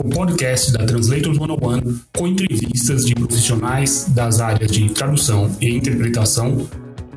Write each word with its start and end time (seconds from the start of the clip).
o 0.00 0.08
podcast 0.08 0.72
da 0.72 0.86
Translators 0.86 1.36
101 1.36 2.00
com 2.16 2.26
entrevistas 2.26 3.04
de 3.04 3.14
profissionais 3.14 4.06
das 4.08 4.40
áreas 4.40 4.70
de 4.70 4.88
tradução 4.88 5.54
e 5.60 5.76
interpretação 5.76 6.66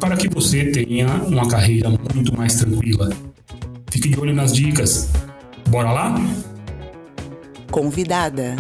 para 0.02 0.18
que 0.18 0.28
você 0.28 0.66
tenha 0.66 1.08
uma 1.24 1.48
carreira 1.48 1.90
muito 2.14 2.38
mais 2.38 2.56
tranquila. 2.56 3.10
Fique 3.90 4.10
de 4.10 4.20
olho 4.20 4.36
nas 4.36 4.54
dicas. 4.54 5.10
Bora 5.70 5.94
lá? 5.94 6.16
Convidada. 7.72 8.58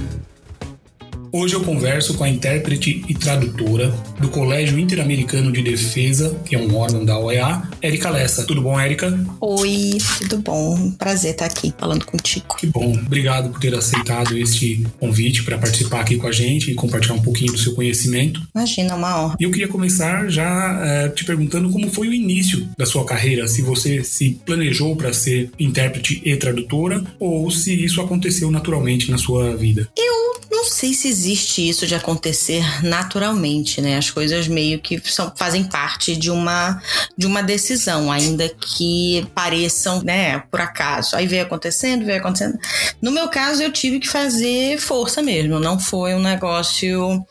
Hoje 1.35 1.55
eu 1.55 1.61
converso 1.61 2.13
com 2.13 2.23
a 2.23 2.29
intérprete 2.29 3.03
e 3.09 3.13
tradutora 3.15 3.89
do 4.21 4.29
Colégio 4.29 4.77
Interamericano 4.77 5.51
de 5.51 5.63
Defesa, 5.63 6.39
que 6.45 6.55
é 6.55 6.59
um 6.59 6.75
órgão 6.75 7.03
da 7.03 7.17
OEA, 7.17 7.63
Érica 7.81 8.11
Lessa. 8.11 8.45
Tudo 8.45 8.61
bom, 8.61 8.79
Érica? 8.79 9.19
Oi, 9.41 9.97
tudo 10.19 10.37
bom? 10.43 10.91
Prazer 10.91 11.31
estar 11.31 11.47
aqui 11.47 11.73
falando 11.75 12.05
contigo. 12.05 12.55
Que 12.55 12.67
bom. 12.67 12.93
Obrigado 13.03 13.49
por 13.49 13.59
ter 13.59 13.73
aceitado 13.73 14.37
este 14.37 14.85
convite 14.99 15.41
para 15.41 15.57
participar 15.57 16.01
aqui 16.01 16.17
com 16.17 16.27
a 16.27 16.31
gente 16.31 16.69
e 16.69 16.75
compartilhar 16.75 17.15
um 17.15 17.23
pouquinho 17.23 17.51
do 17.51 17.57
seu 17.57 17.73
conhecimento. 17.73 18.39
Imagina, 18.53 18.93
uma 18.93 19.23
honra. 19.23 19.35
E 19.39 19.43
eu 19.43 19.49
queria 19.49 19.67
começar 19.67 20.29
já 20.29 20.79
é, 20.85 21.09
te 21.09 21.25
perguntando 21.25 21.71
como 21.71 21.89
foi 21.89 22.09
o 22.09 22.13
início 22.13 22.69
da 22.77 22.85
sua 22.85 23.05
carreira, 23.05 23.47
se 23.47 23.63
você 23.63 24.03
se 24.03 24.39
planejou 24.45 24.95
para 24.95 25.11
ser 25.11 25.49
intérprete 25.59 26.21
e 26.23 26.37
tradutora 26.37 27.03
ou 27.19 27.49
se 27.49 27.73
isso 27.73 27.99
aconteceu 27.99 28.51
naturalmente 28.51 29.09
na 29.09 29.17
sua 29.17 29.55
vida. 29.55 29.89
Eu 29.97 30.13
não 30.51 30.65
sei 30.65 30.93
se 30.93 31.09
existe 31.23 31.67
isso 31.67 31.87
de 31.87 31.95
acontecer 31.95 32.83
naturalmente, 32.83 33.81
né? 33.81 33.97
As 33.97 34.09
coisas 34.09 34.47
meio 34.47 34.79
que 34.79 35.01
são, 35.09 35.31
fazem 35.35 35.63
parte 35.63 36.15
de 36.15 36.29
uma, 36.29 36.81
de 37.17 37.25
uma 37.25 37.41
decisão, 37.41 38.11
ainda 38.11 38.49
que 38.49 39.25
pareçam, 39.33 40.01
né, 40.03 40.39
por 40.51 40.59
acaso. 40.59 41.15
Aí 41.15 41.25
veio 41.25 41.43
acontecendo, 41.43 42.05
veio 42.05 42.19
acontecendo. 42.19 42.57
No 43.01 43.11
meu 43.11 43.29
caso, 43.29 43.63
eu 43.63 43.71
tive 43.71 43.99
que 43.99 44.09
fazer 44.09 44.77
força 44.79 45.21
mesmo, 45.21 45.59
não 45.59 45.79
foi 45.79 46.13
um 46.13 46.21
negócio. 46.21 47.25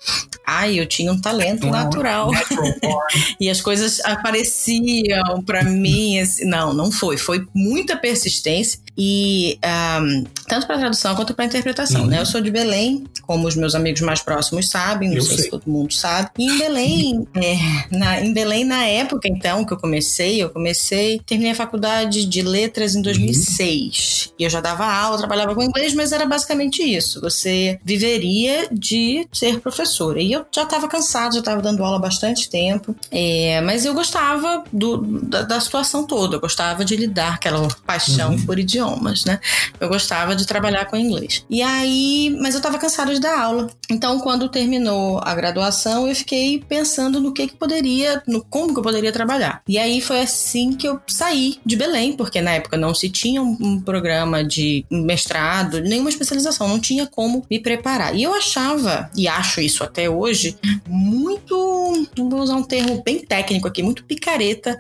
Ai, 0.46 0.80
eu 0.80 0.86
tinha 0.86 1.12
um 1.12 1.20
talento 1.20 1.66
natural. 1.66 2.30
e 3.38 3.48
as 3.48 3.60
coisas 3.60 4.00
apareciam 4.04 5.42
para 5.44 5.62
mim. 5.62 6.18
Assim, 6.18 6.44
não, 6.44 6.72
não 6.72 6.90
foi. 6.90 7.16
Foi 7.16 7.46
muita 7.54 7.96
persistência 7.96 8.80
e 8.96 9.58
um, 10.02 10.24
tanto 10.46 10.66
para 10.66 10.78
tradução 10.78 11.14
quanto 11.14 11.34
para 11.34 11.46
interpretação, 11.46 12.02
uhum. 12.02 12.08
né? 12.08 12.20
Eu 12.20 12.26
sou 12.26 12.40
de 12.40 12.50
Belém, 12.50 13.04
como 13.22 13.48
os 13.48 13.56
meus 13.56 13.74
amigos 13.74 13.81
mais 14.00 14.22
próximos 14.22 14.69
sabem, 14.69 15.08
não 15.08 15.16
eu 15.16 15.22
sei, 15.22 15.38
se 15.38 15.50
todo 15.50 15.64
mundo 15.66 15.92
sabe. 15.92 16.30
E 16.38 16.44
em 16.44 16.58
Belém, 16.58 17.28
é, 17.34 17.97
na, 17.97 18.20
em 18.20 18.33
Belém 18.33 18.64
na 18.64 18.84
época 18.84 19.28
então 19.28 19.64
que 19.64 19.72
eu 19.72 19.77
comecei, 19.77 20.42
eu 20.42 20.50
comecei, 20.50 21.20
terminei 21.27 21.52
a 21.52 21.55
faculdade 21.55 22.25
de 22.27 22.42
letras 22.42 22.94
em 22.94 23.03
2006 23.03 24.27
uhum. 24.28 24.34
e 24.38 24.44
eu 24.44 24.50
já 24.50 24.60
dava 24.60 24.84
aula, 24.86 25.19
trabalhava 25.19 25.55
com 25.55 25.62
inglês, 25.62 25.94
mas 25.94 26.12
era 26.12 26.27
basicamente 26.27 26.83
isso. 26.83 27.20
Você 27.20 27.78
viveria 27.84 28.69
de 28.70 29.27
ser 29.33 29.60
professora. 29.60 30.20
E 30.20 30.33
eu 30.33 30.44
já 30.53 30.62
estava 30.62 30.88
cansado, 30.88 31.34
já 31.34 31.41
estava 31.41 31.60
dando 31.62 31.84
aula 31.84 31.97
há 31.97 32.00
bastante 32.00 32.49
tempo, 32.49 32.94
é, 33.10 33.60
mas 33.62 33.84
eu 33.84 33.94
gostava 33.94 34.64
do, 34.72 34.99
da, 35.22 35.43
da, 35.43 35.60
situação 35.60 36.04
toda. 36.04 36.37
Eu 36.37 36.41
gostava 36.41 36.84
de 36.84 36.97
lidar 36.97 37.34
aquela 37.34 37.69
paixão 37.87 38.32
uhum. 38.32 38.47
por 38.47 38.59
idioma 38.59 38.82
idiomas, 38.82 39.25
né? 39.25 39.41
Eu 39.81 39.88
gostava 39.88 40.34
de 40.34 40.47
trabalhar 40.47 40.87
com 40.87 40.97
inglês. 40.97 41.44
E 41.49 41.62
aí, 41.62 42.37
mas 42.41 42.54
eu 42.54 42.59
estava 42.59 42.78
cansada 42.78 43.14
de 43.14 43.20
dar 43.20 43.38
aula. 43.38 43.70
Então, 43.91 44.19
quando 44.21 44.49
terminou 44.49 45.21
a 45.22 45.34
graduação, 45.34 46.09
eu 46.09 46.15
fiquei 46.15 46.65
pensando 46.66 47.21
no 47.21 47.33
que 47.33 47.49
que 47.49 47.56
poderia, 47.56 48.22
no 48.27 48.43
como 48.43 48.72
que 48.72 48.78
eu 48.78 48.83
poderia 48.83 49.12
trabalhar. 49.12 49.62
E 49.69 49.77
aí 49.77 50.00
foi 50.00 50.21
assim 50.21 50.72
que 50.72 50.88
eu 50.88 51.00
saí 51.06 51.59
de 51.65 51.77
Belém, 51.77 52.15
porque 52.15 52.41
na 52.41 52.53
época 52.53 52.77
não 52.77 52.94
se 52.94 53.11
tinha 53.11 53.43
um, 53.43 53.56
um 53.61 53.81
programa 53.81 54.43
de 54.43 54.84
mestrado, 54.91 55.81
nenhuma 55.81 56.09
especialização, 56.09 56.69
não 56.69 56.81
tinha 56.81 57.06
como 57.06 57.44
me 57.50 57.59
preparar. 57.59 58.15
E 58.15 58.22
eu 58.22 58.32
achava, 58.32 59.11
e 59.15 59.28
acho 59.28 59.61
isso 59.61 59.84
até 59.84 60.09
hoje, 60.09 60.56
muito, 60.88 62.06
vou 62.16 62.41
usar 62.41 62.55
um 62.55 62.62
termo 62.62 63.03
bem 63.05 63.19
técnico 63.19 63.69
aqui, 63.69 63.82
muito 63.82 64.05
picareta. 64.05 64.78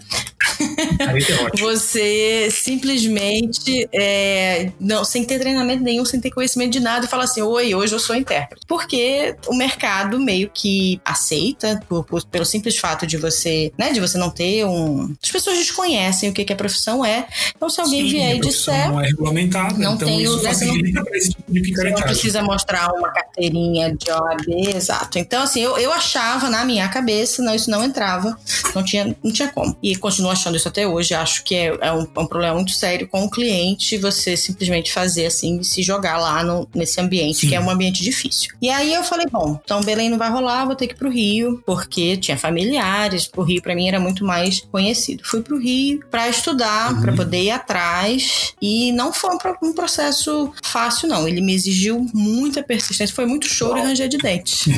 é 0.98 1.60
Você 1.60 2.48
simplesmente 2.50 3.88
é, 3.92 4.72
não, 4.80 5.04
sem 5.04 5.24
ter 5.24 5.38
treinamento 5.38 5.82
nenhum, 5.82 6.04
sem 6.04 6.20
ter 6.20 6.30
conhecimento 6.30 6.72
de 6.72 6.80
nada, 6.80 7.06
e 7.06 7.08
falar 7.08 7.24
assim: 7.24 7.42
Oi, 7.42 7.74
hoje 7.74 7.94
eu 7.94 7.98
sou 7.98 8.16
intérprete. 8.16 8.64
Porque 8.82 9.36
o 9.46 9.54
mercado 9.54 10.18
meio 10.18 10.50
que 10.52 11.00
aceita, 11.04 11.80
por, 11.88 12.04
por, 12.04 12.24
pelo 12.24 12.44
simples 12.44 12.76
fato 12.76 13.06
de 13.06 13.16
você, 13.16 13.72
né, 13.78 13.92
de 13.92 14.00
você 14.00 14.18
não 14.18 14.28
ter 14.28 14.64
um. 14.64 15.14
As 15.22 15.30
pessoas 15.30 15.58
desconhecem 15.58 16.28
o 16.28 16.32
que, 16.32 16.44
que 16.44 16.52
a 16.52 16.56
profissão 16.56 17.04
é. 17.04 17.26
Então, 17.56 17.70
se 17.70 17.80
alguém 17.80 18.02
Sim, 18.02 18.10
vier 18.10 18.36
e 18.36 18.40
disser. 18.40 18.90
Não 18.90 19.00
é 19.00 19.06
regulamentada, 19.06 19.74
não 19.78 19.94
então 19.94 20.08
tem 20.08 20.22
isso 20.22 20.36
o, 20.36 20.42
facilita 20.42 21.00
não, 21.00 21.14
esse 21.14 21.30
tipo 21.30 21.52
de 21.52 21.74
Você 21.74 21.90
não 21.90 22.02
precisa 22.02 22.42
mostrar 22.42 22.92
uma 22.92 23.10
carteirinha 23.10 23.94
de 23.94 24.10
OAB, 24.10 24.74
exato. 24.74 25.18
Então, 25.18 25.42
assim, 25.42 25.60
eu, 25.60 25.78
eu 25.78 25.92
achava 25.92 26.50
na 26.50 26.64
minha 26.64 26.88
cabeça, 26.88 27.42
não, 27.42 27.54
isso 27.54 27.70
não 27.70 27.84
entrava, 27.84 28.36
não 28.74 28.82
tinha, 28.82 29.16
não 29.22 29.32
tinha 29.32 29.48
como. 29.48 29.76
E 29.82 29.96
continuo 29.96 30.30
achando 30.30 30.56
isso 30.56 30.68
até 30.68 30.86
hoje, 30.86 31.14
acho 31.14 31.44
que 31.44 31.54
é, 31.54 31.76
é 31.80 31.92
um, 31.92 32.06
é 32.14 32.20
um 32.20 32.26
problema 32.26 32.54
muito 32.54 32.72
sério 32.72 33.08
com 33.08 33.24
o 33.24 33.30
cliente 33.30 33.96
você 33.98 34.36
simplesmente 34.36 34.92
fazer 34.92 35.26
assim 35.26 35.60
e 35.60 35.64
se 35.64 35.82
jogar 35.82 36.18
lá 36.18 36.42
no, 36.42 36.68
nesse 36.74 37.00
ambiente, 37.00 37.40
Sim. 37.40 37.48
que 37.48 37.54
é 37.54 37.60
um 37.60 37.70
ambiente 37.70 38.02
difícil. 38.02 38.52
E 38.62 38.70
aí 38.70 38.94
eu 38.94 39.02
falei, 39.02 39.26
bom, 39.26 39.60
então 39.64 39.82
Belém 39.82 40.08
não 40.08 40.16
vai 40.16 40.30
rolar, 40.30 40.64
vou 40.64 40.76
ter 40.76 40.86
que 40.86 40.94
ir 40.94 40.96
pro 40.96 41.10
Rio, 41.10 41.60
porque 41.66 42.16
tinha 42.16 42.38
familiares, 42.38 43.26
pro 43.26 43.42
Rio 43.42 43.60
para 43.60 43.74
mim 43.74 43.88
era 43.88 43.98
muito 43.98 44.24
mais 44.24 44.60
conhecido. 44.60 45.24
Fui 45.26 45.42
pro 45.42 45.58
Rio 45.58 46.00
para 46.08 46.28
estudar, 46.28 46.94
uhum. 46.94 47.00
para 47.00 47.12
poder 47.12 47.42
ir 47.42 47.50
atrás, 47.50 48.54
e 48.62 48.92
não 48.92 49.12
foi 49.12 49.34
um, 49.64 49.72
processo 49.72 50.52
fácil 50.62 51.08
não, 51.08 51.26
ele 51.26 51.40
me 51.40 51.52
exigiu 51.52 52.06
muita 52.14 52.62
persistência, 52.62 53.12
foi 53.12 53.26
muito 53.26 53.48
choro 53.48 53.78
e 53.78 53.82
ranger 53.82 54.08
de 54.08 54.18
dente. 54.18 54.70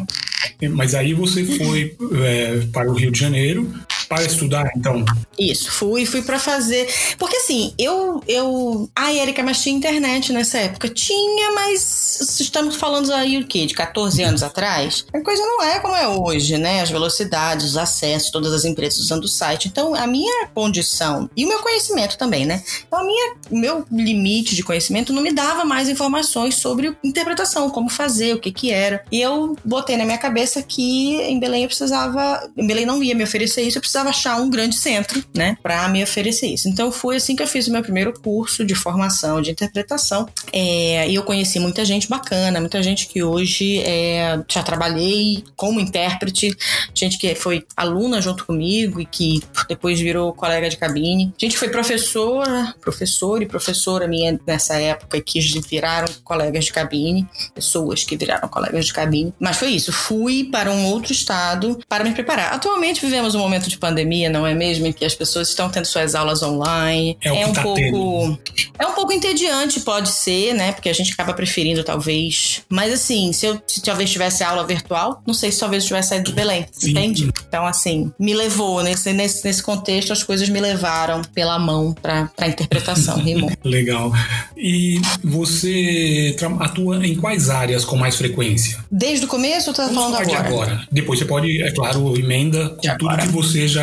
Mas 0.72 0.94
aí 0.94 1.14
você 1.14 1.42
foi 1.42 1.96
é, 2.22 2.66
para 2.70 2.90
o 2.90 2.94
Rio 2.94 3.10
de 3.10 3.18
Janeiro 3.18 3.72
para 4.08 4.24
estudar, 4.24 4.70
então? 4.76 5.04
Isso, 5.38 5.70
fui, 5.70 6.06
fui 6.06 6.22
para 6.22 6.38
fazer. 6.38 6.88
Porque 7.18 7.36
assim, 7.36 7.74
eu. 7.78 8.22
eu... 8.26 8.88
Ai, 8.94 9.18
Erika, 9.18 9.42
mas 9.42 9.62
tinha 9.62 9.76
internet 9.76 10.32
nessa 10.32 10.58
época. 10.58 10.88
Tinha, 10.88 11.52
mas 11.52 12.38
estamos 12.40 12.76
falando 12.76 13.12
aí 13.12 13.38
o 13.38 13.46
quê? 13.46 13.66
De 13.66 13.74
14 13.74 14.22
anos 14.22 14.42
atrás? 14.42 15.04
A 15.12 15.20
coisa 15.20 15.42
não 15.42 15.62
é 15.62 15.78
como 15.80 15.94
é 15.94 16.08
hoje, 16.08 16.56
né? 16.56 16.80
As 16.80 16.90
velocidades, 16.90 17.66
os 17.66 17.76
acessos, 17.76 18.30
todas 18.30 18.52
as 18.52 18.64
empresas 18.64 18.98
usando 18.98 19.24
o 19.24 19.28
site. 19.28 19.68
Então, 19.68 19.94
a 19.94 20.06
minha 20.06 20.46
condição 20.54 21.28
e 21.36 21.44
o 21.44 21.48
meu 21.48 21.58
conhecimento 21.60 22.16
também, 22.16 22.46
né? 22.46 22.62
Então, 22.86 23.00
a 23.00 23.04
minha, 23.04 23.34
o 23.50 23.58
meu 23.58 23.86
limite 23.90 24.54
de 24.54 24.62
conhecimento 24.62 25.12
não 25.12 25.22
me 25.22 25.32
dava 25.32 25.64
mais 25.64 25.88
informações 25.88 26.56
sobre 26.56 26.96
interpretação, 27.02 27.68
como 27.70 27.88
fazer, 27.88 28.34
o 28.34 28.40
que 28.40 28.52
que 28.52 28.70
era. 28.70 29.04
E 29.10 29.20
eu 29.20 29.56
botei 29.64 29.96
na 29.96 30.04
minha 30.04 30.18
cabeça 30.18 30.62
que 30.62 31.20
em 31.22 31.38
Belém 31.38 31.62
eu 31.62 31.68
precisava. 31.68 32.48
Em 32.56 32.66
Belém 32.66 32.86
não 32.86 33.02
ia 33.02 33.14
me 33.14 33.24
oferecer 33.24 33.62
isso, 33.62 33.78
eu 33.78 33.82
precisava 33.82 33.95
precisava 33.96 34.10
achar 34.10 34.40
um 34.40 34.50
grande 34.50 34.76
centro, 34.76 35.24
né, 35.34 35.56
para 35.62 35.88
me 35.88 36.02
oferecer 36.02 36.46
isso. 36.46 36.68
Então 36.68 36.92
foi 36.92 37.16
assim 37.16 37.34
que 37.34 37.42
eu 37.42 37.46
fiz 37.46 37.66
o 37.66 37.72
meu 37.72 37.82
primeiro 37.82 38.12
curso 38.20 38.64
de 38.64 38.74
formação 38.74 39.40
de 39.40 39.50
interpretação. 39.50 40.28
É, 40.52 41.08
e 41.08 41.14
eu 41.14 41.22
conheci 41.22 41.58
muita 41.58 41.84
gente 41.84 42.08
bacana, 42.08 42.60
muita 42.60 42.82
gente 42.82 43.06
que 43.06 43.22
hoje 43.22 43.78
é, 43.80 44.38
já 44.48 44.62
trabalhei 44.62 45.44
como 45.56 45.80
intérprete, 45.80 46.54
gente 46.94 47.18
que 47.18 47.34
foi 47.34 47.64
aluna 47.76 48.20
junto 48.20 48.44
comigo 48.44 49.00
e 49.00 49.06
que 49.06 49.42
depois 49.68 49.98
virou 49.98 50.32
colega 50.32 50.68
de 50.68 50.76
cabine. 50.76 51.32
Gente 51.38 51.52
que 51.52 51.58
foi 51.58 51.68
professora, 51.68 52.74
professor 52.80 53.42
e 53.42 53.46
professora 53.46 54.06
minha 54.06 54.38
nessa 54.46 54.74
época 54.74 55.20
que 55.20 55.40
viraram 55.60 56.08
colegas 56.22 56.66
de 56.66 56.72
cabine, 56.72 57.26
pessoas 57.54 58.04
que 58.04 58.16
viraram 58.16 58.48
colegas 58.48 58.86
de 58.86 58.92
cabine. 58.92 59.32
Mas 59.40 59.56
foi 59.56 59.70
isso, 59.70 59.92
fui 59.92 60.44
para 60.44 60.70
um 60.70 60.86
outro 60.86 61.12
estado 61.12 61.78
para 61.88 62.04
me 62.04 62.12
preparar. 62.12 62.52
Atualmente 62.52 63.00
vivemos 63.00 63.34
um 63.34 63.38
momento 63.38 63.68
de 63.68 63.78
pandemia, 63.86 64.28
não 64.28 64.46
é 64.46 64.54
mesmo? 64.54 64.86
Em 64.86 64.92
que 64.92 65.04
as 65.04 65.14
pessoas 65.14 65.48
estão 65.48 65.70
tendo 65.70 65.84
suas 65.84 66.14
aulas 66.14 66.42
online. 66.42 67.16
É, 67.22 67.28
é 67.28 67.46
um 67.46 67.52
tá 67.52 67.62
pouco. 67.62 67.80
Tendo. 67.80 68.38
É 68.78 68.86
um 68.86 68.92
pouco 68.92 69.12
entediante, 69.12 69.80
pode 69.80 70.10
ser, 70.10 70.54
né? 70.54 70.72
Porque 70.72 70.88
a 70.88 70.92
gente 70.92 71.12
acaba 71.12 71.32
preferindo, 71.32 71.84
talvez. 71.84 72.62
Mas 72.68 72.92
assim, 72.92 73.32
se 73.32 73.46
eu 73.46 73.60
se 73.66 73.82
talvez 73.82 74.10
tivesse 74.10 74.42
aula 74.42 74.66
virtual, 74.66 75.22
não 75.26 75.34
sei 75.34 75.52
se 75.52 75.60
talvez 75.60 75.82
eu 75.84 75.88
tivesse 75.88 76.10
saído 76.10 76.30
de 76.30 76.32
Belém. 76.32 76.66
Sim. 76.72 76.90
Entende? 76.90 77.30
Então, 77.48 77.66
assim, 77.66 78.12
me 78.18 78.34
levou, 78.34 78.82
nesse, 78.82 79.12
nesse, 79.12 79.44
nesse 79.44 79.62
contexto, 79.62 80.12
as 80.12 80.22
coisas 80.22 80.48
me 80.48 80.60
levaram 80.60 81.22
pela 81.34 81.58
mão 81.58 81.94
para 81.94 82.30
a 82.38 82.48
interpretação, 82.48 83.16
rimou. 83.22 83.50
Legal. 83.64 84.12
E 84.56 85.00
você 85.22 86.34
atua 86.60 87.06
em 87.06 87.14
quais 87.14 87.50
áreas 87.50 87.84
com 87.84 87.96
mais 87.96 88.16
frequência? 88.16 88.78
Desde 88.90 89.26
o 89.26 89.28
começo 89.28 89.70
ou 89.70 89.74
tá 89.74 89.88
falando 89.88 90.16
agora? 90.16 90.26
De 90.26 90.34
agora? 90.34 90.88
Depois 90.90 91.18
você 91.18 91.24
pode, 91.24 91.62
é 91.62 91.70
claro, 91.70 92.16
emenda 92.18 92.70
com 92.70 92.96
tudo 92.98 93.16
que 93.18 93.28
você 93.28 93.68
já. 93.68 93.75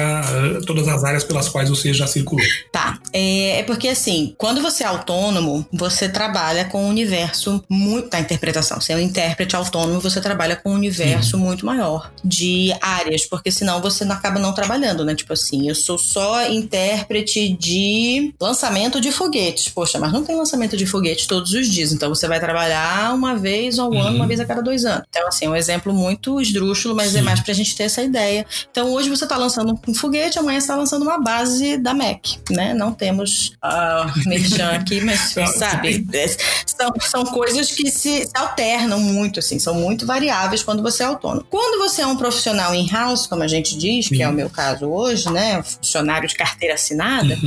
Todas 0.66 0.88
as 0.88 1.04
áreas 1.04 1.24
pelas 1.24 1.50
quais 1.50 1.70
você 1.70 1.94
já 1.94 2.08
circulou. 2.08 2.46
Tá. 2.72 3.00
É, 3.12 3.60
é 3.60 3.64
porque 3.64 3.88
assim, 3.88 4.34
quando 4.38 4.62
você 4.62 4.84
é 4.84 4.88
autônomo, 4.88 5.66
você 5.72 6.10
trabalha 6.10 6.66
com 6.66 6.86
um 6.86 6.90
universo 6.90 7.64
muito. 7.70 8.10
da 8.10 8.20
interpretação. 8.20 8.80
Você 8.80 8.94
é 8.94 8.96
um 8.96 9.00
intérprete 9.00 9.56
autônomo, 9.56 10.00
você 10.00 10.20
trabalha 10.22 10.56
com 10.56 10.72
um 10.72 10.76
universo 10.76 11.38
uhum. 11.38 11.44
muito 11.44 11.66
maior 11.66 12.12
de 12.24 12.74
áreas, 12.82 13.26
porque 13.26 13.52
senão 13.52 13.82
você 13.82 14.06
não 14.06 14.16
acaba 14.16 14.40
não 14.40 14.54
trabalhando, 14.54 15.06
né? 15.06 15.16
Tipo 15.16 15.34
assim, 15.34 15.68
eu 15.68 15.76
sou 15.76 15.98
só 15.98 16.48
intérprete 16.50 17.50
de 17.50 18.34
lançamento 18.40 19.00
de 19.00 19.12
foguetes. 19.12 19.70
Poxa, 19.70 20.00
mas 20.00 20.12
não 20.12 20.24
tem 20.24 20.36
lançamento 20.36 20.76
de 20.78 20.86
foguetes 20.86 21.26
todos 21.28 21.54
os 21.54 21.68
dias. 21.68 21.92
Então 21.92 22.10
você 22.10 22.28
vai 22.28 22.40
trabalhar 22.40 23.14
uma 23.14 23.36
vez 23.36 23.80
ao 23.80 23.90
uhum. 23.90 24.02
ano, 24.02 24.16
uma 24.16 24.28
vez 24.28 24.40
a 24.40 24.46
cada 24.46 24.62
dois 24.62 24.86
anos. 24.86 25.06
Então, 25.10 25.28
assim, 25.28 25.46
é 25.46 25.50
um 25.50 25.56
exemplo 25.56 25.94
muito 25.94 26.40
esdrúxulo, 26.42 26.96
mas 26.96 27.10
é 27.10 27.12
Sim. 27.12 27.20
é 27.20 27.22
mais 27.22 27.40
pra 27.40 27.54
gente 27.54 27.76
ter 27.76 27.84
essa 27.84 28.02
ideia. 28.02 28.46
Então, 28.70 28.92
hoje 28.92 29.10
você 29.10 29.26
tá 29.26 29.38
lançando 29.38 29.74
um 29.74 29.76
foguete, 29.92 30.38
amanhã 30.38 30.60
você 30.60 30.68
tá 30.68 30.76
lançando 30.76 31.02
uma 31.02 31.18
base 31.18 31.78
da 31.78 31.94
Mac, 31.94 32.26
né? 32.52 32.74
Não 32.74 32.94
temos 32.94 33.54
uh, 33.64 34.30
merchan 34.30 34.70
aqui, 34.70 35.02
mas 35.02 35.34
sabe, 35.58 36.06
é, 36.14 36.28
são, 36.66 36.94
são 37.02 37.26
coisas 37.26 37.72
que 37.72 37.90
se 37.90 38.30
alternam 38.36 39.00
muito, 39.00 39.40
assim, 39.40 39.58
são 39.58 39.74
muito 39.74 40.06
variáveis 40.06 40.62
quando 40.62 40.84
você 40.84 41.04
é 41.04 41.08
autônomo. 41.08 41.46
Quando 41.50 41.80
você 41.80 42.02
é 42.02 42.08
um 42.08 42.16
profissional 42.16 42.74
in-house, 42.76 43.26
como 43.26 43.44
a 43.44 43.48
gente 43.48 43.78
diz, 43.78 44.06
Sim. 44.06 44.16
que 44.16 44.24
é 44.24 44.30
o 44.30 44.34
meu 44.34 44.50
caso 44.50 44.86
hoje, 44.86 45.30
né? 45.32 45.62
Funcionário 45.64 46.28
de 46.28 46.36
carteira 46.36 46.76
assinada, 46.76 47.38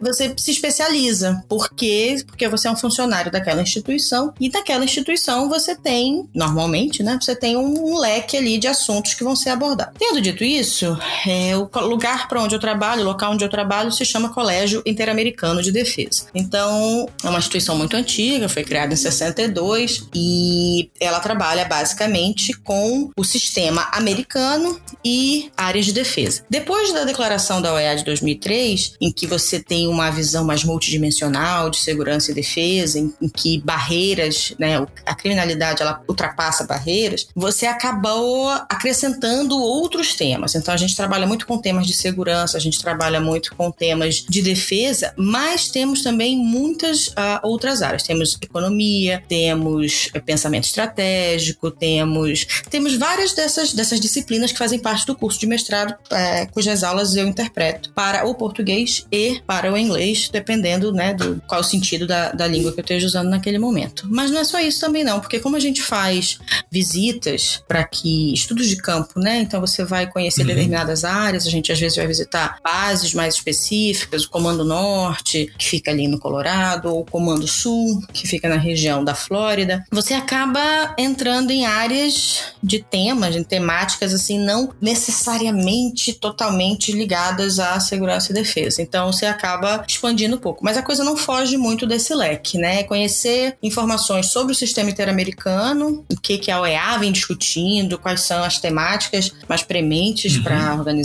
você 0.00 0.32
se 0.36 0.50
especializa. 0.50 1.42
Por 1.48 1.70
quê? 1.70 2.22
Porque 2.26 2.48
você 2.48 2.68
é 2.68 2.70
um 2.70 2.76
funcionário 2.76 3.32
daquela 3.32 3.62
instituição 3.62 4.34
e 4.38 4.50
daquela 4.50 4.84
instituição 4.84 5.48
você 5.48 5.74
tem, 5.74 6.28
normalmente, 6.34 7.02
né? 7.02 7.18
Você 7.20 7.34
tem 7.34 7.56
um 7.56 7.98
leque 7.98 8.36
ali 8.36 8.58
de 8.58 8.68
assuntos 8.68 9.14
que 9.14 9.24
vão 9.24 9.34
ser 9.34 9.50
abordados. 9.50 9.94
Tendo 9.98 10.20
dito 10.20 10.44
isso, 10.44 10.96
é, 11.26 11.39
o 11.54 11.86
lugar 11.86 12.28
para 12.28 12.40
onde 12.40 12.54
eu 12.54 12.60
trabalho, 12.60 13.02
o 13.02 13.04
local 13.04 13.32
onde 13.32 13.44
eu 13.44 13.48
trabalho, 13.48 13.92
se 13.92 14.04
chama 14.04 14.30
Colégio 14.30 14.82
Interamericano 14.86 15.62
de 15.62 15.72
Defesa. 15.72 16.26
Então, 16.34 17.08
é 17.22 17.28
uma 17.28 17.38
instituição 17.38 17.76
muito 17.76 17.96
antiga, 17.96 18.48
foi 18.48 18.64
criada 18.64 18.92
em 18.92 18.96
62 18.96 20.08
e 20.14 20.90
ela 21.00 21.20
trabalha 21.20 21.64
basicamente 21.64 22.52
com 22.52 23.10
o 23.16 23.24
sistema 23.24 23.88
americano 23.92 24.80
e 25.04 25.50
áreas 25.56 25.86
de 25.86 25.92
defesa. 25.92 26.42
Depois 26.48 26.92
da 26.92 27.04
declaração 27.04 27.60
da 27.60 27.72
OEA 27.72 27.96
de 27.96 28.04
2003, 28.04 28.94
em 29.00 29.12
que 29.12 29.26
você 29.26 29.60
tem 29.60 29.88
uma 29.88 30.10
visão 30.10 30.44
mais 30.44 30.64
multidimensional 30.64 31.70
de 31.70 31.78
segurança 31.78 32.30
e 32.30 32.34
defesa, 32.34 32.98
em, 32.98 33.12
em 33.20 33.28
que 33.28 33.60
barreiras, 33.60 34.54
né, 34.58 34.86
a 35.06 35.14
criminalidade 35.14 35.82
ela 35.82 36.02
ultrapassa 36.08 36.64
barreiras, 36.64 37.28
você 37.34 37.66
acabou 37.66 38.48
acrescentando 38.68 39.58
outros 39.58 40.14
temas. 40.14 40.54
Então 40.54 40.72
a 40.72 40.76
gente 40.76 40.96
trabalha 40.96 41.26
muito 41.30 41.46
com 41.46 41.58
temas 41.58 41.86
de 41.86 41.94
segurança, 41.94 42.56
a 42.56 42.60
gente 42.60 42.80
trabalha 42.80 43.20
muito 43.20 43.54
com 43.54 43.70
temas 43.70 44.16
de 44.16 44.42
defesa, 44.42 45.14
mas 45.16 45.68
temos 45.68 46.02
também 46.02 46.36
muitas 46.36 47.06
uh, 47.08 47.38
outras 47.44 47.82
áreas. 47.82 48.02
Temos 48.02 48.36
economia, 48.42 49.22
temos 49.28 50.10
eh, 50.12 50.18
pensamento 50.18 50.64
estratégico, 50.64 51.70
temos 51.70 52.46
temos 52.68 52.96
várias 52.96 53.32
dessas 53.32 53.72
dessas 53.72 54.00
disciplinas 54.00 54.50
que 54.50 54.58
fazem 54.58 54.80
parte 54.80 55.06
do 55.06 55.14
curso 55.14 55.38
de 55.38 55.46
mestrado, 55.46 55.94
é, 56.10 56.46
cujas 56.46 56.82
aulas 56.82 57.14
eu 57.14 57.28
interpreto 57.28 57.92
para 57.92 58.26
o 58.26 58.34
português 58.34 59.06
e 59.12 59.40
para 59.46 59.72
o 59.72 59.76
inglês, 59.76 60.28
dependendo 60.28 60.92
né, 60.92 61.14
do 61.14 61.40
qual 61.46 61.60
o 61.60 61.64
sentido 61.64 62.08
da, 62.08 62.32
da 62.32 62.46
língua 62.48 62.72
que 62.72 62.80
eu 62.80 62.82
esteja 62.82 63.06
usando 63.06 63.30
naquele 63.30 63.58
momento. 63.58 64.08
Mas 64.10 64.32
não 64.32 64.40
é 64.40 64.44
só 64.44 64.58
isso 64.58 64.80
também 64.80 65.04
não, 65.04 65.20
porque 65.20 65.38
como 65.38 65.54
a 65.54 65.60
gente 65.60 65.80
faz 65.80 66.40
visitas 66.70 67.62
para 67.68 67.84
que 67.84 68.34
estudos 68.34 68.66
de 68.66 68.76
campo, 68.76 69.20
né? 69.20 69.38
Então 69.40 69.60
você 69.60 69.84
vai 69.84 70.08
conhecer 70.08 70.40
uhum. 70.40 70.48
determinadas 70.48 71.04
áreas, 71.04 71.19
a 71.20 71.50
gente 71.50 71.72
às 71.72 71.78
vezes 71.78 71.96
vai 71.96 72.06
visitar 72.06 72.58
bases 72.62 73.14
mais 73.14 73.34
específicas, 73.34 74.24
o 74.24 74.30
Comando 74.30 74.64
Norte, 74.64 75.52
que 75.58 75.64
fica 75.64 75.90
ali 75.90 76.08
no 76.08 76.18
Colorado, 76.18 76.88
ou 76.88 77.00
o 77.00 77.04
Comando 77.04 77.46
Sul, 77.46 78.02
que 78.12 78.26
fica 78.26 78.48
na 78.48 78.56
região 78.56 79.04
da 79.04 79.14
Flórida. 79.14 79.84
Você 79.90 80.14
acaba 80.14 80.94
entrando 80.98 81.50
em 81.50 81.66
áreas 81.66 82.54
de 82.62 82.82
temas, 82.82 83.36
em 83.36 83.42
temáticas 83.42 84.14
assim 84.14 84.38
não 84.38 84.70
necessariamente 84.80 86.12
totalmente 86.12 86.92
ligadas 86.92 87.58
à 87.58 87.78
segurança 87.80 88.30
e 88.30 88.34
defesa. 88.34 88.82
Então 88.82 89.12
você 89.12 89.26
acaba 89.26 89.84
expandindo 89.86 90.36
um 90.36 90.38
pouco, 90.38 90.64
mas 90.64 90.76
a 90.76 90.82
coisa 90.82 91.04
não 91.04 91.16
foge 91.16 91.56
muito 91.56 91.86
desse 91.86 92.14
leque, 92.14 92.58
né? 92.58 92.82
Conhecer 92.84 93.56
informações 93.62 94.26
sobre 94.26 94.52
o 94.52 94.56
sistema 94.56 94.90
interamericano, 94.90 96.04
o 96.10 96.16
que 96.16 96.38
que 96.38 96.50
a 96.50 96.60
OEA 96.60 96.98
vem 96.98 97.12
discutindo, 97.12 97.98
quais 97.98 98.22
são 98.22 98.42
as 98.42 98.58
temáticas 98.58 99.32
mais 99.48 99.62
prementes 99.62 100.36
uhum. 100.36 100.42
para 100.42 100.70
a 100.70 100.74
organização 100.74 100.99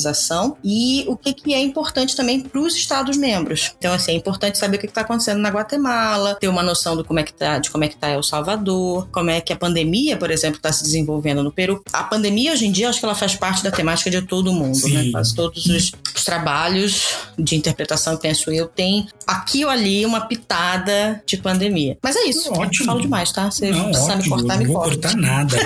e 0.64 1.06
o 1.08 1.16
que 1.16 1.34
que 1.34 1.54
é 1.54 1.62
importante 1.62 2.16
também 2.16 2.42
para 2.42 2.60
os 2.60 2.76
estados 2.76 3.18
membros. 3.18 3.74
Então 3.78 3.94
assim, 3.94 4.12
é 4.12 4.16
importante 4.16 4.58
saber 4.58 4.78
o 4.78 4.80
que 4.80 4.86
está 4.86 5.02
acontecendo 5.02 5.40
na 5.40 5.50
Guatemala, 5.50 6.36
ter 6.36 6.48
uma 6.48 6.64
noção 6.64 6.96
do 6.96 7.04
como 7.04 7.20
é 7.20 7.24
que 7.24 7.34
tá, 7.34 7.60
de 7.60 7.70
como 7.70 7.84
é 7.84 7.88
que 7.88 7.96
tá 7.96 8.10
El 8.10 8.24
Salvador, 8.24 9.08
como 9.12 9.30
é 9.30 9.42
que 9.42 9.54
a 9.54 9.56
pandemia, 9.56 10.18
por 10.18 10.32
exemplo, 10.32 10.58
está 10.58 10.72
se 10.72 10.84
desenvolvendo 10.84 11.44
no 11.44 11.52
Peru. 11.52 11.84
A 11.94 12.04
pandemia 12.04 12.54
hoje 12.54 12.66
em 12.66 12.72
dia, 12.72 12.90
acho 12.90 13.00
que 13.00 13.06
ela 13.06 13.16
faz 13.16 13.36
parte 13.36 13.64
da 13.64 13.72
temática 13.72 14.10
de 14.10 14.22
todo 14.22 14.54
mundo, 14.54 14.82
né? 14.88 15.02
Sim. 15.02 15.06
né? 15.06 15.12
Quase 15.12 15.36
todos 15.36 15.66
os, 15.66 15.92
os, 16.16 16.24
trabalhos 16.24 17.16
de 17.38 17.56
interpretação, 17.56 18.18
penso 18.18 18.52
eu, 18.52 18.68
tem 18.68 19.08
aqui 19.28 19.64
ou 19.64 19.72
ali 19.72 20.06
uma 20.06 20.22
pitada 20.22 21.22
de 21.26 21.38
pandemia. 21.38 21.98
Mas 22.02 22.16
é 22.16 22.24
isso. 22.24 22.52
Ótimo. 22.52 22.84
Eu 22.84 22.86
falo 22.86 23.02
demais, 23.02 23.32
tá? 23.32 23.50
Você 23.50 23.72
não, 23.72 23.86
precisa 23.86 24.14
ótimo. 24.14 24.36
cortar, 24.36 24.58
me 24.58 24.66
corta. 24.66 24.66
Não 24.66 24.74
vou 24.74 24.84
cortar 24.84 25.16
nada. 25.18 25.58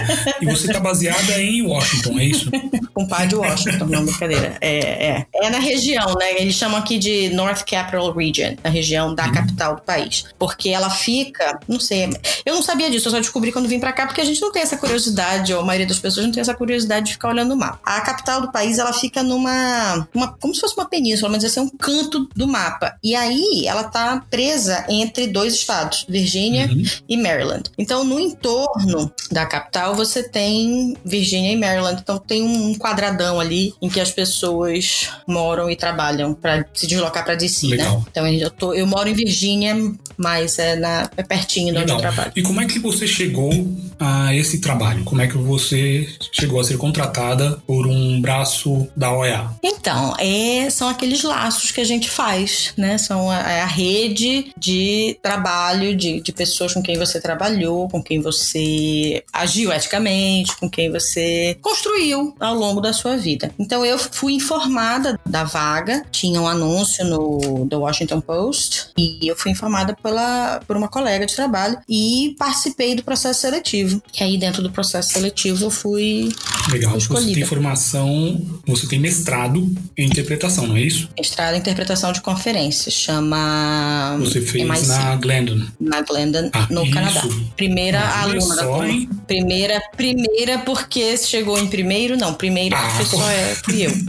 E 0.42 0.46
você 0.46 0.68
está 0.68 0.80
baseada 0.80 1.42
em 1.42 1.66
Washington, 1.66 2.20
é 2.20 2.26
isso? 2.26 2.52
Com 2.94 3.08
pai 3.08 3.28
de 3.28 3.36
Washington, 3.36 3.86
não, 3.86 4.06
brincadeira. 4.20 4.58
É, 4.60 5.08
é. 5.08 5.26
é 5.34 5.50
na 5.50 5.60
região, 5.60 6.14
né? 6.16 6.42
Eles 6.42 6.56
chamam 6.56 6.78
aqui 6.78 6.98
de 6.98 7.30
North 7.30 7.64
Capital 7.64 8.12
Region, 8.12 8.56
na 8.64 8.70
região 8.70 9.16
da 9.16 9.26
uhum. 9.26 9.34
capital 9.34 9.76
do 9.76 9.82
país. 9.82 10.26
Porque 10.38 10.70
ela 10.70 10.90
fica, 10.90 11.60
não 11.68 11.80
sei, 11.80 12.10
eu 12.46 12.56
não 12.56 12.62
sabia 12.62 12.90
disso, 12.90 13.08
eu 13.08 13.12
só 13.12 13.20
descobri 13.20 13.52
quando 13.52 13.68
vim 13.68 13.80
para 13.80 13.94
cá, 13.94 14.06
porque 14.06 14.22
a 14.22 14.26
gente 14.26 14.42
não 14.42 14.52
tem 14.52 14.62
essa 14.62 14.78
curiosidade, 14.78 15.54
ou 15.54 15.62
a 15.62 15.66
maioria 15.66 15.88
das 15.88 16.00
pessoas 16.00 16.26
não 16.26 16.34
tem 16.34 16.42
essa 16.42 16.54
curiosidade 16.54 17.08
de 17.08 17.14
ficar 17.14 17.30
olhando 17.30 17.54
o 17.54 17.58
mapa. 17.58 17.80
A 17.84 18.02
capital 18.02 18.42
do 18.42 18.52
país, 18.52 18.78
ela 18.78 18.94
fica 18.94 19.24
numa, 19.24 20.08
uma, 20.14 20.34
como 20.40 20.54
se 20.54 20.62
fosse 20.62 20.76
uma 20.76 20.88
península, 20.88 21.32
mas 21.32 21.58
é 21.58 21.62
um 21.62 21.70
canto 21.70 22.28
do 22.36 22.48
mapa. 22.48 22.96
E 23.04 23.16
aí, 23.16 23.66
ela 23.66 23.84
tá 23.84 24.24
presa 24.30 24.86
entre 24.90 25.28
dois 25.28 25.54
estados, 25.54 26.06
Virgínia 26.08 26.68
uhum. 26.68 26.84
e 27.08 27.18
Maryland. 27.18 27.64
Então, 27.78 28.04
no 28.04 28.20
entorno 28.20 29.12
da 29.32 29.46
capital, 29.46 29.96
você 29.96 30.24
tem 30.24 30.96
Virgínia 31.04 31.52
e 31.52 31.56
Maryland. 31.56 32.02
Então, 32.02 32.18
tem 32.18 32.44
um 32.44 32.76
quadradão 32.76 33.40
ali 33.40 33.74
em 33.82 33.90
que 33.90 34.00
as 34.00 34.09
pessoas 34.12 35.10
moram 35.28 35.70
e 35.70 35.76
trabalham 35.76 36.34
para 36.34 36.66
se 36.74 36.88
deslocar 36.88 37.24
para 37.24 37.36
DC, 37.36 37.68
né? 37.68 37.78
Legal. 37.78 37.98
né? 37.98 38.06
Então, 38.10 38.28
eu, 38.28 38.50
tô, 38.50 38.74
eu 38.74 38.86
moro 38.86 39.08
em 39.10 39.14
Virgínia, 39.14 39.76
mas 40.20 40.60
é, 40.60 40.76
na, 40.76 41.10
é 41.16 41.24
pertinho 41.24 41.74
de 41.74 41.80
onde 41.80 41.92
eu 41.94 41.98
trabalho. 41.98 42.34
E 42.36 42.42
como 42.42 42.60
é 42.60 42.66
que 42.66 42.78
você 42.78 43.08
chegou 43.08 43.50
a 43.98 44.36
esse 44.36 44.60
trabalho? 44.60 45.06
Como 45.06 45.22
é 45.22 45.28
que 45.28 45.38
você 45.38 46.10
chegou 46.34 46.60
a 46.60 46.64
ser 46.64 46.78
contratada 46.78 47.58
por 47.66 47.88
um 47.88 48.20
braço 48.20 48.90
da 48.96 49.14
OEA? 49.14 49.50
Então, 49.64 50.14
é, 50.20 50.70
são 50.70 50.90
aqueles 50.90 51.24
laços 51.24 51.72
que 51.72 51.80
a 51.80 51.86
gente 51.86 52.10
faz, 52.10 52.74
né? 52.76 52.98
São 52.98 53.32
a, 53.32 53.38
é 53.50 53.62
a 53.62 53.66
rede 53.66 54.52
de 54.58 55.18
trabalho 55.22 55.96
de, 55.96 56.20
de 56.20 56.34
pessoas 56.34 56.74
com 56.74 56.84
quem 56.84 56.98
você 56.98 57.22
trabalhou, 57.22 57.88
com 57.88 58.04
quem 58.04 58.20
você 58.20 59.24
agiu 59.32 59.72
eticamente, 59.72 60.56
com 60.58 60.70
quem 60.70 60.92
você 60.92 61.58
construiu 61.62 62.36
ao 62.42 62.56
longo 62.56 62.82
da 62.82 62.92
sua 62.92 63.16
vida. 63.16 63.52
Então, 63.58 63.86
eu 63.86 63.98
fui 63.98 64.34
informada 64.34 65.18
da 65.26 65.46
vaga, 65.46 66.04
tinha 66.12 66.42
um 66.42 66.48
anúncio 66.48 67.06
no 67.06 67.66
The 67.70 67.78
Washington 67.78 68.20
Post 68.20 68.90
e 68.98 69.26
eu 69.26 69.36
fui 69.38 69.52
informada 69.52 69.96
pela, 70.10 70.60
por 70.68 70.76
uma 70.76 70.88
colega 70.88 71.26
de 71.26 71.36
trabalho 71.36 71.78
e 71.88 72.36
participei 72.38 72.96
do 72.96 73.04
processo 73.04 73.42
seletivo. 73.42 74.02
E 74.20 74.24
aí, 74.24 74.38
dentro 74.38 74.62
do 74.64 74.72
processo 74.72 75.14
seletivo, 75.14 75.66
eu 75.66 75.72
fui 75.72 76.30
Legal. 76.72 76.98
escolhida. 76.98 77.30
Você 77.30 77.36
tem 77.36 77.46
formação, 77.46 78.42
você 78.66 78.88
tem 78.88 79.00
mestrado 79.00 79.72
em 79.98 80.06
interpretação, 80.08 80.66
não 80.68 80.76
é 80.76 80.82
isso? 80.82 81.10
Mestrado 81.18 81.56
em 81.56 81.60
interpretação 81.60 82.12
de 82.12 82.22
conferências, 82.22 82.94
chama 82.94 84.18
Você 84.20 84.42
fez 84.42 84.68
MIC, 84.68 84.88
na 84.88 85.16
Glendon. 85.16 85.62
na 85.80 86.02
Glendon, 86.02 86.50
Ah, 86.54 86.68
no 86.70 86.84
isso. 86.84 86.92
Canadá. 86.94 87.22
Primeira 87.56 88.00
Imagina 88.00 88.22
aluna 88.24 88.56
da 88.56 88.64
só, 88.64 88.74
turma. 88.78 88.90
hein? 88.90 89.10
Primeira, 89.28 89.82
primeira 89.96 90.58
porque 90.60 91.18
chegou 91.18 91.58
em 91.60 91.68
primeiro, 91.68 92.18
não, 92.18 92.34
primeira 92.34 92.78
Ah, 92.78 92.90
porque 92.98 93.06
só 93.06 93.30
é, 93.30 93.56
fui 93.64 93.86
eu. 93.86 93.92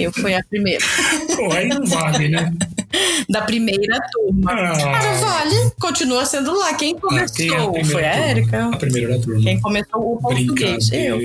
Eu 0.00 0.12
fui 0.12 0.34
a 0.34 0.42
primeira. 0.44 0.84
Pô, 1.36 1.52
aí 1.52 1.68
não 1.68 1.84
vale, 1.86 2.28
né? 2.28 2.52
Da 3.28 3.42
primeira 3.42 3.98
turma. 4.12 4.52
Ah. 4.52 4.72
Não 5.26 5.32
vale, 5.32 5.70
continua 5.80 6.24
sendo 6.24 6.56
lá. 6.56 6.74
Quem 6.74 6.94
Ah, 6.96 7.00
começou 7.00 7.44
é 7.44 7.56
a 7.56 7.68
primeira 7.68 7.84
foi 7.86 8.04
a? 8.04 8.14
Érica. 8.16 8.64
A 8.72 8.76
primeira 8.76 9.08
da 9.16 9.18
turma. 9.22 9.42
Quem 9.42 9.60
começou 9.60 10.12
o 10.14 10.20
português? 10.20 10.90
Eu. 10.92 11.20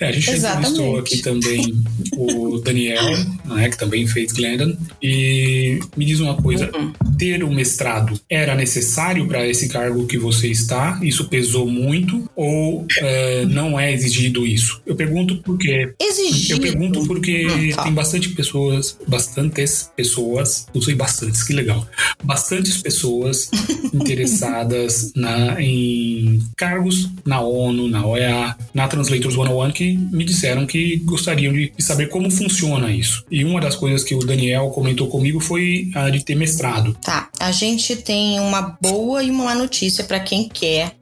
É, 0.00 0.08
a 0.08 0.12
gente 0.12 0.30
Exatamente. 0.30 0.70
entrevistou 0.72 0.98
aqui 0.98 1.18
também 1.22 1.84
o 2.16 2.58
Daniel, 2.58 3.04
né, 3.44 3.68
que 3.68 3.78
também 3.78 4.06
fez 4.06 4.32
Glendon. 4.32 4.76
E 5.02 5.78
me 5.96 6.04
diz 6.04 6.20
uma 6.20 6.34
coisa: 6.40 6.70
Uhum. 6.76 6.92
ter 7.18 7.42
o 7.44 7.50
mestrado 7.52 8.18
era 8.28 8.54
necessário 8.54 9.26
para 9.28 9.46
esse 9.46 9.68
cargo 9.68 10.06
que 10.06 10.18
você 10.18 10.48
está? 10.48 10.98
Isso 11.02 11.28
pesou 11.28 11.66
muito? 11.66 12.28
Ou 12.34 12.86
é, 12.98 13.44
não 13.46 13.78
é 13.78 13.92
exigido 13.92 14.46
isso? 14.46 14.80
Eu 14.86 14.96
pergunto 14.96 15.36
porque. 15.42 15.92
Exigido. 16.00 16.54
Eu 16.54 16.60
pergunto 16.60 17.06
porque 17.06 17.46
Hum, 17.46 17.70
tá. 17.74 17.82
tem 17.84 17.92
bastante 17.92 18.28
pessoas, 18.30 18.96
bastantes 19.06 19.90
pessoas, 19.96 20.66
usei 20.74 20.94
bastantes, 20.94 21.42
que 21.42 21.52
legal. 21.52 21.86
Bastantes 22.22 22.78
pessoas 22.82 23.43
interessadas 23.92 25.12
na, 25.14 25.60
em 25.60 26.42
cargos 26.56 27.08
na 27.24 27.40
ONU, 27.40 27.88
na 27.88 28.06
OEA, 28.06 28.56
na 28.72 28.88
Translators 28.88 29.34
101 29.34 29.70
que 29.70 29.96
me 29.96 30.24
disseram 30.24 30.66
que 30.66 30.96
gostariam 30.98 31.52
de, 31.52 31.72
de 31.76 31.82
saber 31.82 32.08
como 32.08 32.30
funciona 32.30 32.90
isso. 32.90 33.24
E 33.30 33.44
uma 33.44 33.60
das 33.60 33.76
coisas 33.76 34.04
que 34.04 34.14
o 34.14 34.20
Daniel 34.20 34.70
comentou 34.70 35.08
comigo 35.08 35.40
foi 35.40 35.90
a 35.94 36.10
de 36.10 36.24
ter 36.24 36.34
mestrado. 36.34 36.96
Tá, 37.02 37.28
a 37.38 37.52
gente 37.52 37.96
tem 37.96 38.40
uma 38.40 38.76
boa 38.80 39.22
e 39.22 39.30
uma 39.30 39.44
má 39.44 39.54
notícia 39.54 40.04
para 40.04 40.20
quem 40.20 40.48
quer 40.48 40.92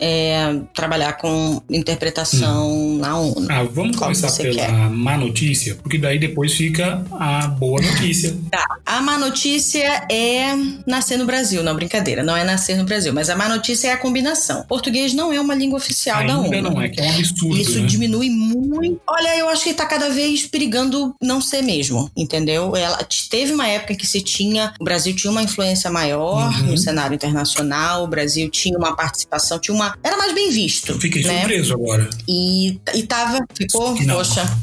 é, 0.00 0.60
trabalhar 0.74 1.14
com 1.14 1.60
interpretação 1.70 2.96
na 2.98 3.18
ONU. 3.18 3.46
Ah, 3.50 3.62
vamos 3.64 3.96
começar 3.96 4.30
pela 4.32 4.54
quer? 4.54 4.70
má 4.90 5.16
notícia, 5.16 5.74
porque 5.82 5.98
daí 5.98 6.18
depois 6.18 6.52
fica 6.54 7.04
a 7.12 7.46
boa 7.48 7.80
notícia. 7.80 8.36
Tá. 8.50 8.64
A 8.84 9.00
má 9.00 9.18
notícia 9.18 10.04
é 10.10 10.54
nascer 10.86 11.16
no 11.18 11.26
Brasil. 11.26 11.62
Não, 11.62 11.74
brincadeira, 11.74 12.22
não 12.22 12.36
é 12.36 12.44
nascer 12.44 12.76
no 12.76 12.84
Brasil. 12.84 13.12
Mas 13.12 13.28
a 13.30 13.36
má 13.36 13.48
notícia 13.48 13.88
é 13.88 13.92
a 13.92 13.96
combinação. 13.96 14.64
Português 14.68 15.12
não 15.14 15.32
é 15.32 15.40
uma 15.40 15.54
língua 15.54 15.76
oficial 15.78 16.26
da 16.26 16.38
ONU. 16.38 16.44
Ainda 16.52 16.70
não 16.70 16.80
é, 16.80 16.88
que 16.88 17.00
é 17.00 17.04
um 17.04 17.18
absurdo, 17.18 17.56
Isso 17.58 17.80
né? 17.80 17.86
diminui 17.86 18.30
muito. 18.30 19.00
Olha, 19.06 19.36
eu 19.38 19.48
acho 19.48 19.64
que 19.64 19.74
tá 19.74 19.86
cada 19.86 20.08
vez 20.10 20.46
perigando 20.46 21.14
não 21.22 21.40
ser 21.40 21.62
mesmo, 21.62 22.10
entendeu? 22.16 22.74
Ela 22.76 22.98
teve 23.30 23.52
uma 23.52 23.66
época 23.66 23.94
que 23.94 24.06
se 24.06 24.20
tinha, 24.20 24.72
o 24.80 24.84
Brasil 24.84 25.14
tinha 25.14 25.30
uma 25.30 25.42
influência 25.42 25.90
maior 25.90 26.36
Uhum. 26.36 26.66
no 26.70 26.78
cenário 26.78 27.14
internacional, 27.14 28.04
o 28.04 28.06
Brasil 28.06 28.48
tinha 28.50 28.76
uma 28.78 28.94
participação, 28.94 29.58
tinha 29.58 29.74
uma, 29.74 29.85
era 30.02 30.16
mais 30.16 30.32
bem 30.34 30.50
visto, 30.50 30.92
Eu 30.92 31.00
fiquei 31.00 31.22
né? 31.22 31.40
surpreso 31.40 31.74
agora. 31.74 32.08
E, 32.28 32.80
e 32.94 33.02
tava, 33.04 33.38
ficou, 33.56 33.94
Não. 34.02 34.16
poxa. 34.16 34.42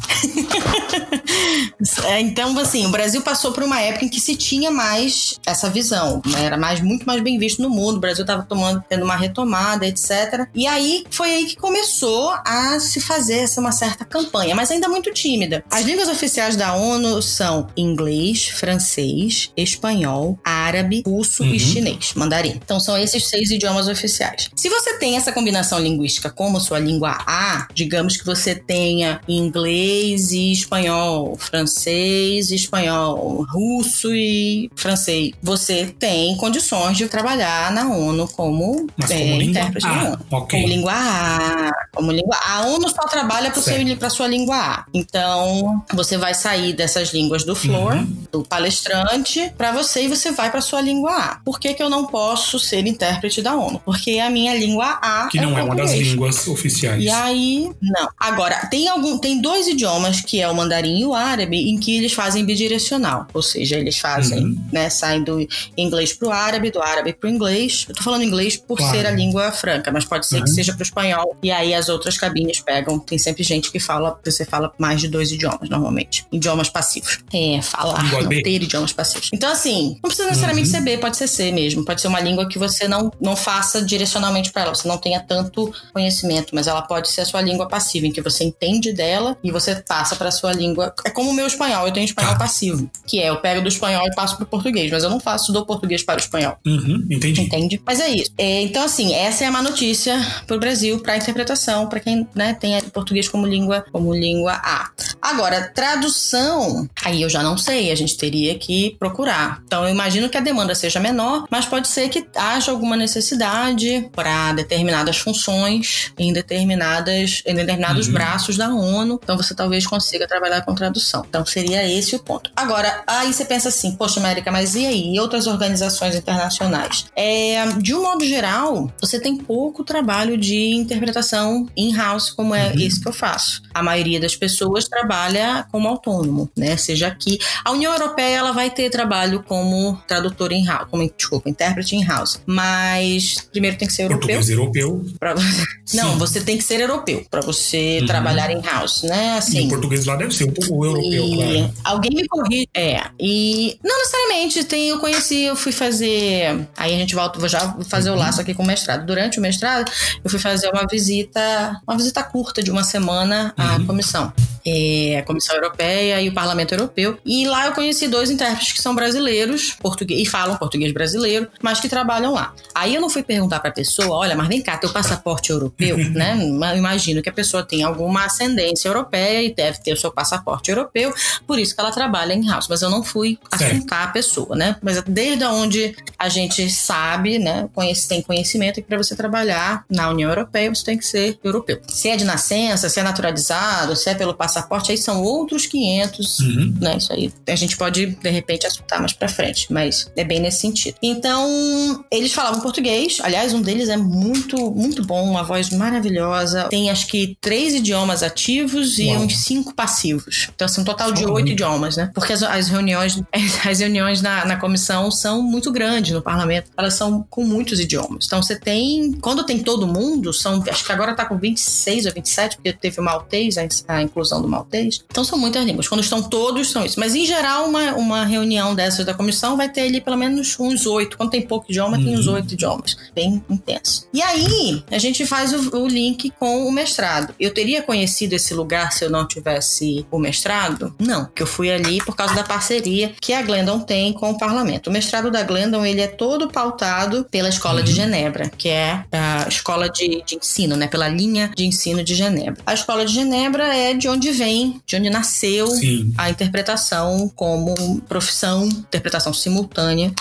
É, 2.06 2.20
então, 2.20 2.58
assim, 2.60 2.86
o 2.86 2.90
Brasil 2.90 3.22
passou 3.22 3.52
por 3.52 3.64
uma 3.64 3.80
época 3.80 4.06
em 4.06 4.10
que 4.10 4.20
se 4.20 4.36
tinha 4.36 4.72
mais 4.72 5.40
essa 5.46 5.70
visão, 5.70 6.22
né? 6.26 6.46
era 6.46 6.58
mais 6.58 6.80
muito 6.82 7.06
mais 7.06 7.22
bem 7.22 7.38
visto 7.38 7.62
no 7.62 7.70
mundo. 7.70 7.98
O 7.98 8.00
Brasil 8.00 8.24
estava 8.24 8.44
tomando, 8.44 8.84
tendo 8.88 9.04
uma 9.04 9.16
retomada, 9.16 9.86
etc. 9.86 10.48
E 10.54 10.66
aí 10.68 11.04
foi 11.10 11.30
aí 11.34 11.46
que 11.46 11.56
começou 11.56 12.30
a 12.46 12.80
se 12.80 13.00
fazer 13.00 13.40
essa 13.40 13.60
uma 13.60 13.72
certa 13.72 14.06
campanha, 14.06 14.56
mas 14.56 14.72
ainda 14.72 14.88
muito 14.88 15.12
tímida. 15.12 15.64
As 15.70 15.86
línguas 15.86 16.08
oficiais 16.08 16.56
da 16.56 16.74
ONU 16.74 17.22
são 17.22 17.68
inglês, 17.76 18.48
francês, 18.48 19.52
espanhol, 19.58 20.40
árabe, 20.44 21.04
russo 21.06 21.44
Uhum. 21.44 21.54
e 21.54 21.60
chinês, 21.60 22.14
mandarim. 22.16 22.60
Então 22.64 22.80
são 22.80 22.98
esses 22.98 23.28
seis 23.28 23.50
idiomas 23.52 23.88
oficiais. 23.88 24.50
Se 24.56 24.70
você 24.70 24.98
tem 24.98 25.13
essa 25.18 25.32
combinação 25.32 25.80
linguística 25.80 26.30
como 26.30 26.60
sua 26.60 26.80
língua 26.80 27.18
A, 27.26 27.68
digamos 27.74 28.18
que 28.18 28.26
você 28.26 28.56
tenha 28.56 29.20
inglês 29.28 30.32
e 30.32 30.52
espanhol, 30.52 31.36
francês 31.38 32.52
e 32.52 32.56
espanhol, 32.56 33.46
russo 33.50 34.14
e 34.14 34.70
francês, 34.76 35.32
você 35.42 35.86
tem 35.98 36.36
condições 36.38 36.98
de 36.98 37.08
trabalhar 37.08 37.72
na 37.72 37.90
ONU 37.90 38.28
como, 38.30 38.88
Mas 38.98 39.12
é, 39.12 39.18
como 39.20 39.30
língua 39.38 39.44
intérprete 39.44 39.86
A, 39.88 39.90
da 39.94 40.04
ONU. 40.10 40.20
ok. 40.32 40.62
Como 40.62 40.74
língua 40.74 40.94
A, 40.94 41.72
como 41.96 42.12
língua 42.12 42.36
A. 42.38 42.54
A 42.54 42.66
ONU 42.68 42.90
só 42.90 43.08
trabalha 43.08 43.52
para 44.00 44.10
sua 44.10 44.28
língua 44.28 44.56
A. 44.56 44.86
Então, 44.94 45.84
você 45.94 46.18
vai 46.18 46.34
sair 46.34 46.74
dessas 46.74 47.14
línguas 47.14 47.44
do 47.44 47.56
Flor, 47.56 47.94
Uhum. 47.94 48.18
do 48.32 48.44
palestrante, 48.44 49.52
para 49.58 49.72
você 49.72 50.04
e 50.04 50.08
você 50.08 50.32
vai 50.32 50.52
para 50.52 50.62
sua 50.62 50.82
língua 50.82 51.12
A. 51.12 51.36
Por 51.44 51.60
que, 51.60 51.74
que 51.74 51.82
eu 51.84 51.90
não 51.90 52.06
posso 52.06 52.60
ser 52.60 52.86
intérprete 52.86 53.42
da 53.42 53.56
ONU? 53.56 53.82
Porque 53.86 54.20
a 54.20 54.30
minha 54.30 54.54
língua 54.56 55.00
A 55.06 55.28
Que 55.28 55.38
é 55.38 55.42
não 55.42 55.54
o 55.54 55.58
é 55.58 55.64
uma 55.64 55.76
das 55.76 55.92
línguas 55.92 56.48
oficiais. 56.48 57.04
E 57.04 57.10
aí, 57.10 57.70
não. 57.82 58.08
Agora, 58.18 58.56
tem 58.68 58.88
algum, 58.88 59.18
tem 59.18 59.42
dois 59.42 59.68
idiomas, 59.68 60.22
que 60.22 60.40
é 60.40 60.48
o 60.48 60.56
mandarim 60.56 61.02
e 61.02 61.06
o 61.06 61.14
árabe, 61.14 61.58
em 61.70 61.78
que 61.78 61.98
eles 61.98 62.14
fazem 62.14 62.46
bidirecional. 62.46 63.28
Ou 63.34 63.42
seja, 63.42 63.76
eles 63.78 63.98
fazem, 63.98 64.40
Uhum. 64.46 64.66
né, 64.72 64.90
saem 64.90 65.22
do 65.24 65.46
inglês 65.78 66.14
pro 66.14 66.32
árabe, 66.32 66.72
do 66.72 66.82
árabe 66.82 67.12
pro 67.12 67.30
inglês. 67.30 67.86
Eu 67.90 67.96
tô 67.96 68.02
falando 68.04 68.24
inglês 68.24 68.56
por 68.56 68.78
Claro. 68.78 68.96
ser 68.98 69.06
a 69.06 69.12
língua 69.12 69.52
franca, 69.52 69.92
mas 69.92 70.06
pode 70.06 70.26
ser 70.26 70.38
Uhum. 70.38 70.44
que 70.46 70.52
seja 70.52 70.74
pro 70.74 70.84
espanhol. 70.84 71.36
E 71.44 71.52
aí 71.52 71.74
as 71.74 71.90
outras 71.90 72.18
cabines 72.18 72.62
pegam. 72.62 72.98
Tem 72.98 73.18
sempre 73.18 73.44
gente 73.44 73.72
que 73.72 73.80
fala, 73.82 74.18
você 74.24 74.46
fala 74.46 74.72
mais 74.78 75.02
de 75.02 75.10
dois 75.10 75.32
idiomas, 75.34 75.70
normalmente. 75.70 76.26
Idiomas 76.32 76.70
passivos. 76.70 77.20
É, 77.34 77.62
falar, 77.62 78.02
não 78.12 78.28
B. 78.30 78.42
ter 78.42 78.62
idiomas 78.64 78.94
passivos. 78.94 79.30
Então, 79.34 79.52
assim, 79.52 79.96
não 80.02 80.08
precisa 80.10 80.28
necessariamente 80.30 80.70
Uhum. 80.70 80.76
ser 80.76 80.82
B, 80.82 80.98
pode 80.98 81.18
ser 81.18 81.28
C 81.28 81.52
mesmo. 81.52 81.84
Pode 81.84 82.00
ser 82.00 82.08
uma 82.08 82.22
língua 82.22 82.48
que 82.48 82.58
você 82.58 82.88
não, 82.88 83.12
não 83.20 83.36
faça 83.36 83.82
direcionalmente 83.82 84.52
para 84.52 84.62
ela, 84.64 84.76
você 84.76 84.88
não 84.88 84.93
tenha 84.98 85.20
tanto 85.20 85.74
conhecimento, 85.94 86.54
mas 86.54 86.68
ela 86.68 86.82
pode 86.82 87.10
ser 87.10 87.22
a 87.22 87.26
sua 87.26 87.42
língua 87.42 87.68
passiva, 87.68 88.08
em 88.08 88.12
que 88.12 88.22
você 88.22 88.44
entende 88.44 88.92
dela 88.94 89.38
e 89.44 89.52
você 89.52 89.76
passa 89.76 90.16
para 90.16 90.32
sua 90.32 90.52
língua. 90.54 90.94
É 91.06 91.10
como 91.10 91.30
o 91.30 91.34
meu 91.34 91.48
espanhol, 91.48 91.86
eu 91.88 91.94
tenho 91.94 92.06
espanhol 92.06 92.34
Tá. 92.34 92.40
passivo, 92.40 92.90
que 93.06 93.20
é 93.20 93.30
eu 93.30 93.38
pego 93.38 93.62
do 93.62 93.68
espanhol 93.68 94.06
e 94.08 94.16
passo 94.16 94.38
pro 94.38 94.46
português, 94.46 94.92
mas 94.92 95.04
eu 95.04 95.10
não 95.10 95.20
faço 95.20 95.52
do 95.52 95.66
português 95.66 96.04
para 96.04 96.16
o 96.16 96.20
espanhol. 96.20 96.58
Uhum, 96.66 97.06
entendi. 97.12 97.42
Entende? 97.42 97.82
Mas 97.86 98.00
é 98.00 98.10
isso. 98.10 98.32
É, 98.38 98.62
então, 98.62 98.84
assim, 98.84 99.14
essa 99.14 99.44
é 99.44 99.48
a 99.48 99.52
má 99.52 99.62
notícia 99.62 100.20
pro 100.48 100.60
Brasil, 100.60 101.00
pra 101.00 101.18
interpretação, 101.18 101.88
pra 101.88 102.00
quem 102.00 102.28
né, 102.34 102.54
tem 102.54 102.80
português 102.90 103.28
como 103.28 103.46
língua, 103.46 103.86
como 103.92 104.14
língua 104.14 104.54
A. 104.64 104.90
Agora, 105.22 105.72
tradução, 105.74 106.88
aí 107.04 107.22
eu 107.22 107.30
já 107.30 107.42
não 107.42 107.58
sei, 107.58 107.92
a 107.92 107.96
gente 107.96 108.18
teria 108.18 108.58
que 108.58 108.96
procurar. 109.00 109.62
Então, 109.66 109.84
eu 109.84 109.90
imagino 109.90 110.30
que 110.30 110.38
a 110.38 110.42
demanda 110.42 110.76
seja 110.76 111.00
menor, 111.00 111.46
mas 111.50 111.66
pode 111.66 111.88
ser 111.88 112.10
que 112.10 112.26
haja 112.36 112.72
alguma 112.72 112.96
necessidade 112.96 114.10
para 114.14 114.52
determinadas 114.84 115.18
funções 115.18 116.12
em 116.18 116.32
determinadas 116.34 117.42
em 117.46 117.56
determinados 117.56 118.08
Uhum. 118.08 118.14
braços 118.14 118.58
da 118.58 118.70
ONU. 118.70 119.20
Então, 119.24 119.38
você 119.38 119.56
talvez 119.56 119.88
consiga 119.88 120.28
trabalhar 120.28 120.62
com 120.62 120.76
tradução. 120.76 121.26
Então, 121.28 121.46
seria 121.46 121.88
esse 121.90 122.16
o 122.16 122.20
ponto. 122.20 122.52
Agora, 122.56 123.04
aí 123.08 123.34
você 123.34 123.46
pensa 123.46 123.70
assim, 123.70 123.96
poxa, 123.96 124.20
América, 124.20 124.52
mas 124.52 124.76
e 124.76 124.86
aí? 124.86 125.14
E 125.16 125.20
outras 125.20 125.48
organizações 125.48 126.16
internacionais? 126.16 127.06
É, 127.16 127.66
de 127.78 127.94
um 127.96 128.04
modo 128.04 128.26
geral, 128.26 128.92
você 129.00 129.20
tem 129.20 129.38
pouco 129.38 129.84
trabalho 129.84 130.38
de 130.38 130.72
interpretação 130.76 131.68
in-house, 131.76 132.30
como 132.32 132.54
é 132.54 132.72
Uhum. 132.74 132.80
esse 132.80 133.02
que 133.02 133.08
eu 133.08 133.14
faço. 133.14 133.62
A 133.74 133.82
maioria 133.84 134.20
das 134.20 134.36
pessoas 134.36 134.88
trabalha 134.88 135.66
como 135.72 135.88
autônomo, 135.88 136.50
né? 136.56 136.78
Seja 136.78 137.08
aqui. 137.08 137.38
A 137.64 137.72
União 137.72 137.94
Europeia, 137.94 138.38
ela 138.38 138.52
vai 138.52 138.70
ter 138.70 138.90
trabalho 138.90 139.44
como 139.44 139.98
tradutor 140.08 140.52
in-house, 140.52 140.88
como, 140.90 141.10
desculpa, 141.16 141.50
intérprete 141.50 141.96
in-house. 141.96 142.40
Mas 142.46 143.36
primeiro 143.52 143.78
tem 143.78 143.88
que 143.88 143.94
ser 143.94 144.04
europeu. 144.04 144.20
Português 144.28 144.50
europeu. 144.50 145.06
Pra 145.20 145.36
Não, 145.94 146.18
você 146.18 146.42
tem 146.42 146.58
que 146.58 146.64
ser 146.64 146.80
europeu 146.82 147.26
para 147.30 147.42
você 147.42 148.00
Uhum. 148.02 148.08
trabalhar 148.08 148.52
in-house, 148.52 149.04
né? 149.04 149.36
E 149.36 149.38
Assim. 149.38 149.66
o 149.66 149.70
português 149.70 150.06
lá 150.06 150.16
deve 150.16 150.34
ser 150.34 150.46
um 150.46 150.52
pouco 150.52 150.86
europeu, 150.86 151.26
E 151.26 151.36
claro. 151.36 151.74
alguém 151.84 152.12
me 152.16 152.28
corrige. 152.28 152.68
É. 152.76 153.02
E 153.20 153.78
não 153.84 153.98
necessariamente 154.00 154.64
tem, 154.64 154.90
eu 154.90 155.00
conheci, 155.00 155.44
eu 155.44 155.56
fui 155.56 155.72
fazer. 155.72 156.68
Aí 156.78 156.94
a 156.94 156.98
gente 156.98 157.14
volta, 157.16 157.40
vou 157.40 157.50
já 157.50 157.76
fazer 157.88 158.10
Uhum. 158.10 158.16
o 158.16 158.20
laço 158.20 158.42
aqui 158.42 158.54
com 158.54 158.64
o 158.64 158.68
mestrado. 158.68 159.06
Durante 159.06 159.40
o 159.40 159.42
mestrado, 159.42 159.92
eu 160.24 160.30
fui 160.30 160.40
fazer 160.40 160.70
uma 160.70 160.86
visita, 160.90 161.80
uma 161.88 161.98
visita 161.98 162.24
curta 162.24 162.62
de 162.64 162.72
uma 162.72 162.84
semana 162.84 163.54
comissão. 163.86 164.34
É, 164.66 165.18
a 165.20 165.24
Comissão 165.24 165.56
Europeia 165.56 166.22
e 166.22 166.30
o 166.30 166.34
Parlamento 166.34 166.74
Europeu. 166.74 167.18
E 167.26 167.48
lá 167.48 167.68
eu 167.68 167.74
conheci 167.74 168.08
dois 168.08 168.30
intérpretes 168.30 168.74
que 168.74 168.82
são 168.82 168.96
brasileiros, 168.96 169.72
português, 169.74 170.22
e 170.22 170.26
falam 170.26 170.56
português 170.58 170.94
brasileiro, 170.94 171.48
mas 171.62 171.80
que 171.80 171.90
trabalham 171.90 172.34
lá. 172.34 172.54
Aí 172.74 172.96
eu 172.96 173.02
não 173.02 173.10
fui 173.10 173.24
perguntar 173.24 173.60
pra 173.60 173.72
pessoa, 173.72 174.18
olha, 174.18 174.36
mas 174.36 174.48
vem 174.48 174.62
cá, 174.62 174.78
teu 174.78 174.92
passaporte 174.92 175.52
europeu, 175.52 175.98
né? 176.12 176.38
Eu 176.40 176.78
imagino 176.78 177.22
que 177.22 177.30
a 177.30 177.34
pessoa 177.34 177.64
tem 177.64 177.84
alguma 177.84 178.26
ascendência 178.26 178.88
europeia 178.88 179.44
e 179.44 179.54
deve 179.54 179.80
ter 179.80 179.94
o 179.94 179.98
seu 179.98 180.12
passaporte 180.12 180.72
europeu, 180.72 181.14
por 181.46 181.60
isso 181.60 181.76
que 181.76 181.82
ela 181.82 181.92
trabalha 181.92 182.34
em 182.34 182.48
house. 182.48 182.68
Mas 182.68 182.82
eu 182.82 182.90
não 182.90 183.04
fui 183.04 183.38
assuntar 183.52 184.04
a 184.04 184.08
pessoa, 184.08 184.56
né? 184.56 184.76
Mas 184.82 185.02
desde 185.04 185.44
onde 185.46 185.96
a 186.18 186.30
gente 186.30 186.70
sabe, 186.70 187.40
né, 187.40 187.68
conhece, 187.74 188.08
tem 188.08 188.22
conhecimento 188.22 188.76
que 188.76 188.84
para 188.84 188.98
você 188.98 189.16
trabalhar 189.16 189.86
na 189.90 190.10
União 190.10 190.30
Europeia 190.30 190.74
você 190.74 190.84
tem 190.84 190.98
que 190.98 191.06
ser 191.06 191.38
europeu. 191.44 191.80
Se 191.88 192.10
é 192.10 192.16
de 192.16 192.24
nascença, 192.24 192.90
se 192.90 193.00
é 193.00 193.04
naturalizado, 193.04 193.96
se 193.96 194.10
é 194.10 194.16
pelo 194.16 194.34
passaporte, 194.34 194.53
aí 194.90 194.98
são 194.98 195.22
outros 195.22 195.66
500, 195.66 196.40
uhum. 196.40 196.78
né? 196.80 196.98
Isso 196.98 197.14
aí 197.14 197.32
a 197.48 197.56
gente 197.56 197.78
pode 197.78 198.06
de 198.06 198.30
repente 198.30 198.66
assuntar 198.66 199.00
mais 199.00 199.14
para 199.14 199.28
frente, 199.28 199.72
mas 199.72 200.12
é 200.16 200.24
bem 200.24 200.40
nesse 200.40 200.60
sentido. 200.60 200.96
Então, 201.02 202.04
eles 202.12 202.34
falavam 202.34 202.62
português, 202.62 203.20
aliás, 203.22 203.54
um 203.54 203.62
deles 203.62 203.90
é 203.90 203.98
muito 203.98 204.72
muito 204.72 205.04
bom, 205.06 205.30
uma 205.30 205.44
voz 205.44 205.70
maravilhosa. 205.70 206.66
Tem 206.70 206.90
acho 206.90 207.08
que 207.08 207.38
três 207.40 207.74
idiomas 207.74 208.24
ativos 208.24 209.00
e 209.00 209.08
Uau. 209.08 209.24
uns 209.24 209.44
cinco 209.44 209.74
passivos. 209.74 210.50
Então, 210.54 210.66
assim, 210.66 210.82
um 210.82 210.84
total 210.84 211.12
de 211.12 211.26
oito 211.26 211.52
idiomas, 211.52 211.98
né? 211.98 212.12
Porque 212.14 212.34
as, 212.34 212.44
as 212.44 212.68
reuniões, 212.68 213.22
as 213.32 213.80
reuniões 213.80 214.22
na, 214.22 214.46
na 214.46 214.58
comissão 214.58 215.10
são 215.12 215.42
muito 215.42 215.72
grandes 215.72 216.12
no 216.12 216.22
parlamento. 216.22 216.72
Elas 216.78 216.94
são 216.94 217.26
com 217.30 217.44
muitos 217.44 217.80
idiomas. 217.80 218.26
Então, 218.26 218.42
você 218.42 218.56
tem. 218.56 219.14
Quando 219.14 219.46
tem 219.46 219.60
todo 219.60 219.88
mundo, 219.88 220.34
são. 220.34 220.64
Acho 220.70 220.86
que 220.86 220.92
agora 220.92 221.16
tá 221.16 221.26
com 221.26 221.38
26 221.38 222.06
ou 222.06 222.14
27, 222.14 222.58
porque 222.58 222.74
teve 222.74 223.00
o 223.00 223.04
maltês, 223.04 223.56
a, 223.58 223.64
a 223.88 224.02
inclusão 224.02 224.42
do 224.44 224.50
maltês. 224.50 225.02
Então, 225.10 225.24
são 225.24 225.38
muitas 225.38 225.66
línguas. 225.66 225.88
Quando 225.88 226.02
estão 226.02 226.22
todos, 226.22 226.72
são 226.72 226.86
isso. 226.86 227.00
Mas, 227.00 227.16
em 227.16 227.26
geral, 227.26 227.68
uma, 227.68 227.94
uma 227.94 228.26
reunião 228.26 228.76
dessas 228.76 229.06
da 229.06 229.14
comissão 229.14 229.58
vai 229.58 229.70
ter 229.70 229.82
ali 229.82 230.00
pelo 230.00 230.18
menos 230.18 230.56
uns 230.60 230.86
oito. 230.86 231.18
Quando 231.18 231.32
tem 231.32 231.42
pouco 231.42 231.66
idioma, 231.70 231.98
uhum. 231.98 232.04
tem 232.04 232.18
uns 232.18 232.28
uhum. 232.28 232.36
oito 232.36 232.54
idiomas. 232.54 232.96
Bem 233.16 233.44
intenso. 233.50 234.08
E 234.14 234.22
aí, 234.22 234.84
a 234.92 234.98
gente 234.98 235.26
faz 235.26 235.54
o, 235.54 235.78
o 235.78 235.88
link 235.88 236.32
com 236.40 236.68
o 236.68 236.72
mestrado. 236.72 237.34
Eu 237.40 237.54
teria 237.54 237.82
conhecido 237.82 238.34
esse 238.34 238.54
lugar 238.54 238.92
se 238.92 239.06
eu 239.06 239.10
não 239.10 239.28
tivesse 239.28 240.06
o 240.12 240.20
mestrado? 240.20 240.94
Não, 241.00 241.26
que 241.34 241.42
eu 241.42 241.48
fui 241.48 241.72
ali 241.72 242.00
por 242.04 242.16
causa 242.16 242.34
da 242.34 242.44
parceria 242.44 243.14
que 243.20 243.34
a 243.34 243.42
Glendon 243.42 243.80
tem 243.80 244.14
com 244.14 244.32
o 244.32 244.38
parlamento. 244.38 244.88
O 244.90 244.94
mestrado 244.94 245.32
da 245.32 245.44
Glendon, 245.44 245.86
ele 245.86 246.02
é 246.02 246.08
todo 246.08 246.50
pautado 246.50 247.26
pela 247.30 247.50
Escola 247.50 247.80
uhum. 247.80 247.86
de 247.86 247.94
Genebra, 247.94 248.52
que 248.58 248.70
é 248.70 249.04
a 249.12 249.48
escola 249.48 249.90
de, 249.90 250.24
de 250.26 250.36
ensino, 250.36 250.76
né? 250.76 250.88
Pela 250.88 251.08
linha 251.08 251.52
de 251.56 251.66
ensino 251.66 252.04
de 252.04 252.16
Genebra. 252.16 252.62
A 252.66 252.74
Escola 252.74 253.06
de 253.06 253.14
Genebra 253.14 253.76
é 253.76 253.94
de 253.94 254.08
onde 254.08 254.30
vem, 254.34 254.82
de 254.86 254.96
onde 254.96 255.10
nasceu 255.10 255.68
Sim. 255.68 256.14
a 256.18 256.30
interpretação 256.30 257.32
como 257.36 258.02
profissão, 258.02 258.66
interpretação 258.66 259.34
simultânea 259.34 260.12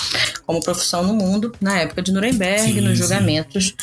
como 0.47 0.63
profissão 0.63 1.03
no 1.03 1.15
mundo, 1.15 1.53
na 1.61 1.79
época 1.81 2.03
de 2.03 2.13
Nuremberg, 2.13 2.73
sim, 2.73 2.81
nos 2.81 2.99
julgamentos 2.99 3.75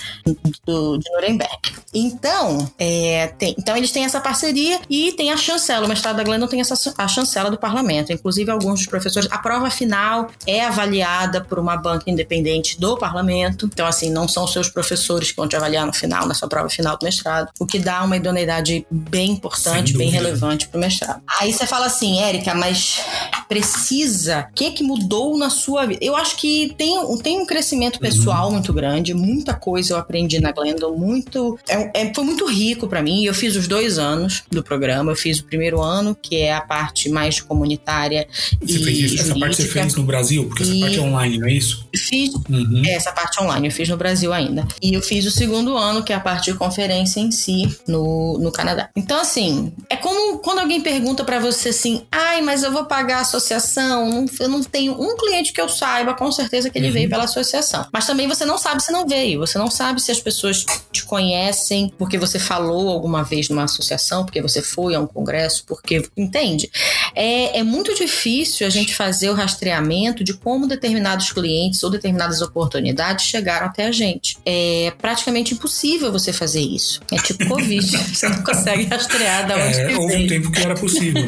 do, 0.65 0.97
de 0.97 1.09
Nuremberg. 1.11 1.57
Então, 1.93 2.69
é, 2.77 3.27
tem, 3.37 3.55
então 3.57 3.75
eles 3.75 3.91
têm 3.91 4.05
essa 4.05 4.19
parceria 4.19 4.79
e 4.89 5.11
tem 5.13 5.31
a 5.31 5.37
chancela. 5.37 5.85
O 5.85 5.89
mestrado 5.89 6.17
da 6.17 6.23
Glendon 6.23 6.47
tem 6.47 6.61
essa, 6.61 6.93
a 6.97 7.07
chancela 7.07 7.49
do 7.49 7.57
parlamento. 7.57 8.13
Inclusive, 8.13 8.51
alguns 8.51 8.79
dos 8.79 8.87
professores. 8.87 9.27
A 9.31 9.37
prova 9.39 9.69
final 9.69 10.29
é 10.45 10.63
avaliada 10.63 11.41
por 11.41 11.57
uma 11.57 11.75
banca 11.75 12.09
independente 12.09 12.79
do 12.79 12.97
parlamento. 12.97 13.65
Então, 13.65 13.87
assim, 13.87 14.11
não 14.11 14.27
são 14.27 14.45
seus 14.47 14.69
professores 14.69 15.31
que 15.31 15.37
vão 15.37 15.47
te 15.47 15.55
avaliar 15.55 15.85
no 15.85 15.93
final, 15.93 16.27
na 16.27 16.33
sua 16.33 16.47
prova 16.47 16.69
final 16.69 16.97
do 16.97 17.03
mestrado. 17.03 17.49
O 17.59 17.65
que 17.65 17.79
dá 17.79 18.03
uma 18.03 18.17
idoneidade 18.17 18.85
bem 18.91 19.31
importante, 19.31 19.97
bem 19.97 20.09
relevante 20.19 20.67
para 20.67 20.77
o 20.77 20.81
mestrado. 20.81 21.21
Aí 21.39 21.51
você 21.51 21.65
fala 21.65 21.85
assim, 21.85 22.19
Érica, 22.19 22.53
mas 22.53 23.01
precisa. 23.47 24.47
O 24.51 24.53
que, 24.53 24.71
que 24.71 24.83
mudou 24.83 25.37
na 25.37 25.49
sua 25.49 25.85
vida? 25.85 25.99
Eu 26.03 26.15
acho 26.15 26.35
que 26.37 26.73
tem, 26.77 26.95
tem 27.17 27.39
um 27.39 27.45
crescimento 27.45 27.99
pessoal 27.99 28.47
uhum. 28.47 28.53
muito 28.53 28.71
grande, 28.73 29.13
muita 29.13 29.53
coisa 29.53 29.93
eu 29.93 29.97
aprendi 29.97 30.39
na 30.39 30.51
Glendon, 30.51 30.95
muito. 30.95 31.57
É, 31.67 32.01
é, 32.01 32.13
foi 32.13 32.23
muito 32.23 32.45
rico 32.45 32.87
para 32.87 33.01
mim. 33.01 33.23
Eu 33.25 33.33
fiz 33.33 33.55
os 33.55 33.67
dois 33.67 33.97
anos 33.97 34.43
do 34.51 34.63
programa. 34.63 35.11
Eu 35.11 35.15
fiz 35.15 35.39
o 35.39 35.45
primeiro 35.45 35.81
ano, 35.81 36.15
que 36.15 36.37
é 36.37 36.53
a 36.53 36.61
parte 36.61 37.09
mais 37.09 37.41
comunitária. 37.41 38.27
Você 38.61 38.77
e 38.77 38.83
fez 38.83 38.97
isso, 38.99 39.21
essa 39.21 39.39
parte 39.39 39.55
você 39.55 39.67
fez 39.67 39.95
no 39.95 40.03
Brasil? 40.03 40.45
Porque 40.47 40.63
essa 40.63 40.79
parte 40.79 40.99
é 40.99 41.01
online, 41.01 41.37
não 41.37 41.47
é 41.47 41.53
isso? 41.53 41.87
Fiz 41.95 42.33
uhum. 42.33 42.83
essa 42.85 43.11
parte 43.11 43.41
online, 43.41 43.67
eu 43.67 43.71
fiz 43.71 43.89
no 43.89 43.97
Brasil 43.97 44.31
ainda. 44.31 44.67
E 44.81 44.93
eu 44.93 45.01
fiz 45.01 45.25
o 45.25 45.31
segundo 45.31 45.77
ano, 45.77 46.03
que 46.03 46.13
é 46.13 46.15
a 46.15 46.19
parte 46.19 46.51
de 46.51 46.57
conferência 46.57 47.19
em 47.19 47.31
si, 47.31 47.77
no, 47.87 48.37
no 48.39 48.51
Canadá. 48.51 48.89
Então, 48.95 49.19
assim, 49.19 49.71
é 49.89 49.95
como 49.95 50.08
quando 50.39 50.59
alguém 50.59 50.81
pergunta 50.81 51.23
para 51.23 51.39
você 51.39 51.69
assim: 51.69 52.05
ai, 52.11 52.41
mas 52.41 52.63
eu 52.63 52.71
vou 52.71 52.85
pagar 52.85 53.17
a 53.17 53.21
associação. 53.21 54.25
Eu 54.39 54.49
não 54.49 54.63
tenho 54.63 54.93
um 54.93 55.15
cliente 55.17 55.53
que 55.53 55.61
eu 55.61 55.69
saiba 55.69 56.13
com 56.13 56.31
certeza 56.31 56.69
que 56.69 56.77
ele 56.77 56.87
uhum. 56.87 56.93
veio 56.93 57.09
pela 57.09 57.25
associação. 57.25 57.85
Mas 57.91 58.05
também 58.05 58.27
você 58.27 58.45
não 58.45 58.57
sabe 58.57 58.83
se 58.83 58.91
não 58.91 59.07
veio. 59.07 59.39
Você 59.39 59.57
não 59.57 59.69
sabe 59.69 60.01
se 60.01 60.11
as 60.11 60.19
pessoas 60.19 60.65
te 60.91 61.05
conhecem 61.05 61.91
porque 61.97 62.17
você 62.17 62.39
falou 62.39 62.89
alguma 62.89 63.23
vez 63.23 63.49
numa 63.49 63.63
associação, 63.63 64.25
porque 64.25 64.41
você 64.41 64.61
foi 64.61 64.95
a 64.95 64.99
um 64.99 65.07
congresso, 65.07 65.63
porque. 65.67 66.07
Entende? 66.15 66.69
É, 67.15 67.59
é 67.59 67.63
muito 67.63 67.93
difícil 67.95 68.65
a 68.65 68.69
gente 68.69 68.95
fazer 68.95 69.29
o 69.29 69.33
rastreamento 69.33 70.23
de 70.23 70.33
como 70.33 70.67
determinados 70.67 71.31
clientes 71.31 71.83
ou 71.83 71.89
determinadas 71.89 72.41
oportunidades 72.41 73.25
chegaram 73.25 73.67
até 73.67 73.85
a 73.85 73.91
gente. 73.91 74.37
É 74.45 74.93
praticamente 74.97 75.53
impossível 75.53 76.11
você 76.11 76.31
fazer 76.31 76.61
isso. 76.61 77.01
É 77.11 77.17
tipo 77.17 77.47
Covid. 77.47 77.97
você 78.13 78.29
não 78.29 78.43
consegue 78.43 78.85
rastrear 78.85 79.47
da 79.47 79.55
onde 79.55 79.79
é, 79.79 79.87
Houve 79.99 80.15
um 80.15 80.27
tempo 80.27 80.51
que 80.51 80.61
era 80.61 80.75
possível. 80.75 81.25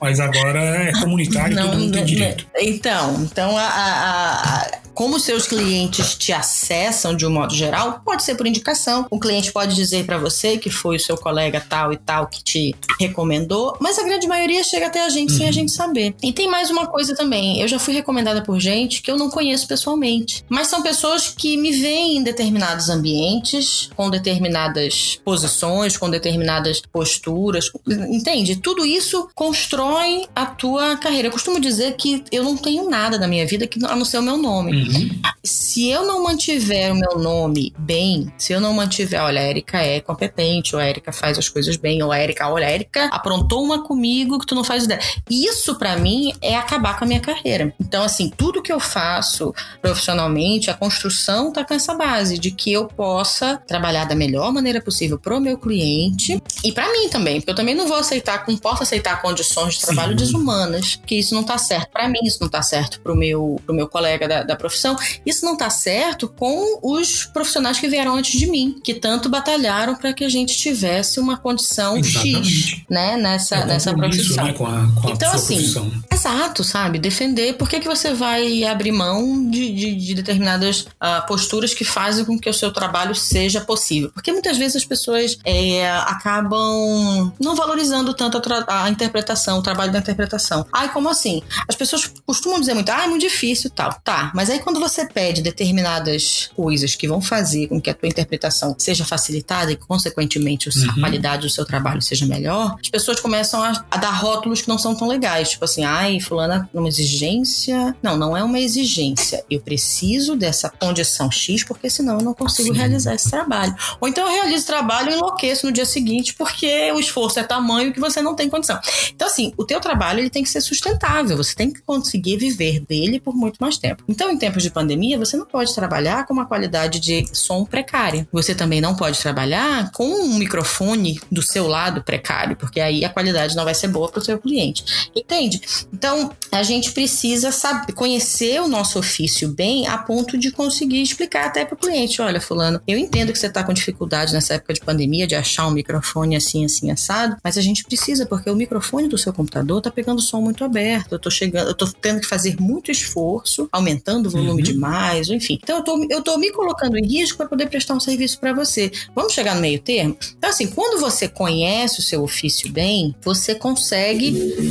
Mas 0.00 0.20
agora 0.20 0.60
é 0.60 0.92
comunitário, 0.92 1.56
não, 1.56 1.70
todo 1.70 1.80
mundo 1.80 1.92
tem 1.92 2.04
direito. 2.04 2.46
Então, 2.56 3.22
então 3.22 3.56
a, 3.56 3.66
a, 3.66 4.62
a 4.62 4.70
como 4.94 5.18
seus 5.18 5.46
clientes 5.46 6.14
te 6.14 6.32
acessam 6.32 7.14
de 7.14 7.26
um 7.26 7.30
modo 7.30 7.54
geral, 7.54 8.00
pode 8.04 8.22
ser 8.22 8.34
por 8.36 8.46
indicação. 8.46 9.06
O 9.10 9.18
cliente 9.18 9.52
pode 9.52 9.74
dizer 9.74 10.04
para 10.04 10.18
você 10.18 10.56
que 10.56 10.70
foi 10.70 10.96
o 10.96 11.00
seu 11.00 11.16
colega 11.16 11.64
tal 11.68 11.92
e 11.92 11.96
tal 11.96 12.26
que 12.26 12.42
te 12.42 12.74
recomendou, 13.00 13.76
mas 13.80 13.98
a 13.98 14.04
grande 14.04 14.26
maioria 14.26 14.62
chega 14.62 14.86
até 14.86 15.04
a 15.04 15.08
gente 15.08 15.32
uhum. 15.32 15.36
sem 15.36 15.46
a 15.46 15.48
uhum. 15.48 15.52
gente 15.52 15.72
saber. 15.72 16.14
E 16.22 16.32
tem 16.32 16.48
mais 16.48 16.70
uma 16.70 16.86
coisa 16.86 17.14
também. 17.14 17.60
Eu 17.60 17.68
já 17.68 17.78
fui 17.78 17.92
recomendada 17.94 18.42
por 18.42 18.58
gente 18.60 19.02
que 19.02 19.10
eu 19.10 19.16
não 19.16 19.28
conheço 19.28 19.66
pessoalmente, 19.66 20.44
mas 20.48 20.68
são 20.68 20.82
pessoas 20.82 21.28
que 21.28 21.56
me 21.56 21.72
veem 21.72 22.18
em 22.18 22.22
determinados 22.22 22.88
ambientes, 22.88 23.90
com 23.96 24.08
determinadas 24.08 25.20
posições, 25.24 25.96
com 25.96 26.08
determinadas 26.08 26.80
posturas. 26.92 27.70
Entende? 27.86 28.56
Tudo 28.56 28.86
isso 28.86 29.28
constrói 29.34 30.26
a 30.34 30.46
tua 30.46 30.96
carreira. 30.96 31.28
Eu 31.28 31.32
costumo 31.32 31.60
dizer 31.60 31.96
que 31.96 32.22
eu 32.30 32.44
não 32.44 32.56
tenho 32.56 32.88
nada 32.88 33.18
na 33.18 33.26
minha 33.26 33.46
vida 33.46 33.66
que 33.66 33.84
a 33.84 33.96
não 33.96 34.04
ser 34.04 34.18
o 34.18 34.22
meu 34.22 34.36
nome. 34.36 34.72
Uhum. 34.72 34.83
Uhum. 34.88 35.20
Se 35.42 35.88
eu 35.88 36.06
não 36.06 36.22
mantiver 36.22 36.92
o 36.92 36.94
meu 36.94 37.18
nome 37.18 37.74
bem, 37.78 38.32
se 38.38 38.52
eu 38.52 38.60
não 38.60 38.72
mantiver, 38.72 39.22
olha, 39.22 39.40
a 39.40 39.44
Erika 39.44 39.78
é 39.78 40.00
competente, 40.00 40.74
ou 40.74 40.80
a 40.80 40.88
Erika 40.88 41.12
faz 41.12 41.38
as 41.38 41.48
coisas 41.48 41.76
bem, 41.76 42.02
ou 42.02 42.10
a 42.10 42.18
Erika, 42.18 42.48
olha, 42.48 42.66
a 42.66 42.72
Erika 42.72 43.06
aprontou 43.06 43.62
uma 43.62 43.82
comigo 43.82 44.38
que 44.38 44.46
tu 44.46 44.54
não 44.54 44.64
faz 44.64 44.84
ideia. 44.84 45.00
Isso 45.28 45.74
para 45.74 45.96
mim 45.96 46.32
é 46.40 46.56
acabar 46.56 46.98
com 46.98 47.04
a 47.04 47.08
minha 47.08 47.20
carreira. 47.20 47.74
Então, 47.80 48.02
assim, 48.02 48.30
tudo 48.30 48.62
que 48.62 48.72
eu 48.72 48.80
faço 48.80 49.52
profissionalmente, 49.82 50.70
a 50.70 50.74
construção 50.74 51.52
tá 51.52 51.64
com 51.64 51.74
essa 51.74 51.94
base 51.94 52.38
de 52.38 52.50
que 52.50 52.72
eu 52.72 52.86
possa 52.86 53.58
trabalhar 53.66 54.04
da 54.04 54.14
melhor 54.14 54.52
maneira 54.52 54.80
possível 54.80 55.18
pro 55.18 55.40
meu 55.40 55.58
cliente 55.58 56.40
e 56.62 56.72
para 56.72 56.90
mim 56.92 57.08
também, 57.08 57.40
porque 57.40 57.50
eu 57.50 57.56
também 57.56 57.74
não 57.74 57.86
vou 57.86 57.96
aceitar, 57.96 58.44
não 58.46 58.56
posso 58.56 58.82
aceitar 58.82 59.20
condições 59.20 59.74
de 59.74 59.80
trabalho 59.80 60.12
Sim. 60.12 60.16
desumanas, 60.16 61.00
que 61.06 61.16
isso 61.16 61.34
não 61.34 61.42
tá 61.42 61.58
certo 61.58 61.90
para 61.90 62.08
mim, 62.08 62.20
isso 62.22 62.38
não 62.40 62.48
tá 62.48 62.62
certo 62.62 63.00
pro 63.00 63.16
meu, 63.16 63.60
pro 63.66 63.74
meu 63.74 63.88
colega 63.88 64.28
da, 64.28 64.42
da 64.42 64.56
profissão 64.56 64.73
profissão. 64.74 64.96
Isso 65.24 65.44
não 65.44 65.52
está 65.52 65.70
certo 65.70 66.28
com 66.28 66.80
os 66.82 67.24
profissionais 67.26 67.78
que 67.78 67.88
vieram 67.88 68.16
antes 68.16 68.38
de 68.38 68.46
mim, 68.46 68.76
que 68.82 68.94
tanto 68.94 69.28
batalharam 69.28 69.94
para 69.94 70.12
que 70.12 70.24
a 70.24 70.28
gente 70.28 70.56
tivesse 70.56 71.20
uma 71.20 71.36
condição 71.36 71.96
Exatamente. 71.96 72.48
X, 72.48 72.82
né, 72.90 73.16
nessa, 73.16 73.56
é 73.56 73.66
nessa 73.66 73.94
profissão. 73.94 74.44
Né, 74.44 74.52
com 74.52 74.66
a, 74.66 74.88
com 75.00 75.08
a 75.08 75.10
então, 75.10 75.32
assim, 75.32 75.56
profissão. 75.56 75.92
exato, 76.12 76.64
sabe? 76.64 76.98
Defender. 76.98 77.54
Por 77.54 77.68
que, 77.68 77.80
que 77.80 77.86
você 77.86 78.12
vai 78.12 78.64
abrir 78.64 78.92
mão 78.92 79.48
de, 79.50 79.72
de, 79.72 79.94
de 79.94 80.14
determinadas 80.14 80.82
uh, 80.82 81.26
posturas 81.26 81.72
que 81.72 81.84
fazem 81.84 82.24
com 82.24 82.38
que 82.38 82.48
o 82.48 82.54
seu 82.54 82.72
trabalho 82.72 83.14
seja 83.14 83.60
possível? 83.60 84.10
Porque 84.12 84.32
muitas 84.32 84.56
vezes 84.56 84.76
as 84.76 84.84
pessoas 84.84 85.38
é, 85.44 85.88
acabam 85.90 87.32
não 87.40 87.54
valorizando 87.54 88.12
tanto 88.14 88.40
a, 88.68 88.84
a, 88.84 88.90
interpretação, 88.90 89.58
o 89.58 89.62
trabalho 89.62 89.92
da 89.92 89.98
interpretação. 89.98 90.66
Ai, 90.72 90.92
como 90.92 91.08
assim? 91.08 91.42
As 91.68 91.76
pessoas 91.76 92.10
costumam 92.26 92.60
dizer 92.60 92.74
muito, 92.74 92.90
ah, 92.90 93.04
é 93.04 93.06
muito 93.06 93.22
difícil 93.22 93.68
e 93.68 93.72
tal. 93.72 93.94
Tá, 94.02 94.32
mas 94.34 94.50
aí 94.50 94.58
quando 94.64 94.80
você 94.80 95.06
pede 95.06 95.42
determinadas 95.42 96.50
coisas 96.56 96.94
que 96.94 97.06
vão 97.06 97.20
fazer 97.20 97.68
com 97.68 97.80
que 97.80 97.90
a 97.90 97.94
tua 97.94 98.08
interpretação 98.08 98.74
seja 98.78 99.04
facilitada 99.04 99.70
e, 99.70 99.76
consequentemente, 99.76 100.70
uhum. 100.70 100.90
a 100.90 100.94
qualidade 101.00 101.42
do 101.42 101.50
seu 101.50 101.66
trabalho 101.66 102.00
seja 102.00 102.24
melhor, 102.24 102.76
as 102.82 102.88
pessoas 102.88 103.20
começam 103.20 103.62
a, 103.62 103.84
a, 103.90 103.96
dar 103.98 104.10
rótulos 104.10 104.62
que 104.62 104.68
não 104.68 104.78
são 104.78 104.94
tão 104.94 105.06
legais. 105.06 105.50
Tipo 105.50 105.66
assim, 105.66 105.84
ai, 105.84 106.18
fulana, 106.18 106.68
uma 106.72 106.88
exigência. 106.88 107.94
Não, 108.02 108.16
não 108.16 108.34
é 108.34 108.42
uma 108.42 108.58
exigência. 108.58 109.44
Eu 109.50 109.60
preciso 109.60 110.34
dessa 110.34 110.70
condição 110.70 111.30
X, 111.30 111.62
porque 111.62 111.90
senão 111.90 112.18
eu 112.18 112.24
não 112.24 112.32
consigo 112.32 112.72
Sim. 112.72 112.78
realizar 112.78 113.14
esse 113.14 113.30
trabalho. 113.30 113.74
Ou 114.00 114.08
então 114.08 114.26
eu 114.26 114.32
realizo 114.32 114.64
o 114.64 114.66
trabalho 114.66 115.10
e 115.10 115.14
enlouqueço 115.14 115.66
no 115.66 115.72
dia 115.72 115.84
seguinte, 115.84 116.34
porque 116.34 116.90
o 116.92 116.98
esforço 116.98 117.38
é 117.38 117.42
tamanho 117.44 117.92
que 117.92 118.00
você 118.00 118.22
não 118.22 118.34
tem 118.34 118.48
condição. 118.48 118.80
Então, 119.14 119.28
assim, 119.28 119.52
o 119.58 119.64
teu 119.64 119.78
trabalho 119.78 120.20
ele 120.20 120.30
tem 120.30 120.42
que 120.42 120.48
ser 120.48 120.62
sustentável. 120.62 121.36
Você 121.36 121.54
tem 121.54 121.70
que 121.70 121.82
conseguir 121.82 122.38
viver 122.38 122.80
dele 122.80 123.20
por 123.20 123.34
muito 123.34 123.58
mais 123.58 123.76
tempo. 123.76 124.02
Então, 124.08 124.30
em 124.30 124.38
tempos 124.54 124.62
de 124.62 124.70
pandemia, 124.70 125.18
você 125.18 125.36
não 125.36 125.44
pode 125.44 125.74
trabalhar 125.74 126.26
com 126.26 126.32
uma 126.32 126.46
qualidade 126.46 127.00
de 127.00 127.26
som 127.32 127.64
precária. 127.64 128.26
Você 128.32 128.54
também 128.54 128.80
não 128.80 128.94
pode 128.94 129.18
trabalhar 129.18 129.90
com 129.90 130.06
um 130.06 130.38
microfone 130.38 131.20
do 131.30 131.42
seu 131.42 131.66
lado 131.66 132.02
precário, 132.02 132.56
porque 132.56 132.80
aí 132.80 133.04
a 133.04 133.08
qualidade 133.08 133.56
não 133.56 133.64
vai 133.64 133.74
ser 133.74 133.88
boa 133.88 134.08
para 134.08 134.20
o 134.20 134.24
seu 134.24 134.38
cliente. 134.38 135.10
Entende? 135.14 135.60
Então, 135.92 136.30
a 136.52 136.62
gente 136.62 136.92
precisa 136.92 137.50
saber, 137.50 137.92
conhecer 137.92 138.60
o 138.60 138.68
nosso 138.68 138.98
ofício 138.98 139.48
bem 139.48 139.88
a 139.88 139.98
ponto 139.98 140.38
de 140.38 140.52
conseguir 140.52 141.02
explicar 141.02 141.46
até 141.46 141.64
para 141.64 141.74
o 141.74 141.78
cliente: 141.78 142.22
olha, 142.22 142.40
Fulano, 142.40 142.80
eu 142.86 142.96
entendo 142.96 143.32
que 143.32 143.38
você 143.38 143.48
está 143.48 143.64
com 143.64 143.72
dificuldade 143.72 144.32
nessa 144.32 144.54
época 144.54 144.74
de 144.74 144.80
pandemia 144.80 145.26
de 145.26 145.34
achar 145.34 145.66
um 145.66 145.72
microfone 145.72 146.36
assim, 146.36 146.64
assim, 146.64 146.90
assado, 146.90 147.36
mas 147.42 147.58
a 147.58 147.60
gente 147.60 147.84
precisa, 147.84 148.26
porque 148.26 148.48
o 148.48 148.54
microfone 148.54 149.08
do 149.08 149.18
seu 149.18 149.32
computador 149.32 149.78
está 149.78 149.90
pegando 149.90 150.20
som 150.20 150.40
muito 150.40 150.62
aberto. 150.64 151.12
Eu 151.12 151.18
tô 151.18 151.30
chegando, 151.30 151.68
eu 151.68 151.92
tendo 152.00 152.20
que 152.20 152.26
fazer 152.26 152.60
muito 152.60 152.90
esforço, 152.90 153.68
aumentando 153.72 154.26
o 154.26 154.30
volume 154.30 154.43
uhum. 154.52 154.56
demais, 154.56 155.28
enfim. 155.28 155.58
Então, 155.62 155.78
eu 155.78 155.84
tô, 155.84 156.06
eu 156.10 156.22
tô 156.22 156.38
me 156.38 156.50
colocando 156.50 156.96
em 156.96 157.06
risco 157.06 157.36
para 157.38 157.46
poder 157.46 157.68
prestar 157.68 157.94
um 157.94 158.00
serviço 158.00 158.38
para 158.38 158.52
você. 158.52 158.90
Vamos 159.14 159.32
chegar 159.32 159.54
no 159.54 159.60
meio 159.60 159.78
termo? 159.78 160.16
Então, 160.36 160.50
assim, 160.50 160.66
quando 160.66 161.00
você 161.00 161.28
conhece 161.28 162.00
o 162.00 162.02
seu 162.02 162.22
ofício 162.22 162.70
bem, 162.70 163.14
você 163.22 163.54
consegue 163.54 164.28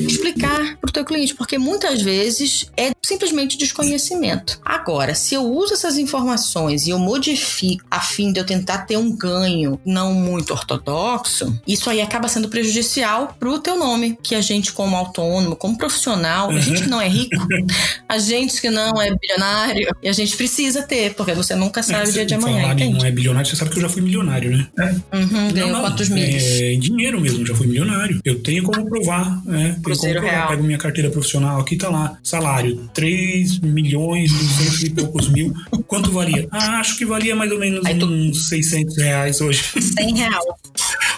explicar 0.08 0.78
para 0.78 0.90
o 0.90 0.94
teu 0.94 1.06
cliente, 1.06 1.36
porque 1.36 1.58
muitas 1.58 2.02
vezes 2.02 2.72
é 2.78 2.92
simplesmente 3.02 3.58
desconhecimento. 3.58 4.60
Agora, 4.64 5.14
se 5.14 5.36
eu 5.36 5.44
uso 5.44 5.74
essas 5.74 5.98
informações 5.98 6.86
e 6.86 6.92
eu 6.92 7.00
modifico 7.00 7.84
a 7.90 8.00
fim 8.00 8.32
de 8.32 8.40
eu 8.40 8.46
tentar 8.46 8.80
ter 8.80 8.98
um 8.98 9.16
ganho 9.16 9.80
não 9.86 10.14
muito 10.14 10.54
ortodoxo, 10.54 11.60
isso 11.68 11.90
aí 11.90 12.02
acaba 12.02 12.28
sendo 12.28 12.50
prejudicial 12.50 13.36
para 13.40 13.50
o 13.50 13.60
teu 13.60 13.78
nome, 13.78 14.18
que 14.22 14.36
a 14.36 14.42
gente 14.42 14.72
como 14.72 14.96
autônomo, 14.96 15.56
como 15.56 15.78
profissional, 15.78 16.50
a 16.50 16.60
gente 16.60 16.84
que 16.84 16.90
não 16.90 17.02
é 17.02 17.08
rico, 17.08 17.36
a 18.08 18.18
gente 18.18 18.60
que 18.60 18.70
não 18.70 19.02
é 19.02 19.14
bilionário, 19.14 19.53
e 20.02 20.10
a 20.10 20.14
gente 20.14 20.36
precisa 20.36 20.84
ter, 20.84 21.14
porque 21.14 21.34
você 21.34 21.56
nunca 21.56 21.82
sabe 21.84 22.08
é, 22.08 22.10
o 22.10 22.14
dia 22.14 22.26
de 22.26 22.34
amanhã. 22.34 22.62
Falar 22.62 22.76
não 22.76 23.06
é 23.06 23.12
bilionário, 23.12 23.50
você 23.50 23.56
sabe 23.56 23.72
que 23.72 23.78
eu 23.78 23.82
já 23.82 23.90
fui 23.90 24.02
milionário, 24.02 24.52
né? 24.52 24.68
É. 24.80 25.18
Uhum, 25.18 25.52
ganhou 25.54 25.82
quantos 25.82 26.10
mil? 26.10 26.24
É, 26.24 26.74
em 26.74 26.80
dinheiro 26.80 27.20
mesmo, 27.20 27.46
já 27.46 27.56
fui 27.56 27.68
milionário. 27.68 28.20
Eu 28.24 28.42
tenho 28.42 28.64
como 28.64 28.86
provar, 28.90 29.42
né? 29.46 29.78
Tenho 29.84 29.98
como 29.98 30.14
provar. 30.14 30.48
Pego 30.48 30.64
minha 30.64 30.78
carteira 30.78 31.10
profissional, 31.10 31.60
aqui 31.60 31.76
tá 31.76 31.90
lá, 31.90 32.18
salário, 32.24 32.90
3 32.94 33.60
milhões, 33.60 34.32
200 34.32 34.84
e 34.84 34.90
poucos 34.92 35.30
mil. 35.30 35.54
Quanto 35.88 36.12
valia? 36.12 36.48
Ah, 36.52 36.80
acho 36.80 36.98
que 36.98 37.06
valia 37.06 37.36
mais 37.36 37.52
ou 37.52 37.60
menos 37.60 37.86
Aí, 37.86 38.02
uns 38.04 38.50
600 38.50 38.98
reais 38.98 39.42
hoje. 39.42 39.64
100 39.80 40.18
real. 40.18 40.60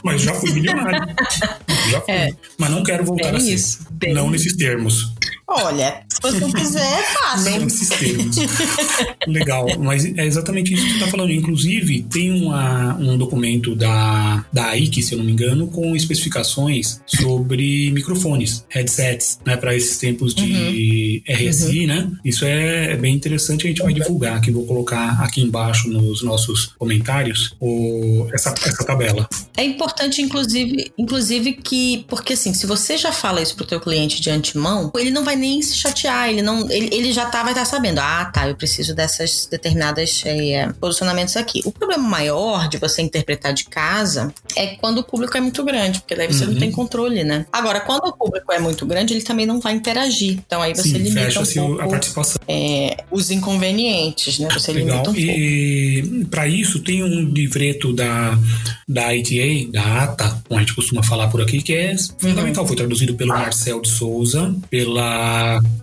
Mas 0.03 0.21
já 0.21 0.33
fui 0.33 0.51
milionário. 0.51 1.15
já 1.91 2.01
fui. 2.01 2.13
É. 2.13 2.31
Mas 2.57 2.69
não 2.69 2.83
quero 2.83 3.05
voltar 3.05 3.31
Bem 3.31 3.37
a 3.37 3.39
ser. 3.39 3.53
Isso. 3.53 3.79
Bem 3.91 4.13
não 4.13 4.29
nesses 4.29 4.55
termos. 4.55 5.13
Olha, 5.47 6.03
se 6.09 6.19
você 6.21 6.51
quiser, 6.51 6.99
é 6.99 7.03
fácil. 7.03 7.51
Não 7.51 7.59
nesses 7.59 7.89
termos. 7.89 8.35
Legal, 9.27 9.67
mas 9.79 10.03
é 10.03 10.25
exatamente 10.25 10.73
isso 10.73 10.83
que 10.83 10.89
você 10.89 10.95
está 10.95 11.07
falando. 11.07 11.31
Inclusive, 11.31 12.03
tem 12.03 12.31
uma, 12.31 12.95
um 12.95 13.15
documento 13.17 13.75
da, 13.75 14.43
da 14.51 14.69
AIC, 14.69 15.03
se 15.03 15.13
eu 15.13 15.19
não 15.19 15.25
me 15.25 15.31
engano, 15.31 15.67
com 15.67 15.95
especificações 15.95 16.99
sobre 17.05 17.91
microfones, 17.91 18.65
headsets, 18.69 19.39
né, 19.45 19.55
para 19.55 19.75
esses 19.75 19.97
tempos 19.97 20.33
de 20.33 21.23
uhum. 21.27 21.35
RSI, 21.35 21.81
uhum. 21.81 21.87
né? 21.87 22.11
Isso 22.23 22.43
é, 22.43 22.93
é, 22.93 22.97
bem 22.97 23.13
interessante, 23.13 23.65
a 23.65 23.69
gente 23.69 23.83
vai 23.83 23.93
divulgar 23.93 24.37
aqui, 24.37 24.49
vou 24.49 24.65
colocar 24.65 25.21
aqui 25.21 25.41
embaixo 25.41 25.87
nos 25.89 26.23
nossos 26.23 26.73
comentários 26.77 27.55
o, 27.59 28.27
essa, 28.33 28.53
essa 28.65 28.83
tabela. 28.83 29.27
É 29.55 29.63
importante, 29.63 30.21
inclusive, 30.21 30.91
inclusive 30.97 31.53
que, 31.53 32.03
porque 32.07 32.33
assim, 32.33 32.53
se 32.53 32.65
você 32.65 32.97
já 32.97 33.11
fala 33.11 33.41
isso 33.41 33.55
para 33.55 33.63
o 33.63 33.67
teu 33.67 33.79
cliente 33.79 34.19
de 34.19 34.29
antemão, 34.29 34.91
ele 34.97 35.11
não 35.11 35.23
vai 35.23 35.34
vai 35.35 35.37
nem 35.37 35.61
se 35.61 35.75
chatear, 35.75 36.29
ele 36.29 36.41
não, 36.41 36.69
ele, 36.71 36.89
ele 36.91 37.11
já 37.11 37.25
tá, 37.25 37.43
vai 37.43 37.51
estar 37.51 37.65
tá 37.65 37.69
sabendo, 37.69 37.99
ah, 37.99 38.25
tá, 38.25 38.47
eu 38.47 38.55
preciso 38.55 38.95
dessas 38.95 39.45
determinadas 39.45 40.23
é, 40.25 40.71
posicionamentos 40.79 41.35
aqui. 41.35 41.61
O 41.65 41.71
problema 41.71 42.03
maior 42.07 42.67
de 42.67 42.77
você 42.77 43.01
interpretar 43.01 43.53
de 43.53 43.65
casa 43.65 44.33
é 44.55 44.67
quando 44.77 44.99
o 44.99 45.03
público 45.03 45.37
é 45.37 45.41
muito 45.41 45.63
grande, 45.63 45.99
porque 45.99 46.15
daí 46.15 46.27
você 46.27 46.45
uhum. 46.45 46.51
não 46.51 46.59
tem 46.59 46.71
controle, 46.71 47.23
né? 47.23 47.45
Agora, 47.51 47.81
quando 47.81 48.05
o 48.05 48.13
público 48.13 48.51
é 48.51 48.59
muito 48.59 48.85
grande, 48.85 49.13
ele 49.13 49.23
também 49.23 49.45
não 49.45 49.59
vai 49.59 49.73
interagir. 49.73 50.39
Então 50.45 50.61
aí 50.61 50.73
você 50.73 50.89
Sim, 50.89 50.97
limita 50.97 51.41
um 51.41 51.45
pouco 51.45 51.81
a 51.81 51.87
participação. 51.87 52.41
É, 52.47 53.03
os 53.11 53.29
inconvenientes, 53.29 54.39
né? 54.39 54.47
Você 54.53 54.71
Legal. 54.71 55.03
limita 55.03 55.11
um 55.11 55.15
e 55.15 56.25
para 56.29 56.47
isso 56.47 56.79
tem 56.79 57.03
um 57.03 57.29
livreto 57.29 57.93
da 57.93 58.37
da 58.87 59.15
ITA, 59.15 59.71
da 59.71 60.03
ATA, 60.03 60.43
como 60.47 60.59
a 60.59 60.61
gente 60.61 60.75
costuma 60.75 61.01
falar 61.01 61.27
por 61.27 61.41
aqui, 61.41 61.61
que 61.61 61.73
é 61.73 61.95
fundamental. 62.19 62.63
Uhum. 62.63 62.67
Foi 62.67 62.77
traduzido 62.77 63.15
pelo 63.15 63.29
Marcel 63.29 63.81
de 63.81 63.89
Souza, 63.89 64.55
pela 64.69 65.24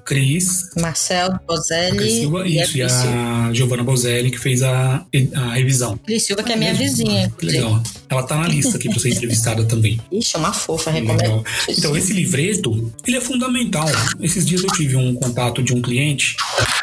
Cris. 0.05 0.71
Marcel 0.81 1.39
Bozelli. 1.47 2.11
Silva, 2.11 2.47
e 2.47 2.61
isso, 2.61 2.77
a 2.77 2.79
e 2.79 2.83
a 2.83 3.51
Giovanna 3.53 3.85
Bozelli, 3.85 4.31
que 4.31 4.39
fez 4.39 4.63
a, 4.63 5.05
a 5.35 5.55
revisão. 5.55 5.99
Cris 5.99 6.25
Silva, 6.25 6.43
que 6.43 6.53
é 6.53 6.57
minha 6.57 6.75
vizinha. 6.75 7.33
Que 7.39 7.47
legal. 7.47 7.83
Ela 8.09 8.23
tá 8.25 8.37
na 8.37 8.49
lista 8.49 8.77
aqui 8.77 8.89
para 8.89 8.99
ser 8.99 9.11
entrevistada 9.11 9.65
também. 9.65 10.01
Ixi, 10.13 10.37
é 10.37 10.39
uma 10.39 10.53
fofa, 10.53 10.91
recomendo. 10.91 11.45
Então, 11.69 11.97
esse 11.97 12.13
livreto, 12.13 12.93
ele 13.07 13.17
é 13.17 13.21
fundamental. 13.21 13.87
Esses 14.21 14.45
dias 14.45 14.63
eu 14.63 14.71
tive 14.71 14.97
um 14.97 15.15
contato 15.15 15.63
de 15.63 15.73
um 15.73 15.81
cliente 15.81 16.37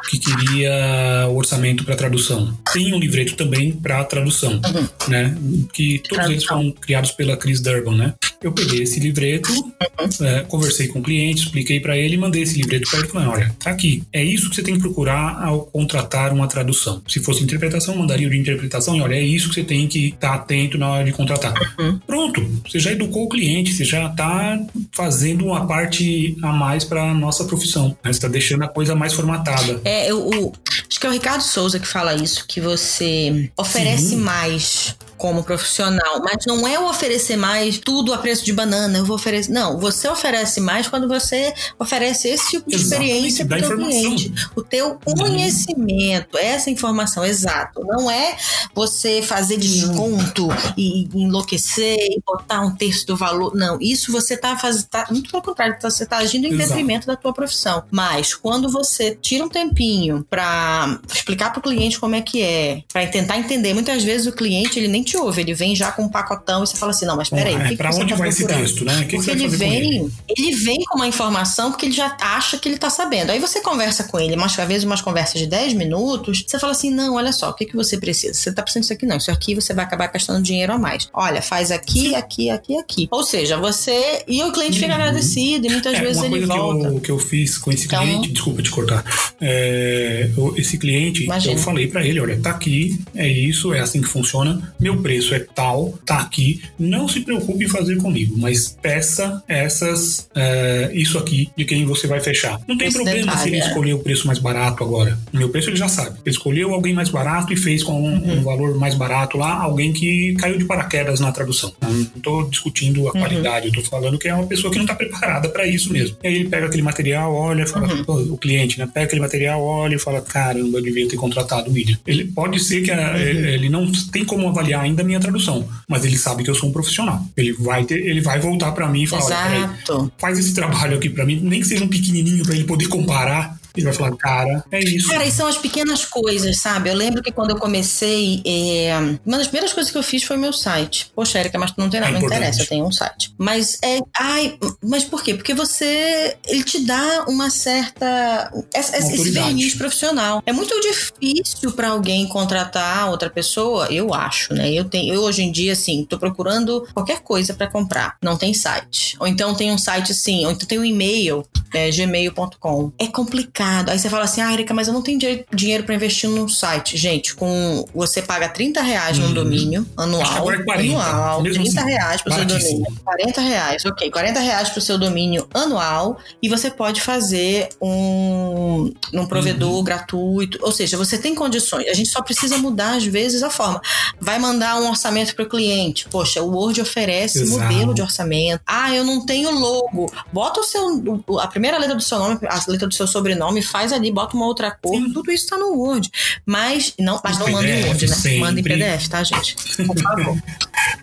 que 0.10 0.18
queria 0.18 1.28
orçamento 1.32 1.84
para 1.84 1.96
tradução. 1.96 2.58
Tem 2.74 2.94
um 2.94 3.00
livreto 3.00 3.36
também 3.36 3.72
para 3.72 4.04
tradução, 4.04 4.54
uhum. 4.54 4.88
né? 5.08 5.38
Que 5.72 6.00
todos 6.00 6.10
tradução. 6.10 6.32
eles 6.32 6.46
foram 6.46 6.72
criados 6.72 7.12
pela 7.12 7.38
Chris 7.38 7.62
Durban, 7.62 7.96
né? 7.96 8.14
Eu 8.42 8.52
peguei 8.52 8.82
esse 8.82 9.00
livreto, 9.00 9.52
uhum. 9.54 10.26
é, 10.26 10.42
conversei 10.42 10.88
com 10.88 11.00
o 11.00 11.04
cliente, 11.04 11.44
expliquei 11.44 11.80
para 11.80 11.98
ele, 11.98 12.18
mandei 12.18 12.42
esse 12.50 12.62
livreto 12.62 12.90
ele, 12.96 13.08
falando, 13.08 13.32
olha, 13.32 13.56
tá 13.60 13.70
aqui. 13.70 14.04
É 14.12 14.24
isso 14.24 14.50
que 14.50 14.56
você 14.56 14.64
tem 14.64 14.76
que 14.76 14.82
procurar 14.82 15.44
ao 15.44 15.62
contratar 15.62 16.34
uma 16.34 16.48
tradução. 16.48 17.02
Se 17.08 17.20
fosse 17.20 17.44
interpretação, 17.44 17.96
mandaria 17.96 18.28
o 18.28 18.32
de 18.32 18.38
interpretação 18.38 18.96
e 18.96 19.02
olha, 19.02 19.16
é 19.16 19.22
isso 19.22 19.50
que 19.50 19.56
você 19.56 19.64
tem 19.64 19.88
que 19.88 20.10
estar 20.10 20.30
tá 20.30 20.36
atento 20.36 20.78
na 20.78 20.90
hora 20.90 21.04
de 21.04 21.12
contratar. 21.12 21.54
Uhum. 21.80 22.00
Pronto, 22.00 22.62
você 22.68 22.80
já 22.80 22.92
educou 22.92 23.26
o 23.26 23.30
cliente, 23.30 23.74
você 23.74 23.86
já 23.86 24.08
está 24.08 24.60
fazendo 24.92 25.46
uma 25.46 25.66
parte 25.66 26.36
a 26.42 26.52
mais 26.52 26.84
para 26.84 27.14
nossa 27.14 27.46
profissão. 27.46 27.90
Né? 27.90 27.96
Você 28.06 28.12
está 28.12 28.28
deixando 28.28 28.64
a 28.64 28.68
coisa 28.68 28.96
mais 28.96 29.14
formatada. 29.14 29.82
É, 29.84 30.10
eu, 30.10 30.54
acho 30.90 31.00
que 31.00 31.06
é 31.06 31.10
o 31.10 31.14
Ricardo 31.14 31.42
Souza 31.42 31.80
que 31.80 31.88
fala 31.88 32.16
isso, 32.16 32.46
que 32.48 32.60
você 32.60 33.52
oferece 33.58 34.10
Sim. 34.10 34.18
mais 34.18 34.96
como 35.20 35.44
profissional, 35.44 36.22
mas 36.24 36.46
não 36.48 36.66
é 36.66 36.80
o 36.80 36.90
oferecer 36.90 37.36
mais 37.36 37.78
tudo 37.78 38.14
a 38.14 38.18
preço 38.18 38.44
de 38.46 38.54
banana, 38.54 39.00
eu 39.00 39.06
vou 39.06 39.18
oferecer. 39.18 39.52
Não, 39.52 39.78
você 39.78 40.08
oferece 40.08 40.62
mais 40.62 40.88
quando 40.88 41.10
você 41.10 41.54
oferece 41.78 42.30
esse 42.40 42.52
tipo 42.52 42.70
de 42.70 42.76
experiência 42.76 43.46
para 43.46 43.58
o 43.58 43.62
teu 43.62 43.78
cliente. 43.78 44.34
O 44.56 44.62
teu 44.64 44.96
conhecimento, 44.96 46.38
essa 46.38 46.70
informação, 46.70 47.26
exato. 47.26 47.82
Não 47.86 48.10
é 48.10 48.38
você 48.74 49.22
fazer 49.22 49.58
desconto 49.58 50.48
e 50.78 51.08
enlouquecer 51.14 51.98
e 52.00 52.22
botar 52.26 52.62
um 52.62 52.76
terço 52.76 53.06
do 53.06 53.18
valor. 53.18 53.56
Não, 53.56 53.78
isso 53.82 54.12
você 54.12 54.34
está 54.34 54.58
fazendo. 54.58 54.86
Tá, 54.86 55.08
muito 55.12 55.30
pelo 55.30 55.44
contrário, 55.44 55.78
tá, 55.80 55.90
você 55.90 56.04
está 56.04 56.18
agindo 56.18 56.46
em 56.46 56.54
exato. 56.54 56.70
detrimento 56.70 57.08
da 57.08 57.16
tua 57.16 57.34
profissão. 57.34 57.84
Mas 57.92 58.34
quando 58.34 58.70
você 58.70 59.18
tira 59.22 59.44
um 59.44 59.50
tempinho 59.50 60.26
para 60.30 61.00
explicar 61.14 61.52
para 61.52 61.60
o 61.60 61.64
cliente 61.64 62.00
como 62.00 62.16
é 62.16 62.22
que 62.22 62.42
é, 62.42 62.84
para 62.92 63.06
tentar 63.08 63.38
entender, 63.38 63.74
muitas 63.74 64.04
vezes 64.04 64.28
o 64.28 64.32
cliente 64.32 64.80
ele 64.80 64.88
nem 64.88 65.04
te 65.04 65.18
ouve, 65.18 65.42
ele 65.42 65.54
vem 65.54 65.76
já 65.76 65.92
com 65.92 66.04
um 66.04 66.10
pacotão 66.10 66.64
e 66.64 66.68
você 66.68 66.78
fala 66.78 66.92
assim: 66.92 67.06
não, 67.06 67.16
mas 67.16 67.30
peraí, 67.30 67.56
é, 67.56 67.68
que 67.70 67.76
pra 67.76 67.90
que 67.90 67.96
onde 67.96 68.14
tá 68.14 68.16
vai 68.16 68.30
esse 68.30 68.46
texto, 68.46 68.86
né? 68.86 69.04
Que 69.06 69.18
porque 69.18 69.32
que 69.32 69.44
ele 69.44 69.48
vem, 69.48 70.12
ele? 70.28 70.56
vem 70.56 70.78
com 70.86 70.98
uma 70.98 71.08
informação 71.08 71.72
porque 71.72 71.88
ele 71.88 71.96
já 71.96 72.10
acha 72.36 72.58
que 72.58 72.70
ele 72.70 72.78
tá 72.78 72.90
sabendo. 72.90 73.32
Aí 73.32 73.40
você 73.40 73.62
conversa 73.62 74.04
com 74.04 74.20
ele, 74.20 74.36
mas 74.36 74.58
às 74.58 74.68
vezes 74.68 74.84
umas 74.84 75.02
conversas 75.02 75.40
de 75.40 75.48
10 75.48 75.74
minutos, 75.74 76.44
você 76.46 76.60
fala 76.60 76.72
assim: 76.72 76.92
não, 76.92 77.16
olha 77.16 77.32
só, 77.32 77.50
o 77.50 77.54
que, 77.54 77.66
que 77.66 77.76
você 77.76 77.98
precisa? 77.98 78.34
Você 78.34 78.52
tá 78.52 78.62
precisando 78.62 78.84
disso 78.84 78.94
aqui? 78.94 79.06
Não, 79.06 79.18
isso 79.18 79.32
aqui 79.32 79.56
você 79.56 79.74
vai 79.74 79.86
acabar 79.86 80.08
gastando 80.08 80.42
dinheiro 80.42 80.74
a 80.74 80.78
mais. 80.78 81.10
Olha, 81.14 81.42
faz 81.42 81.72
aqui, 81.72 82.16
aqui, 82.16 82.50
aqui, 82.50 82.78
aqui. 82.78 83.08
Ou 83.12 83.24
seja, 83.24 83.58
você. 83.58 84.24
E 84.28 84.42
o 84.44 84.52
cliente 84.52 84.80
fica 84.80 84.94
uhum. 84.94 85.02
agradecido 85.02 85.68
e 85.68 85.70
muitas 85.70 85.94
é, 85.94 86.02
vezes 86.02 86.24
ele 86.24 86.46
volta. 86.46 86.90
Que 86.90 86.96
eu, 86.96 87.00
que 87.00 87.12
eu 87.12 87.20
fiz 87.20 87.58
com 87.58 87.72
esse 87.72 87.86
então, 87.86 88.02
cliente, 88.04 88.32
desculpa 88.32 88.62
te 88.62 88.72
cortar. 88.72 89.04
É, 89.42 90.30
esse 90.56 90.78
cliente, 90.78 91.24
imagina. 91.24 91.56
eu 91.56 91.58
falei 91.58 91.88
para 91.88 92.06
ele: 92.06 92.20
olha, 92.20 92.40
tá 92.40 92.52
aqui, 92.52 93.00
é 93.16 93.28
isso, 93.28 93.74
é 93.74 93.80
assim 93.80 94.02
que 94.02 94.08
funciona, 94.08 94.74
meu 94.80 95.02
preço 95.02 95.34
é 95.34 95.40
tal 95.40 95.98
tá 96.06 96.20
aqui. 96.20 96.62
Não 96.78 97.08
se 97.08 97.22
preocupe 97.22 97.66
em 97.66 97.70
fazer 97.70 97.98
comigo, 97.98 98.36
mas 98.38 98.76
peça 98.82 99.44
essas 99.48 100.28
é, 100.36 100.92
isso 100.94 101.18
aqui 101.18 101.50
de 101.56 101.66
quem 101.66 101.86
você 101.86 102.08
vai 102.08 102.19
fechar. 102.20 102.60
Não 102.68 102.78
tem 102.78 102.88
Esse 102.88 102.98
problema 102.98 103.20
detalhe, 103.20 103.40
se 103.40 103.48
ele 103.48 103.58
é. 103.58 103.68
escolher 103.68 103.94
o 103.94 104.00
preço 104.00 104.28
mais 104.28 104.40
barato 104.40 104.84
agora. 104.84 105.18
O 105.34 105.38
meu 105.38 105.50
preço 105.50 105.70
ele 105.70 105.78
já 105.78 105.88
sabe. 105.88 106.18
Ele 106.26 106.36
escolheu 106.36 106.74
alguém 106.74 106.94
mais 106.94 107.10
barato 107.10 107.54
e 107.54 107.58
fez 107.58 107.84
com 107.84 107.94
um, 107.94 108.14
uhum. 108.14 108.40
um 108.40 108.44
valor 108.44 108.78
mais 108.78 108.96
barato 108.96 109.38
lá 109.38 109.62
alguém 109.62 109.94
que 109.94 110.34
caiu 110.36 110.58
de 110.58 110.66
paraquedas 110.66 111.20
na 111.20 111.32
tradução. 111.32 111.74
Não 111.82 112.02
estou 112.02 112.50
discutindo 112.50 113.08
a 113.08 113.12
uhum. 113.12 113.20
qualidade, 113.20 113.68
eu 113.68 113.74
tô 113.74 113.82
falando 113.82 114.18
que 114.18 114.28
é 114.28 114.34
uma 114.34 114.48
pessoa 114.48 114.72
que 114.72 114.78
não 114.78 114.86
está 114.86 114.96
preparada 114.96 115.50
para 115.50 115.66
isso 115.68 115.92
mesmo. 115.92 116.18
E 116.24 116.28
aí 116.28 116.36
ele 116.36 116.50
pega 116.50 116.68
aquele 116.68 116.84
material, 116.84 117.34
olha, 117.34 117.66
fala, 117.66 117.88
uhum. 117.94 118.34
o 118.34 118.38
cliente, 118.38 118.80
né? 118.80 118.90
Pega 118.92 119.06
aquele 119.06 119.22
material, 119.22 119.62
olha 119.64 119.96
e 119.96 120.00
fala, 120.00 120.22
caramba, 120.22 120.78
eu 120.78 120.84
devia 120.84 121.08
ter 121.08 121.18
contratado 121.18 121.70
o 121.70 121.74
William. 121.74 121.98
Ele 122.06 122.26
pode 122.26 122.60
ser 122.60 122.82
que 122.82 122.92
a, 122.92 123.12
uhum. 123.12 123.18
ele 123.18 123.70
não 123.70 123.92
tem 124.12 124.26
como 124.26 124.48
avaliar 124.48 124.84
ainda 124.84 125.02
a 125.02 125.06
minha 125.06 125.20
tradução 125.20 125.68
mas 125.88 126.06
ele 126.06 126.18
sabe 126.18 126.44
que 126.44 126.50
eu 126.50 126.56
sou 126.56 126.70
um 126.70 126.72
profissional. 126.72 127.24
Ele 127.36 127.54
vai 127.54 127.84
ter, 127.84 128.00
ele 128.00 128.22
vai 128.22 128.40
voltar 128.40 128.72
para 128.72 128.88
mim 128.88 129.04
e 129.04 129.08
falar, 129.08 129.78
faz 130.18 130.38
esse 130.38 130.54
trabalho 130.54 130.98
aqui 130.98 131.10
para 131.10 131.26
mim, 131.26 131.40
nem 131.42 131.62
que 131.62 131.68
seja 131.68 131.84
um 131.84 131.88
pequenininho 132.10 132.44
para 132.44 132.56
ele 132.56 132.64
poder 132.64 132.88
comparar 132.88 133.59
Ele 133.76 133.86
vai 133.86 133.94
falar, 133.94 134.16
cara, 134.18 134.64
é 134.72 134.80
isso. 134.80 135.08
Cara, 135.10 135.26
e 135.26 135.32
são 135.32 135.48
as 135.48 135.58
pequenas 135.58 136.06
coisas, 136.06 136.58
sabe? 136.60 136.90
Eu 136.90 136.96
lembro 136.96 137.22
que 137.22 137.32
quando 137.32 137.52
eu 137.52 137.58
comecei, 137.58 138.42
é, 138.46 138.98
uma 139.26 139.38
das 139.38 139.48
primeiras 139.48 139.74
coisas 139.74 139.92
que 139.92 139.98
eu 139.98 140.04
fiz 140.04 140.24
foi 140.24 140.38
meu 140.38 140.54
site. 140.54 141.12
Poxa, 141.16 141.40
Erika, 141.40 141.58
mas 141.58 141.72
tu 141.72 141.80
não 141.80 141.90
tem 141.90 142.00
nada, 142.00 142.12
É 142.12 142.20
não 142.20 142.26
interessa, 142.26 142.62
eu 142.62 142.68
tenho 142.68 142.86
um 142.86 142.92
site. 142.92 143.34
Mas 143.38 143.78
é. 143.84 144.00
Ai, 144.18 144.58
mas 144.84 145.04
por 145.04 145.24
quê? 145.24 145.34
Porque 145.34 145.54
você. 145.54 146.36
Ele 146.48 146.64
te 146.64 146.86
dá 146.86 147.26
uma 147.28 147.50
certa. 147.50 148.52
Esse, 148.74 148.96
esse 148.98 149.12
Autoridade. 149.12 149.46
verniz 149.46 149.76
profissional. 149.76 150.44
É 150.46 150.52
muito 150.52 150.80
difícil 150.82 151.72
pra 151.72 151.90
alguém 151.90 152.28
contratar 152.28 153.10
outra 153.10 153.30
pessoa, 153.30 153.88
eu 153.92 154.14
acho, 154.14 154.54
né? 154.54 154.72
Eu 154.72 154.86
tenho, 154.86 155.14
eu 155.14 155.22
hoje 155.22 155.44
em 155.44 155.52
dia, 155.52 155.74
assim, 155.74 156.06
tô 156.06 156.18
procurando 156.18 156.88
qualquer 156.94 157.20
coisa 157.22 157.54
pra 157.54 157.68
comprar. 157.68 158.18
Não 158.22 158.38
tem 158.38 158.54
site. 158.54 159.16
Ou 159.20 159.28
então 159.28 159.54
tem 159.54 159.72
um 159.72 159.78
site 159.78 160.12
assim, 160.12 160.46
ou 160.46 160.52
então 160.52 160.68
tem 160.68 160.80
um 160.80 160.86
e-mail, 160.86 161.46
é, 161.74 161.90
gmail.com. 161.90 162.92
É 162.98 163.08
complicado. 163.08 163.59
Aí 163.88 163.98
você 164.00 164.10
fala 164.10 164.24
assim, 164.26 164.42
ah, 164.42 164.54
Erika, 164.54 164.74
mas 164.74 164.88
eu 164.88 164.94
não 164.94 165.02
tenho 165.02 165.20
dinheiro- 165.54 165.84
pra 165.84 165.96
investir 165.96 166.30
num 166.30 166.48
site. 166.48 166.98
Gente, 166.98 167.36
com 167.36 167.86
você 167.94 168.22
paga 168.22 168.50
30 168.50 168.82
reais 168.82 169.18
num 169.18 169.28
Uhum. 169.28 169.34
domínio 169.34 169.86
anual. 169.98 170.22
Acho 170.22 170.32
que 170.34 170.38
agora 170.38 170.56
é 170.58 170.64
40, 170.64 171.04
anual, 171.04 171.42
mesmo 171.42 171.64
30 171.64 171.80
assim, 171.82 171.90
reais 171.90 172.22
pro 172.22 172.34
seu 172.34 172.46
domínio. 172.46 172.86
40 173.04 173.42
reais, 173.42 173.86
ok. 173.86 174.12
40 174.12 174.40
reais 174.40 174.70
pro 174.70 174.82
seu 174.82 174.98
domínio 174.98 175.48
anual 175.54 176.18
e 176.42 176.50
você 176.50 176.70
pode 176.70 177.02
fazer 177.02 177.70
um, 177.82 178.92
um 179.14 179.26
provedor 179.26 179.72
Uhum. 179.78 179.84
gratuito. 179.84 180.60
Ou 180.62 180.72
seja, 180.72 180.98
você 180.98 181.18
tem 181.18 181.34
condições. 181.34 181.88
A 181.88 181.94
gente 181.94 182.10
só 182.10 182.22
precisa 182.22 182.58
mudar, 182.58 182.96
às 182.98 183.06
vezes, 183.06 183.42
a 183.44 183.50
forma. 183.50 183.82
Vai 184.20 184.38
mandar 184.40 184.80
um 184.82 184.90
orçamento 184.90 185.36
para 185.36 185.46
o 185.46 185.50
cliente. 185.50 186.08
Poxa, 186.10 186.42
o 186.42 186.52
Word 186.52 186.82
oferece 186.82 187.42
Exato. 187.42 187.62
modelo 187.64 187.94
de 187.94 188.02
orçamento. 188.02 188.62
Ah, 188.66 188.94
eu 188.94 189.04
não 189.04 189.26
tenho 189.26 189.52
logo. 189.52 190.12
Bota 190.32 190.60
o 190.60 190.64
seu. 190.64 191.02
A 191.40 191.48
primeira 191.48 191.78
letra 191.78 191.96
do 191.96 192.02
seu 192.04 192.20
nome, 192.20 192.38
a 192.48 192.60
letra 192.68 192.88
do 192.88 192.94
seu 192.94 193.08
sobrenome, 193.08 193.49
faz 193.62 193.92
ali, 193.92 194.12
bota 194.12 194.36
uma 194.36 194.46
outra 194.46 194.72
cor. 194.72 194.96
Sim. 194.96 195.12
Tudo 195.14 195.32
isso 195.32 195.48
tá 195.48 195.58
no 195.58 195.74
Word. 195.74 196.10
Mas 196.46 196.94
não, 197.00 197.20
mas 197.24 197.38
não 197.38 197.50
manda 197.50 197.68
em 197.68 197.86
Word, 197.86 198.08
né? 198.08 198.16
sempre. 198.16 198.40
Manda 198.40 198.60
em 198.60 198.64
PDF, 198.64 199.08
tá, 199.08 199.24
gente? 199.24 199.56
Por 199.86 200.00
favor. 200.00 200.38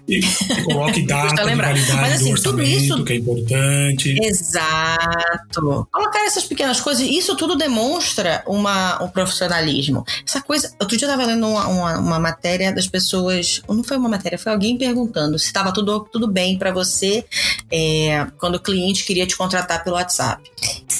E, 0.09 0.21
e 0.59 0.63
coloque 0.65 1.03
data 1.07 1.45
de 1.45 1.55
validade 1.55 1.93
Mas, 1.95 2.15
assim, 2.15 2.35
do 2.35 2.43
tudo 2.43 2.63
isso- 2.63 3.05
que 3.05 3.13
é 3.13 3.17
importante. 3.17 4.19
Exato. 4.23 5.87
Colocar 5.93 6.25
essas 6.27 6.45
pequenas 6.45 6.81
coisas, 6.81 7.07
isso 7.07 7.37
tudo 7.37 7.57
demonstra 7.57 8.43
uma, 8.47 9.03
um 9.03 9.09
profissionalismo. 9.09 10.05
Essa 10.27 10.41
coisa. 10.41 10.73
Outro 10.81 10.97
dia 10.97 11.07
eu 11.07 11.11
tava 11.11 11.27
lendo 11.27 11.47
uma, 11.47 11.67
uma, 11.67 11.99
uma 11.99 12.19
matéria 12.21 12.73
das 12.73 12.87
pessoas. 12.87 13.63
Não 13.69 13.83
foi 13.85 13.97
uma 13.97 14.09
matéria, 14.09 14.39
foi 14.39 14.53
alguém 14.53 14.77
perguntando 14.79 15.39
se 15.39 15.47
estava 15.47 15.73
tudo, 15.73 16.01
tudo 16.13 16.29
bem 16.29 16.59
para 16.59 16.73
você 16.73 17.25
é, 17.71 18.27
quando 18.39 18.57
o 18.57 18.61
cliente 18.61 19.05
queria 19.05 19.27
te 19.27 19.37
contratar 19.37 19.83
pelo 19.83 19.97
WhatsApp. 19.97 20.43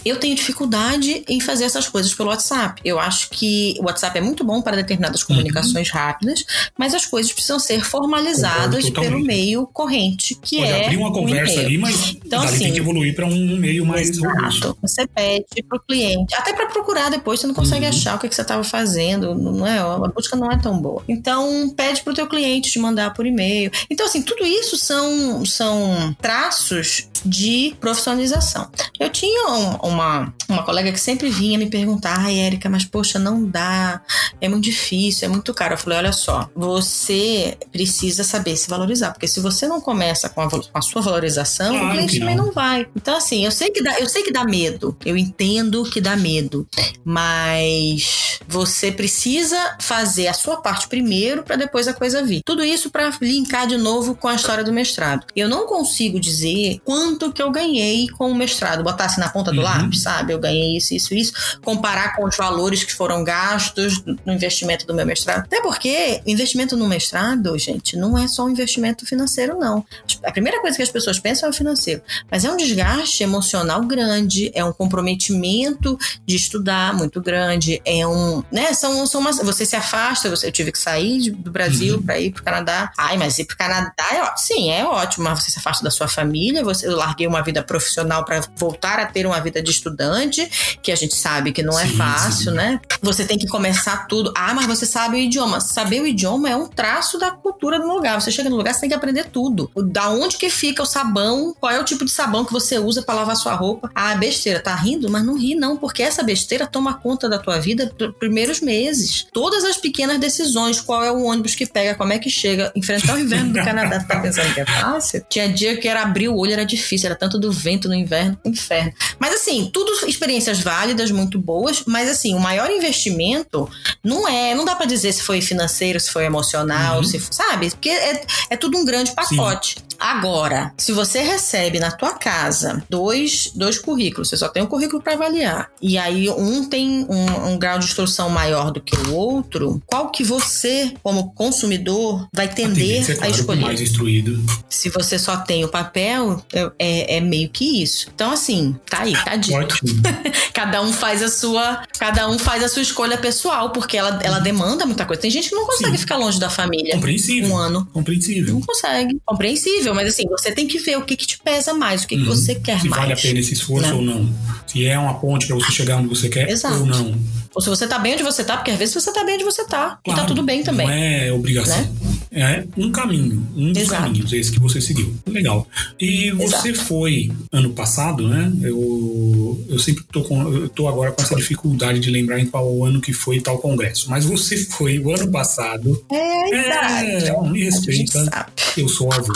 Eu 0.05 0.17
tenho 0.19 0.35
dificuldade 0.35 1.25
em 1.29 1.36
fazer 1.40 1.64
essas 1.64 1.88
coisas 1.88 2.12
pelo 2.14 2.29
WhatsApp. 2.31 2.81
Eu 2.85 2.99
acho 2.99 3.31
que 3.31 3.75
o 3.81 3.85
WhatsApp 3.85 4.18
é 4.18 4.20
muito 4.20 4.44
bom 4.44 4.61
para 4.62 4.77
determinadas 4.77 5.20
Uhum. 5.22 5.29
comunicações 5.29 5.90
rápidas, 5.90 6.44
mas 6.79 6.94
as 6.94 7.07
coisas 7.07 7.33
precisam 7.33 7.59
ser 7.59 7.85
formalizadas 7.85 8.88
pelo 8.90 9.20
meio 9.20 9.66
corrente, 9.66 10.35
que 10.42 10.59
Pode 10.59 10.70
é 10.70 10.85
abrir 10.87 10.96
uma 10.96 11.09
o 11.09 11.12
conversa 11.12 11.61
ali, 11.61 11.79
mas 11.79 12.16
Então, 12.25 12.42
assim, 12.42 12.59
tem 12.59 12.72
que 12.72 12.79
evoluir 12.81 13.14
para 13.14 13.27
um 13.27 13.57
meio 13.57 13.85
mais. 13.87 14.11
Exato. 14.11 14.77
Você 14.83 15.07
pede 15.07 15.62
pro 15.68 15.81
cliente, 15.81 16.35
até 16.35 16.53
para 16.53 16.66
procurar 16.66 17.11
depois, 17.11 17.40
você 17.40 17.46
não 17.46 17.55
consegue 17.55 17.85
Uhum. 17.85 17.90
achar 17.90 18.16
o 18.16 18.18
que, 18.18 18.29
que 18.29 18.35
você 18.35 18.42
estava 18.42 18.62
fazendo, 18.64 19.35
não 19.35 19.66
é? 19.66 19.79
A 19.79 19.99
busca 20.14 20.37
não 20.37 20.51
é 20.51 20.59
tão 20.59 20.79
boa. 20.79 21.03
Então, 21.09 21.68
pede 21.77 22.03
pro 22.03 22.14
teu 22.14 22.27
cliente 22.27 22.70
te 22.70 22.79
mandar 22.79 23.12
por 23.14 23.27
e-mail. 23.27 23.70
Então, 23.90 24.07
assim, 24.07 24.22
tudo 24.22 24.44
isso 24.44 24.77
são, 24.77 25.44
são 25.44 26.14
traços 26.20 27.09
de 27.25 27.75
profissionalização. 27.81 28.68
Eu 29.01 29.09
tinha 29.11 29.49
um- 29.49 29.77
uma, 29.88 30.33
uma 30.49 30.62
colega 30.62 30.92
que 30.92 31.01
sempre 31.01 31.26
vinha 31.29 31.59
me 31.59 31.67
perguntar, 31.69 32.19
ai, 32.19 32.39
Érica, 32.39 32.69
mas 32.69 32.85
poxa, 32.85 33.19
não 33.19 33.45
dá, 33.45 34.01
é 34.41 34.49
muito 34.49 34.65
difícil, 34.65 35.27
é 35.27 35.29
muito 35.29 35.53
caro. 35.55 35.75
Eu 35.75 35.79
falei, 35.79 35.99
olha 35.99 36.12
só, 36.12 36.49
você 36.55 37.57
precisa 37.73 38.25
saber 38.25 38.57
se 38.57 38.69
valorizar, 38.69 39.12
porque 39.12 39.29
se 39.29 39.41
você 39.41 39.67
não 39.67 39.81
começa 39.81 40.29
com 40.29 40.41
a, 40.43 40.51
com 40.51 40.61
a 40.75 40.83
sua 40.83 41.03
valorização, 41.03 41.71
Claro 41.79 41.87
o 41.89 41.91
cliente 41.93 42.19
também 42.19 42.37
não. 42.37 42.47
não 42.47 42.53
vai. 42.53 42.87
Então, 42.95 43.17
assim, 43.17 43.45
eu 43.45 43.51
sei 43.51 43.71
que 43.71 43.83
dá, 43.83 43.99
eu 44.01 44.09
sei 44.09 44.23
que 44.23 44.33
dá 44.33 44.45
medo. 44.45 44.97
Eu 45.05 45.17
entendo 45.17 45.85
que 45.85 46.01
dá 46.01 46.17
medo. 46.17 46.67
Mas 47.05 48.41
você 48.49 48.93
precisa 48.93 49.77
fazer 49.81 50.29
a 50.29 50.35
sua 50.35 50.59
parte 50.59 50.89
primeiro 50.89 51.43
para 51.43 51.57
depois 51.57 51.89
a 51.89 51.93
coisa 51.95 52.23
vir. 52.25 52.41
Tudo 52.45 52.62
isso 52.65 52.91
para 52.91 53.11
linkar 53.21 53.67
de 53.67 53.77
novo 53.77 54.15
com 54.15 54.29
a 54.29 54.35
história 54.35 54.62
do 54.62 54.73
mestrado. 54.73 55.27
Eu 55.35 55.49
não 55.49 55.67
consigo 55.67 56.21
dizer 56.21 56.79
quanto 56.85 57.33
que 57.33 57.43
eu 57.43 57.51
ganhei 57.51 58.09
com 58.09 58.31
o 58.31 58.35
mestrado. 58.35 58.83
Botar 58.85 59.07
assim 59.07 59.21
na 59.21 59.29
ponta 59.29 59.51
do 59.51 59.57
Uhum. 59.59 59.65
lápis, 59.65 60.03
sabe? 60.03 60.33
Eu 60.33 60.39
ganhei 60.39 60.77
isso, 60.77 60.95
isso, 60.95 61.15
isso. 61.16 61.33
Comparar 61.62 62.14
com 62.16 62.24
os 62.24 62.37
valores 62.37 62.85
que 62.85 62.94
foram 62.94 63.24
gastos 63.24 64.02
no 64.24 64.33
investimento 64.33 64.87
do 64.87 64.94
meu 64.94 65.07
mestrado. 65.07 65.44
Até 65.44 65.61
porque 65.61 66.20
investimento 66.26 66.76
no 66.76 66.87
mestrado, 66.87 67.59
gente, 67.59 67.96
não 67.96 68.16
é 68.18 68.29
só 68.29 68.44
um 68.44 68.50
investimento 68.50 69.07
financeiro, 69.07 69.59
não. 69.59 69.85
A 70.24 70.33
primeira 70.33 70.61
coisa 70.61 70.76
que 70.76 70.83
as 70.83 70.90
pessoas 70.90 71.18
pensam 71.18 71.48
é 71.48 71.50
o 71.50 71.55
financeiro. 71.55 72.02
Mas 72.31 72.44
é 72.44 72.50
um 72.50 72.57
desgaste 72.57 73.22
emocional 73.22 73.83
grande, 73.83 74.50
é 74.55 74.64
um 74.64 74.72
comprometimento 74.72 75.98
de 76.24 76.37
estudar 76.37 76.94
muito 76.94 77.20
grande, 77.20 77.81
é 77.85 78.07
um, 78.07 78.42
né, 78.50 78.72
são, 78.72 79.07
são 79.07 79.20
umas, 79.20 79.38
você 79.38 79.64
se 79.64 79.76
afasta, 79.76 80.29
você, 80.29 80.46
eu 80.48 80.52
tive 80.52 80.72
que 80.72 80.79
sair 80.79 81.31
do 81.31 81.50
Brasil 81.50 81.96
Uhum. 81.96 82.02
para 82.02 82.18
ir 82.18 82.33
pro 82.33 82.42
Canadá. 82.42 82.92
Ai, 82.96 83.16
mas 83.16 83.38
ir 83.38 83.44
pro 83.44 83.57
Canadá 83.57 83.92
é 84.12 84.22
ótimo. 84.22 84.38
Sim, 84.38 84.70
é 84.70 84.85
ótimo, 84.85 85.24
mas 85.24 85.42
você 85.42 85.50
se 85.50 85.59
afasta 85.59 85.85
da 85.85 85.90
sua 85.90 86.09
família, 86.09 86.62
você, 86.62 86.87
eu 86.87 86.96
larguei 86.96 87.26
uma 87.26 87.42
vida 87.42 87.62
profissional 87.62 88.24
para 88.24 88.40
voltar 88.57 88.98
a 88.98 89.07
ter 89.07 89.26
uma 89.26 89.40
vida 89.40 89.62
de 89.62 89.70
estudante, 89.70 90.79
que 90.83 90.92
a 90.92 90.96
gente 90.96 91.06
sabe 91.14 91.53
que 91.53 91.62
não 91.62 91.79
é 91.79 91.87
Sim, 91.87 91.97
fácil, 91.97 92.51
sim. 92.51 92.57
né? 92.57 92.81
Você 93.03 93.25
tem 93.25 93.38
que 93.38 93.47
começar 93.47 94.07
tudo. 94.07 94.33
Ah, 94.37 94.55
mas 94.55 94.66
você 94.66 94.87
sabe 94.87 95.16
o 95.16 95.21
idioma. 95.21 95.61
Saber 95.61 96.01
o 96.01 96.07
idioma 96.07 96.49
é 96.49 96.57
um 96.57 96.66
traço 96.66 97.19
da 97.19 97.31
cultura 97.31 97.79
do 97.79 97.87
lugar. 97.87 98.21
Você 98.21 98.31
chega 98.31 98.51
no 98.51 98.57
lugar, 98.57 98.75
você 98.75 98.81
tem 98.81 98.88
que 98.88 98.95
aprender 98.95 99.25
tudo. 99.25 99.71
Da 99.77 100.11
onde 100.11 100.37
que 100.37 100.51
fica 100.51 100.83
o 100.83 100.87
sabão, 100.87 101.55
qual 101.59 101.73
é 101.73 101.81
o 101.81 101.85
tipo 101.85 102.05
de 102.05 102.11
sabão 102.11 102.45
que 102.45 102.53
você 102.53 102.79
usa 102.79 103.03
para 103.03 103.14
lavar 103.14 103.37
sua 103.37 103.55
roupa. 103.55 103.90
Ah, 103.95 104.14
besteira, 104.14 104.61
tá 104.61 104.75
rindo? 104.75 105.11
Mas 105.11 105.25
não 105.25 105.37
ri 105.37 105.55
não, 105.55 105.77
porque 105.77 106.03
essa 106.03 106.23
besteira 106.23 106.66
toma 106.66 106.95
conta 106.95 107.29
da 107.29 107.38
tua 107.38 107.59
vida 107.59 107.92
nos 107.99 108.14
primeiros 108.16 108.61
meses. 108.61 109.27
Todas 109.33 109.64
as 109.64 109.77
pequenas 109.77 110.19
decisões, 110.19 110.81
qual 110.81 111.05
é 111.05 111.11
o 111.11 111.23
ônibus 111.23 111.55
que 111.55 111.66
pega, 111.66 111.95
como 111.95 112.12
é 112.12 112.19
que 112.19 112.31
chega, 112.31 112.73
enfrentar 112.75 113.14
o 113.14 113.19
inverno 113.19 113.53
do 113.53 113.64
Canadá, 113.64 114.03
tá 114.03 114.21
pensando 114.21 114.53
que 114.55 114.61
é 114.61 114.66
fácil? 114.66 115.25
Tinha 115.29 115.49
dia 115.49 115.77
que 115.77 115.88
era 115.88 116.03
abrir 116.03 116.29
o 116.29 116.37
olho, 116.37 116.53
era 116.53 116.64
difícil, 116.64 117.07
era 117.07 117.14
tanto 117.16 117.38
do 117.38 117.51
vento 117.53 117.88
no 117.88 117.95
inverno, 117.95 118.38
inferno. 118.45 118.92
Mas 119.19 119.35
assim, 119.35 119.71
tudo 119.73 120.07
experiências 120.07 120.61
válidas, 120.61 120.96
muito 121.11 121.39
boas, 121.39 121.83
mas 121.87 122.09
assim, 122.09 122.35
o 122.35 122.41
maior 122.41 122.71
investimento 122.71 123.69
não 124.03 124.27
é, 124.27 124.55
não 124.55 124.65
dá 124.65 124.75
pra 124.75 124.87
dizer 124.87 125.13
se 125.13 125.23
foi 125.23 125.41
financeiro, 125.41 125.99
se 126.01 126.11
foi 126.11 126.25
emocional, 126.25 126.99
Uhum. 126.99 127.05
se 127.05 127.21
sabe? 127.31 127.71
Porque 127.71 127.91
é, 127.91 128.25
é 128.51 128.57
tudo 128.57 128.79
um 128.79 128.85
grande 128.85 129.13
pacote. 129.13 129.77
Agora, 129.99 130.73
se 130.77 130.93
você 130.93 131.21
recebe 131.21 131.79
na 131.79 131.91
tua 131.91 132.13
casa 132.15 132.83
dois, 132.89 133.51
dois 133.55 133.79
currículos, 133.79 134.29
você 134.29 134.37
só 134.37 134.49
tem 134.49 134.63
um 134.63 134.67
currículo 134.67 135.03
para 135.03 135.15
avaliar, 135.15 135.71
e 135.81 135.97
aí 135.99 136.29
um 136.31 136.69
tem 136.69 137.07
um, 137.09 137.51
um 137.53 137.59
grau 137.59 137.79
de 137.79 137.87
instrução 137.87 138.29
maior 138.29 138.71
do 138.71 138.81
que 138.81 138.97
o 138.97 139.15
outro, 139.15 139.81
qual 139.87 140.11
que 140.11 140.23
você, 140.25 140.93
como 141.03 141.33
consumidor, 141.35 142.29
vai 142.33 142.47
A 142.47 142.49
tender 142.49 142.99
é 143.09 143.13
a 143.13 143.17
claro, 143.17 143.33
pro 143.33 143.41
escolher? 143.41 143.61
mais 143.63 143.81
instruído. 143.81 144.45
Se 144.69 144.89
você 144.91 145.19
só 145.19 145.37
tem 145.39 145.65
o 145.65 145.69
papel, 145.69 146.43
é, 146.53 146.71
é- 146.79 147.17
é 147.17 147.21
meio 147.21 147.49
que 147.49 147.83
isso. 147.83 148.09
Então, 148.15 148.31
assim, 148.31 148.77
tá 148.89 149.01
aí, 149.03 149.15
tá 149.25 149.37
dito. 149.37 149.77
Cada 150.53 150.83
um 150.83 150.93
faz 150.93 151.23
a 151.23 151.29
sua, 151.29 151.83
cada 151.99 152.29
um 152.29 152.39
faz 152.39 152.63
a 152.63 152.69
sua 152.69 152.83
escolha 152.83 153.17
pessoal, 153.19 153.71
porque 153.71 153.97
ela, 153.97 154.19
ela 154.23 154.39
demanda 154.39 154.87
muita 154.87 155.05
coisa. 155.05 155.21
Tem 155.23 155.31
gente 155.31 155.49
que 155.51 155.55
não 155.55 155.67
consegue 155.67 155.93
Sim. 155.93 155.99
ficar 155.99 156.17
longe 156.17 156.39
da 156.41 156.49
família 156.49 156.95
Compreensível. 156.95 157.51
um 157.51 157.57
ano. 157.57 157.87
Compreensível. 157.93 158.55
Não 158.55 158.61
consegue. 158.63 159.21
Compreensível, 159.25 159.86
mas 159.94 160.09
assim, 160.09 160.25
você 160.29 160.53
tem 160.53 160.66
que 160.66 160.79
ver 160.79 160.96
o 160.99 161.03
que, 161.03 161.16
que 161.16 161.27
te 161.27 161.38
pesa 161.38 161.72
mais, 161.75 162.05
o 162.05 162.07
que, 162.07 162.16
que 162.16 162.22
Uhum. 162.22 162.29
você 162.35 162.55
quer 162.55 162.81
Se 162.81 162.88
mais. 162.88 163.03
vale 163.03 163.12
a 163.12 163.16
pena 163.16 163.38
esse 163.40 163.55
esforço 163.55 163.88
né? 163.88 163.94
ou 163.94 164.03
não. 164.03 164.29
Se 164.66 164.85
é 164.87 164.99
uma 164.99 165.14
ponte 165.14 165.46
para 165.46 165.57
você 165.57 165.72
chegar 165.72 165.96
onde 165.99 166.09
você 166.09 166.29
quer 166.29 166.49
Exato. 166.51 166.81
ou 166.81 166.87
não. 166.87 167.14
Ou 167.55 167.62
se 167.62 167.68
você 167.70 167.87
tá 167.87 167.99
bem 167.99 168.14
onde 168.14 168.22
você 168.22 168.44
tá, 168.44 168.57
porque 168.57 168.70
às 168.70 168.79
vezes 168.79 168.94
você 168.94 169.12
tá 169.12 169.25
bem 169.25 169.37
onde 169.37 169.44
você 169.44 169.64
tá. 169.64 169.99
e 170.05 170.11
tá 170.11 170.14
Claro, 170.16 170.27
tudo 170.29 170.42
bem 170.42 170.62
também. 170.62 170.87
Não 170.87 170.92
é 170.94 171.33
obrigação. 171.33 171.79
Né? 171.81 171.88
É 172.37 172.64
um 172.77 172.92
caminho, 172.92 173.49
um 173.57 173.72
dos 173.72 173.85
Exato. 173.85 174.03
caminhos, 174.03 174.31
esse 174.31 174.53
que 174.53 174.61
você 174.61 174.79
seguiu. 174.79 175.14
Legal. 175.27 175.66
E 175.99 176.31
você 176.33 176.75
foi 176.75 177.33
ano 177.51 177.72
passado, 177.72 178.29
né? 178.29 178.53
Eu, 178.61 179.64
eu 179.70 179.79
sempre 179.79 180.05
tô, 180.12 180.22
com, 180.22 180.42
eu 180.53 180.68
tô 180.68 180.87
agora 180.87 181.12
com 181.12 181.22
essa 181.22 181.35
dificuldade 181.35 181.99
de 181.99 182.11
lembrar 182.11 182.38
em 182.38 182.44
qual 182.44 182.85
ano 182.85 183.01
que 183.01 183.14
foi 183.14 183.40
tal 183.40 183.59
congresso. 183.59 184.11
Mas 184.11 184.27
você 184.27 184.59
foi 184.59 184.99
o 184.99 185.14
ano 185.14 185.31
passado. 185.31 186.05
É 186.12 186.61
idade. 186.61 187.27
É, 187.27 187.51
me 187.51 187.64
respeita. 187.64 188.46
Eu 188.77 188.88
sou 188.88 189.11
avô, 189.11 189.33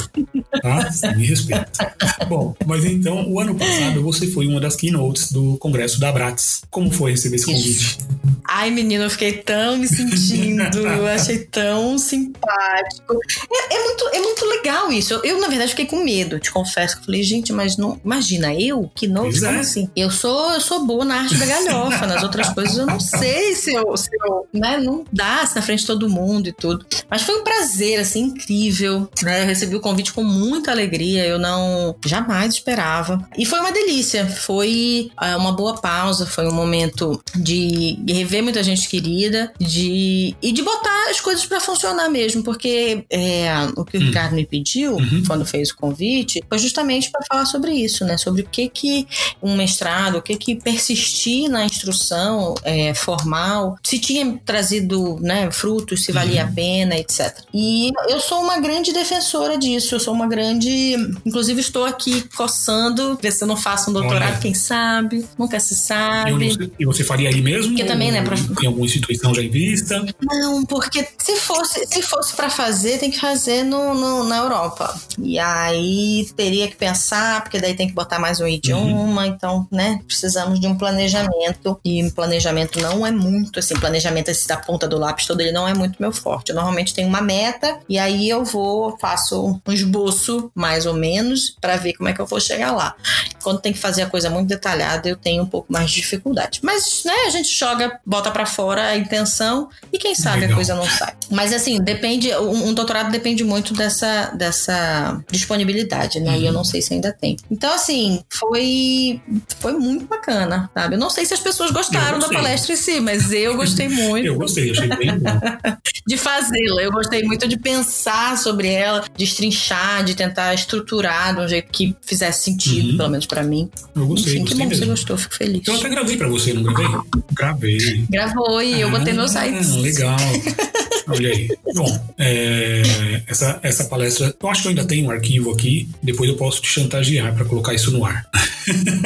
tá? 0.61 0.91
Me 1.17 1.25
respeita. 1.25 1.97
Bom, 2.29 2.55
mas 2.67 2.85
então, 2.85 3.33
o 3.33 3.41
ano 3.41 3.55
passado 3.55 4.03
você 4.03 4.27
foi 4.27 4.47
uma 4.47 4.61
das 4.61 4.77
keynotes 4.77 5.33
do 5.33 5.57
congresso 5.57 5.99
da 5.99 6.11
Abrates. 6.11 6.63
Como 6.69 6.91
foi 6.91 7.13
receber 7.13 7.37
esse 7.37 7.47
convite? 7.47 7.99
Ai, 8.45 8.71
menino, 8.71 9.05
eu 9.05 9.11
fiquei 9.11 9.33
tão 9.33 9.79
me 9.79 9.89
sentindo. 9.89 10.79
eu 10.87 11.07
achei 11.07 11.39
tão 11.39 11.97
simpático. 11.97 12.90
Médico. 12.91 13.19
É, 13.53 13.77
é, 13.77 13.85
muito, 13.85 14.09
é 14.13 14.21
muito 14.21 14.45
legal 14.47 14.93
isso. 14.93 15.15
Eu, 15.15 15.23
eu, 15.23 15.41
na 15.41 15.49
verdade, 15.49 15.71
fiquei 15.71 15.87
com 15.87 16.03
medo, 16.03 16.39
te 16.39 16.51
confesso. 16.51 16.99
Que 16.99 17.07
falei, 17.07 17.23
gente, 17.23 17.53
mas 17.53 17.77
não. 17.77 18.01
Imagina, 18.05 18.55
eu, 18.55 18.91
que 18.95 19.07
novo, 19.07 19.33
como 19.33 19.47
é. 19.47 19.61
assim? 19.61 19.89
Eu 19.95 20.11
sou, 20.11 20.53
eu 20.53 20.61
sou 20.61 20.85
boa 20.85 21.05
na 21.05 21.21
arte 21.21 21.37
da 21.37 21.47
galhofa, 21.47 22.07
nas 22.07 22.23
outras 22.23 22.49
coisas 22.51 22.77
eu 22.77 22.87
não 22.87 23.01
sei 23.01 23.55
se 23.55 23.73
eu, 23.73 23.97
se 23.97 24.11
eu 24.25 24.47
né, 24.53 24.79
não 24.79 25.05
dá 25.13 25.49
na 25.55 25.63
frente 25.63 25.81
de 25.81 25.87
todo 25.87 26.09
mundo 26.09 26.49
e 26.49 26.53
tudo. 26.53 26.85
Mas 27.09 27.23
foi 27.23 27.41
um 27.41 27.45
prazer, 27.45 28.01
assim, 28.01 28.25
incrível. 28.25 29.09
Né? 29.23 29.43
Eu 29.43 29.47
recebi 29.47 29.77
o 29.77 29.81
convite 29.81 30.13
com 30.13 30.23
muita 30.23 30.71
alegria. 30.71 31.25
Eu 31.25 31.39
não 31.39 31.95
jamais 32.05 32.55
esperava. 32.55 33.29
E 33.37 33.45
foi 33.45 33.61
uma 33.61 33.73
delícia. 33.73 34.27
Foi 34.27 35.11
uh, 35.21 35.39
uma 35.39 35.53
boa 35.53 35.75
pausa, 35.81 36.27
foi 36.27 36.47
um 36.47 36.55
momento 36.55 37.23
de 37.37 37.99
rever 38.09 38.43
muita 38.43 38.63
gente 38.63 38.89
querida, 38.89 39.53
de 39.59 40.35
e 40.43 40.53
de 40.53 40.63
botar 40.63 41.11
as 41.11 41.21
coisas 41.21 41.45
para 41.47 41.61
funcionar 41.61 42.09
mesmo, 42.09 42.43
porque 42.43 42.69
é, 43.11 43.51
o 43.77 43.85
que 43.85 43.97
o 43.97 44.01
hum. 44.01 44.05
Ricardo 44.05 44.35
me 44.35 44.47
pediu 44.47 44.95
uhum. 44.95 45.23
quando 45.27 45.45
fez 45.45 45.71
o 45.71 45.77
convite 45.77 46.43
foi 46.49 46.59
justamente 46.59 47.11
para 47.11 47.25
falar 47.27 47.47
sobre 47.47 47.73
isso, 47.73 48.05
né? 48.05 48.17
Sobre 48.17 48.43
o 48.43 48.47
que 48.47 48.69
que 48.69 49.07
um 49.43 49.57
mestrado, 49.57 50.19
o 50.19 50.23
que 50.23 50.37
que 50.37 50.57
persistir 50.57 51.49
na 51.49 51.65
instrução 51.65 52.55
é, 52.63 52.95
formal, 52.95 53.77
se 53.83 53.99
tinha 53.99 54.39
trazido 54.45 55.19
né, 55.21 55.51
frutos, 55.51 56.05
se 56.05 56.13
valia 56.13 56.43
uhum. 56.45 56.49
a 56.49 56.53
pena, 56.53 56.97
etc. 56.97 57.39
E 57.53 57.91
eu 58.09 58.21
sou 58.21 58.41
uma 58.41 58.59
grande 58.59 58.93
defensora 58.93 59.57
disso, 59.59 59.95
eu 59.95 60.01
sou 60.01 60.15
uma 60.15 60.27
grande. 60.27 60.97
Inclusive, 61.25 61.61
estou 61.61 61.85
aqui 61.85 62.23
coçando, 62.37 63.19
ver 63.21 63.33
se 63.33 63.43
eu 63.43 63.49
não 63.49 63.57
faço 63.57 63.91
um 63.91 63.93
doutorado, 63.93 64.33
Olha. 64.33 64.41
quem 64.41 64.55
sabe, 64.55 65.27
nunca 65.39 65.59
se 65.61 65.77
sabe. 65.77 66.57
E 66.79 66.85
você 66.85 67.05
faria 67.05 67.29
ali 67.29 67.43
mesmo? 67.43 67.69
Porque 67.69 67.85
também, 67.85 68.11
né? 68.11 68.23
Pra... 68.23 68.37
Tem 68.37 68.67
alguma 68.67 68.87
instituição 68.87 69.35
já 69.35 69.43
em 69.43 69.51
vista? 69.51 70.05
Não, 70.23 70.65
porque 70.65 71.07
se 71.19 71.37
fosse, 71.37 71.87
se 71.87 72.03
fosse 72.03 72.35
para 72.35 72.51
fazer, 72.51 72.70
tem 72.99 73.11
que 73.11 73.19
fazer 73.19 73.65
no, 73.65 73.95
no, 73.95 74.25
na 74.25 74.39
Europa. 74.39 74.99
E 75.19 75.39
aí 75.39 76.29
teria 76.37 76.69
que 76.69 76.77
pensar, 76.77 77.43
porque 77.43 77.61
daí 77.61 77.75
tem 77.75 77.89
que 77.89 77.95
botar 77.95 78.19
mais 78.19 78.41
um 78.41 78.47
idioma, 78.47 79.23
uhum. 79.23 79.25
então, 79.25 79.69
né? 79.71 80.01
Precisamos 80.07 80.61
de 80.61 80.67
um 80.67 80.77
planejamento. 80.77 81.81
E 81.85 82.11
planejamento 82.11 82.81
não 82.81 83.07
é 83.07 83.11
muito, 83.11 83.59
assim, 83.59 83.75
planejamento 83.75 84.29
esse 84.29 84.47
da 84.47 84.57
ponta 84.57 84.87
do 84.87 84.99
lápis 84.99 85.27
todo, 85.27 85.41
ele 85.41 85.53
não 85.53 85.67
é 85.67 85.75
muito 85.75 85.97
meu 86.01 86.13
forte. 86.13 86.51
Eu 86.51 86.57
normalmente 86.57 86.95
tenho 86.95 87.09
uma 87.09 87.21
meta 87.21 87.81
e 87.89 87.99
aí 87.99 88.29
eu 88.29 88.45
vou, 88.45 88.97
faço 88.99 89.61
um 89.67 89.73
esboço, 89.73 90.51
mais 90.55 90.87
ou 90.87 90.95
menos, 90.95 91.57
para 91.61 91.77
ver 91.77 91.95
como 91.95 92.09
é 92.09 92.13
que 92.13 92.21
eu 92.21 92.27
vou 92.27 92.41
chegar 92.41 92.73
lá. 92.73 92.95
Quando 93.43 93.61
tem 93.61 93.73
que 93.73 93.79
fazer 93.79 94.03
a 94.03 94.11
coisa 94.11 94.29
muito 94.29 94.49
detalhada, 94.49 95.09
eu 95.09 95.17
tenho 95.17 95.43
um 95.43 95.47
pouco 95.47 95.73
mais 95.73 95.91
de 95.91 95.97
dificuldade. 95.97 96.61
Mas, 96.63 97.03
né, 97.05 97.15
a 97.27 97.31
gente 97.31 97.49
joga, 97.49 97.99
bota 98.05 98.31
para 98.31 98.47
fora 98.47 98.89
a 98.89 98.97
intenção 98.97 99.69
e 99.93 99.99
quem 99.99 100.15
sabe 100.15 100.41
Legal. 100.41 100.53
a 100.53 100.55
coisa 100.57 100.75
não 100.75 100.87
sai. 100.87 101.15
Mas, 101.31 101.53
assim, 101.53 101.81
depende, 101.81 102.35
um, 102.35 102.69
um, 102.69 102.75
doutorado 102.75 103.11
depende 103.11 103.45
muito 103.45 103.73
dessa, 103.73 104.33
dessa 104.35 105.23
disponibilidade, 105.31 106.21
né? 106.21 106.33
Uhum. 106.33 106.37
E 106.37 106.45
eu 106.45 106.49
uhum. 106.49 106.59
não 106.59 106.65
sei 106.65 106.83
se 106.83 106.93
ainda 106.93 107.13
tem. 107.13 107.37
Então, 107.51 107.73
assim, 107.73 108.21
foi, 108.29 109.21
foi 109.61 109.73
muito 109.73 110.07
bacana, 110.07 110.71
sabe? 110.75 110.97
Eu 110.97 110.99
não 110.99 111.11
sei 111.11 111.25
se 111.25 111.35
as 111.35 111.41
pessoas 111.41 111.71
gostaram 111.71 112.19
da 112.19 112.29
palestra 112.29 112.73
em 112.73 112.77
si, 112.77 113.01
mas 113.01 113.33
eu 113.33 113.57
gostei 113.57 113.89
muito. 113.91 114.27
eu 114.27 114.37
gostei, 114.37 114.71
achei 114.71 114.89
bem 114.89 115.19
bom. 115.19 115.31
de 116.07 116.17
fazê-la. 116.17 116.83
Eu 116.83 116.91
gostei 116.91 117.23
muito 117.23 117.47
de 117.47 117.57
pensar 117.57 118.37
sobre 118.37 118.69
ela, 118.69 119.05
de 119.17 119.25
estrinchar, 119.25 120.05
de 120.05 120.15
tentar 120.15 120.53
estruturar 120.55 121.35
de 121.35 121.41
um 121.41 121.49
jeito 121.49 121.71
que 121.71 121.95
fizesse 122.03 122.45
sentido, 122.45 122.91
uhum. 122.91 122.97
pelo 122.97 123.09
menos 123.11 123.27
para 123.27 123.43
mim. 123.43 123.71
Eu 123.95 124.07
gostei, 124.07 124.33
Enfim, 124.33 124.41
gostei 124.41 124.59
que 124.59 124.65
bom 124.65 124.71
que 124.71 124.77
você 124.77 124.87
gostou, 124.87 125.17
fico 125.17 125.37
feliz. 125.37 125.67
Eu 125.67 125.75
até 125.77 125.89
gravei 125.89 126.17
pra 126.17 126.29
você, 126.29 126.53
não 126.53 126.63
gravei? 126.63 127.01
Gravei. 127.33 128.07
Gravou 128.11 128.63
e 128.63 128.75
ah, 128.75 128.79
eu 128.81 128.91
botei 128.91 129.13
no 129.13 129.29
site. 129.29 129.65
Legal. 129.79 130.17
Olha 131.09 131.31
aí. 131.31 131.49
Bom, 131.75 132.13
é, 132.19 133.23
essa, 133.27 133.59
essa 133.63 133.85
palestra, 133.85 134.35
eu 134.41 134.49
acho 134.49 134.63
que 134.63 134.69
eu 134.69 134.71
ainda 134.71 134.85
tenho 134.85 135.07
um 135.07 135.11
arquivo 135.11 135.51
aqui, 135.51 135.89
depois 136.03 136.29
eu 136.29 136.37
posso 136.37 136.61
te 136.61 136.69
chantagear 136.69 137.35
para 137.35 137.45
colocar 137.45 137.75
isso 137.75 137.91
no 137.91 138.05
ar. 138.05 138.27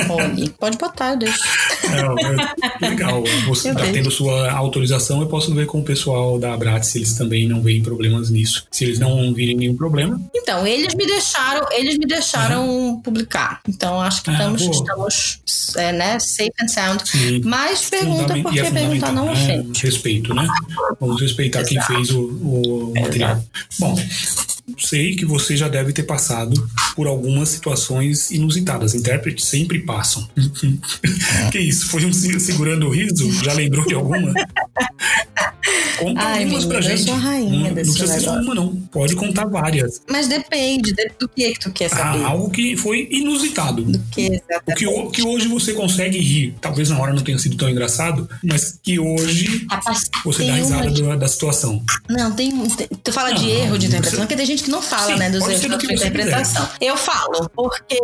Pode, 0.07 0.51
pode 0.51 0.79
botar, 0.79 1.13
eu 1.13 1.19
deixo. 1.19 1.41
É, 1.85 2.87
é, 2.87 2.89
legal. 2.91 3.23
Você 3.47 3.71
está 3.71 3.85
tendo 3.85 4.11
sua 4.11 4.51
autorização, 4.53 5.21
eu 5.21 5.27
posso 5.27 5.55
ver 5.55 5.67
com 5.67 5.81
o 5.81 5.83
pessoal 5.83 6.39
da 6.39 6.53
Abrat 6.53 6.85
se 6.85 6.99
eles 6.99 7.15
também 7.15 7.49
não 7.49 7.63
veem 7.63 7.83
problemas 7.83 8.31
nisso. 8.31 8.67
Se 8.71 8.85
eles 8.85 8.99
não 8.99 9.33
virem 9.33 9.57
nenhum 9.57 9.77
problema. 9.77 10.21
Então, 10.35 10.67
eles 10.67 10.95
me 10.95 11.07
deixaram, 11.07 11.67
eles 11.73 11.97
me 11.99 12.07
deixaram 12.07 12.69
uhum. 12.69 13.01
publicar. 13.01 13.61
Então, 13.69 14.01
acho 14.01 14.23
que 14.23 14.31
ah, 14.31 14.35
estamos, 14.35 14.63
estamos 14.63 15.41
é, 15.77 15.93
né, 15.93 16.19
safe 16.19 16.53
and 16.61 16.69
sound. 16.69 17.09
Sim. 17.09 17.41
Mas 17.45 17.89
pergunta 17.89 18.35
porque 18.43 18.61
é 18.61 18.71
perguntar 18.71 19.13
não 19.13 19.33
ofende. 19.33 19.81
Respeito, 19.81 20.35
né? 20.35 20.47
Vamos 21.01 21.21
respeitar 21.21 21.61
Exato. 21.61 21.75
quem 21.75 21.83
fez 21.87 22.11
o, 22.11 22.23
o 22.23 22.93
material. 22.95 23.43
Bom, 23.79 23.95
sei 24.79 25.15
que 25.15 25.25
você 25.25 25.57
já 25.57 25.69
deve 25.69 25.93
ter 25.93 26.05
passado 26.05 26.55
por 26.95 27.07
algumas 27.07 27.49
situações 27.49 28.31
inusitadas. 28.31 28.95
Intérpretes 28.95 29.47
sempre 29.47 29.81
passam. 29.81 30.29
que 31.51 31.59
isso? 31.59 31.89
Foi 31.89 32.05
um 32.05 32.13
segurando 32.13 32.87
o 32.87 32.91
riso? 32.91 33.31
Já 33.45 33.53
lembrou 33.53 33.87
de 33.87 33.95
alguma? 33.95 34.33
Conta 35.99 36.21
Ai, 36.21 36.45
algumas 36.45 36.65
pra 36.65 36.81
gente. 36.81 37.05
Sou 37.05 37.15
a 37.15 37.19
rainha 37.19 37.69
não, 37.69 37.75
desse 37.75 37.91
não 37.91 37.97
precisa 37.97 38.07
ser 38.07 38.21
só 38.21 38.33
uma, 38.39 38.55
não. 38.55 38.77
Pode 38.93 39.15
contar 39.17 39.47
várias. 39.47 40.03
Mas 40.09 40.29
depende 40.29 40.95
do 41.19 41.29
que, 41.29 41.53
que 41.53 41.61
tu 41.61 41.71
quer 41.71 41.87
ah, 41.87 41.89
saber. 41.97 42.25
Ah, 42.25 42.29
algo 42.29 42.51
que 42.51 42.77
foi 42.77 43.09
inusitado. 43.11 43.83
Do 43.83 43.99
que 44.11 44.23
exatamente. 44.23 44.87
O 44.87 45.11
que, 45.11 45.23
que 45.23 45.27
hoje 45.27 45.49
você 45.49 45.73
consegue 45.73 46.19
rir. 46.19 46.55
Talvez 46.61 46.91
na 46.91 46.99
hora 46.99 47.13
não 47.13 47.23
tenha 47.23 47.39
sido 47.39 47.57
tão 47.57 47.69
engraçado, 47.69 48.29
mas 48.43 48.79
que 48.83 48.99
hoje 48.99 49.67
Rapaz, 49.71 50.11
você 50.25 50.45
dá 50.47 50.55
risada 50.55 51.03
uma... 51.03 51.17
da 51.17 51.29
situação. 51.29 51.83
Não, 52.09 52.33
tem. 52.33 52.53
tu 53.03 53.13
fala 53.13 53.31
não, 53.31 53.37
de 53.37 53.51
erro 53.51 53.79
de 53.79 53.87
interpretação, 53.87 54.21
porque 54.21 54.37
tem 54.37 54.47
gente 54.47 54.54
que 54.63 54.71
não 54.71 54.83
fala, 54.83 55.13
Sim, 55.13 55.17
né, 55.17 55.31
dos 55.31 55.47
erros 55.47 55.79
de 55.79 55.95
interpretação. 55.95 56.67
Quiser. 56.67 56.77
Eu 56.81 56.97
falo, 56.97 57.49
porque, 57.55 57.99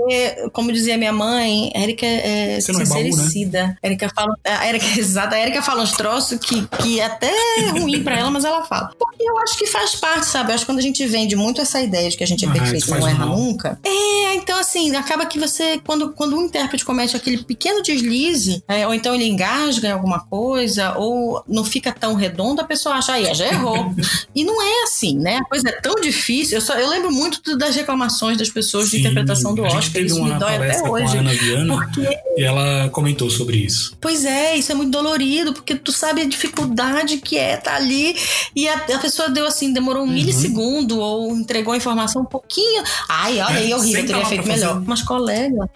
como 0.53 0.73
dizia 0.73 0.97
minha 0.97 1.13
mãe, 1.13 1.71
Érica 1.75 2.07
é 2.07 2.61
você 2.61 2.73
sincericida. 2.73 3.59
É 3.59 3.63
baú, 3.63 3.71
né? 3.71 3.77
Érica 3.83 4.11
fala. 4.15 4.37
A 4.45 4.67
Érica, 4.67 4.87
exato, 4.99 5.35
a 5.35 5.39
Érica 5.39 5.63
fala 5.63 5.83
uns 5.83 5.93
troços 5.93 6.39
que, 6.39 6.67
que 6.83 7.01
até 7.01 7.31
é 7.59 7.71
ruim 7.71 8.03
pra 8.03 8.19
ela, 8.19 8.31
mas 8.31 8.45
ela 8.45 8.65
fala. 8.65 8.91
Porque 8.99 9.10
eu 9.27 9.39
acho 9.39 9.59
que 9.59 9.67
faz 9.67 9.95
parte, 9.95 10.27
sabe? 10.27 10.51
Eu 10.51 10.55
acho 10.55 10.65
que 10.65 10.71
quando 10.71 10.79
a 10.79 10.83
gente 10.83 11.05
vende 11.07 11.37
muito 11.37 11.61
essa 11.61 11.81
ideia 11.81 12.09
de 12.11 12.17
que 12.17 12.25
a 12.25 12.27
gente 12.27 12.45
é 12.45 12.49
ah, 12.49 12.53
perfeito 12.53 12.89
e 12.89 12.91
não 12.91 13.09
erra 13.09 13.27
mal. 13.27 13.37
nunca. 13.37 13.79
É, 13.85 14.35
então 14.35 14.59
assim, 14.59 14.95
acaba 14.97 15.27
que 15.27 15.39
você, 15.39 15.81
quando, 15.85 16.13
quando 16.13 16.37
um 16.37 16.45
intérprete 16.47 16.85
comete 16.85 17.17
aquele 17.17 17.39
pequeno 17.39 17.83
deslize, 17.83 18.63
é, 18.69 18.87
ou 18.87 18.95
então 18.95 19.15
ele 19.15 19.27
engasga 19.27 19.89
em 19.89 19.93
alguma 19.93 20.21
coisa, 20.21 20.97
ou 20.97 21.43
não 21.47 21.65
fica 21.65 21.93
tão 21.93 22.15
redondo, 22.15 22.61
a 22.61 22.65
pessoa 22.65 22.97
acha, 22.97 23.13
aí, 23.13 23.35
já 23.35 23.47
errou. 23.47 23.95
e 24.35 24.45
não 24.45 24.61
é 24.63 24.83
assim, 24.85 25.19
né? 25.19 25.39
A 25.39 25.45
coisa 25.45 25.69
é 25.69 25.73
tão 25.73 25.95
difícil. 25.97 26.59
Eu, 26.59 26.63
só, 26.63 26.75
eu 26.75 26.89
lembro 26.89 27.13
muito 27.13 27.57
das 27.57 27.75
reclamações 27.77 28.37
das 28.37 28.49
pessoas 28.49 28.89
Sim, 28.89 28.97
de 28.97 29.01
interpretação 29.03 29.55
do 29.55 29.63
Oscar. 29.63 30.03
Isso 30.03 30.23
me 30.23 30.33
dói 30.35 30.57
até 30.57 30.89
hoje. 30.89 31.19
Viana, 31.19 31.77
porque... 31.77 32.19
E 32.37 32.43
ela 32.43 32.89
comentou 32.91 33.31
sobre 33.31 33.59
isso. 33.59 33.97
Pois 34.01 34.25
é, 34.25 34.57
isso 34.57 34.73
é 34.73 34.75
muito 34.75 34.91
dolorido, 34.91 35.53
porque 35.53 35.75
tu 35.75 35.93
sabe 35.93 36.23
a 36.23 36.25
dificuldade 36.25 37.19
que 37.19 37.37
é 37.37 37.55
estar 37.55 37.73
tá 37.73 37.77
ali 37.77 38.17
e 38.55 38.69
a, 38.69 38.75
a, 38.75 38.99
pessoa 38.99 39.10
deu 39.33 39.47
assim, 39.47 39.73
demorou 39.73 40.03
um 40.03 40.07
uhum. 40.07 40.13
milissegundo 40.13 40.99
ou 40.99 41.35
entregou 41.37 41.75
a 41.75 41.77
informação 41.77 42.23
um 42.23 42.27
pouquinho. 42.27 42.83
Ai, 43.09 43.41
olha 43.41 43.55
é, 43.55 43.59
aí, 43.59 43.75
horrível, 43.75 44.07
teria 44.07 44.27
feito 44.27 44.47
melhor. 44.47 44.75
Fazer. 44.75 44.87
Mas 44.87 45.03
colega. 45.03 45.71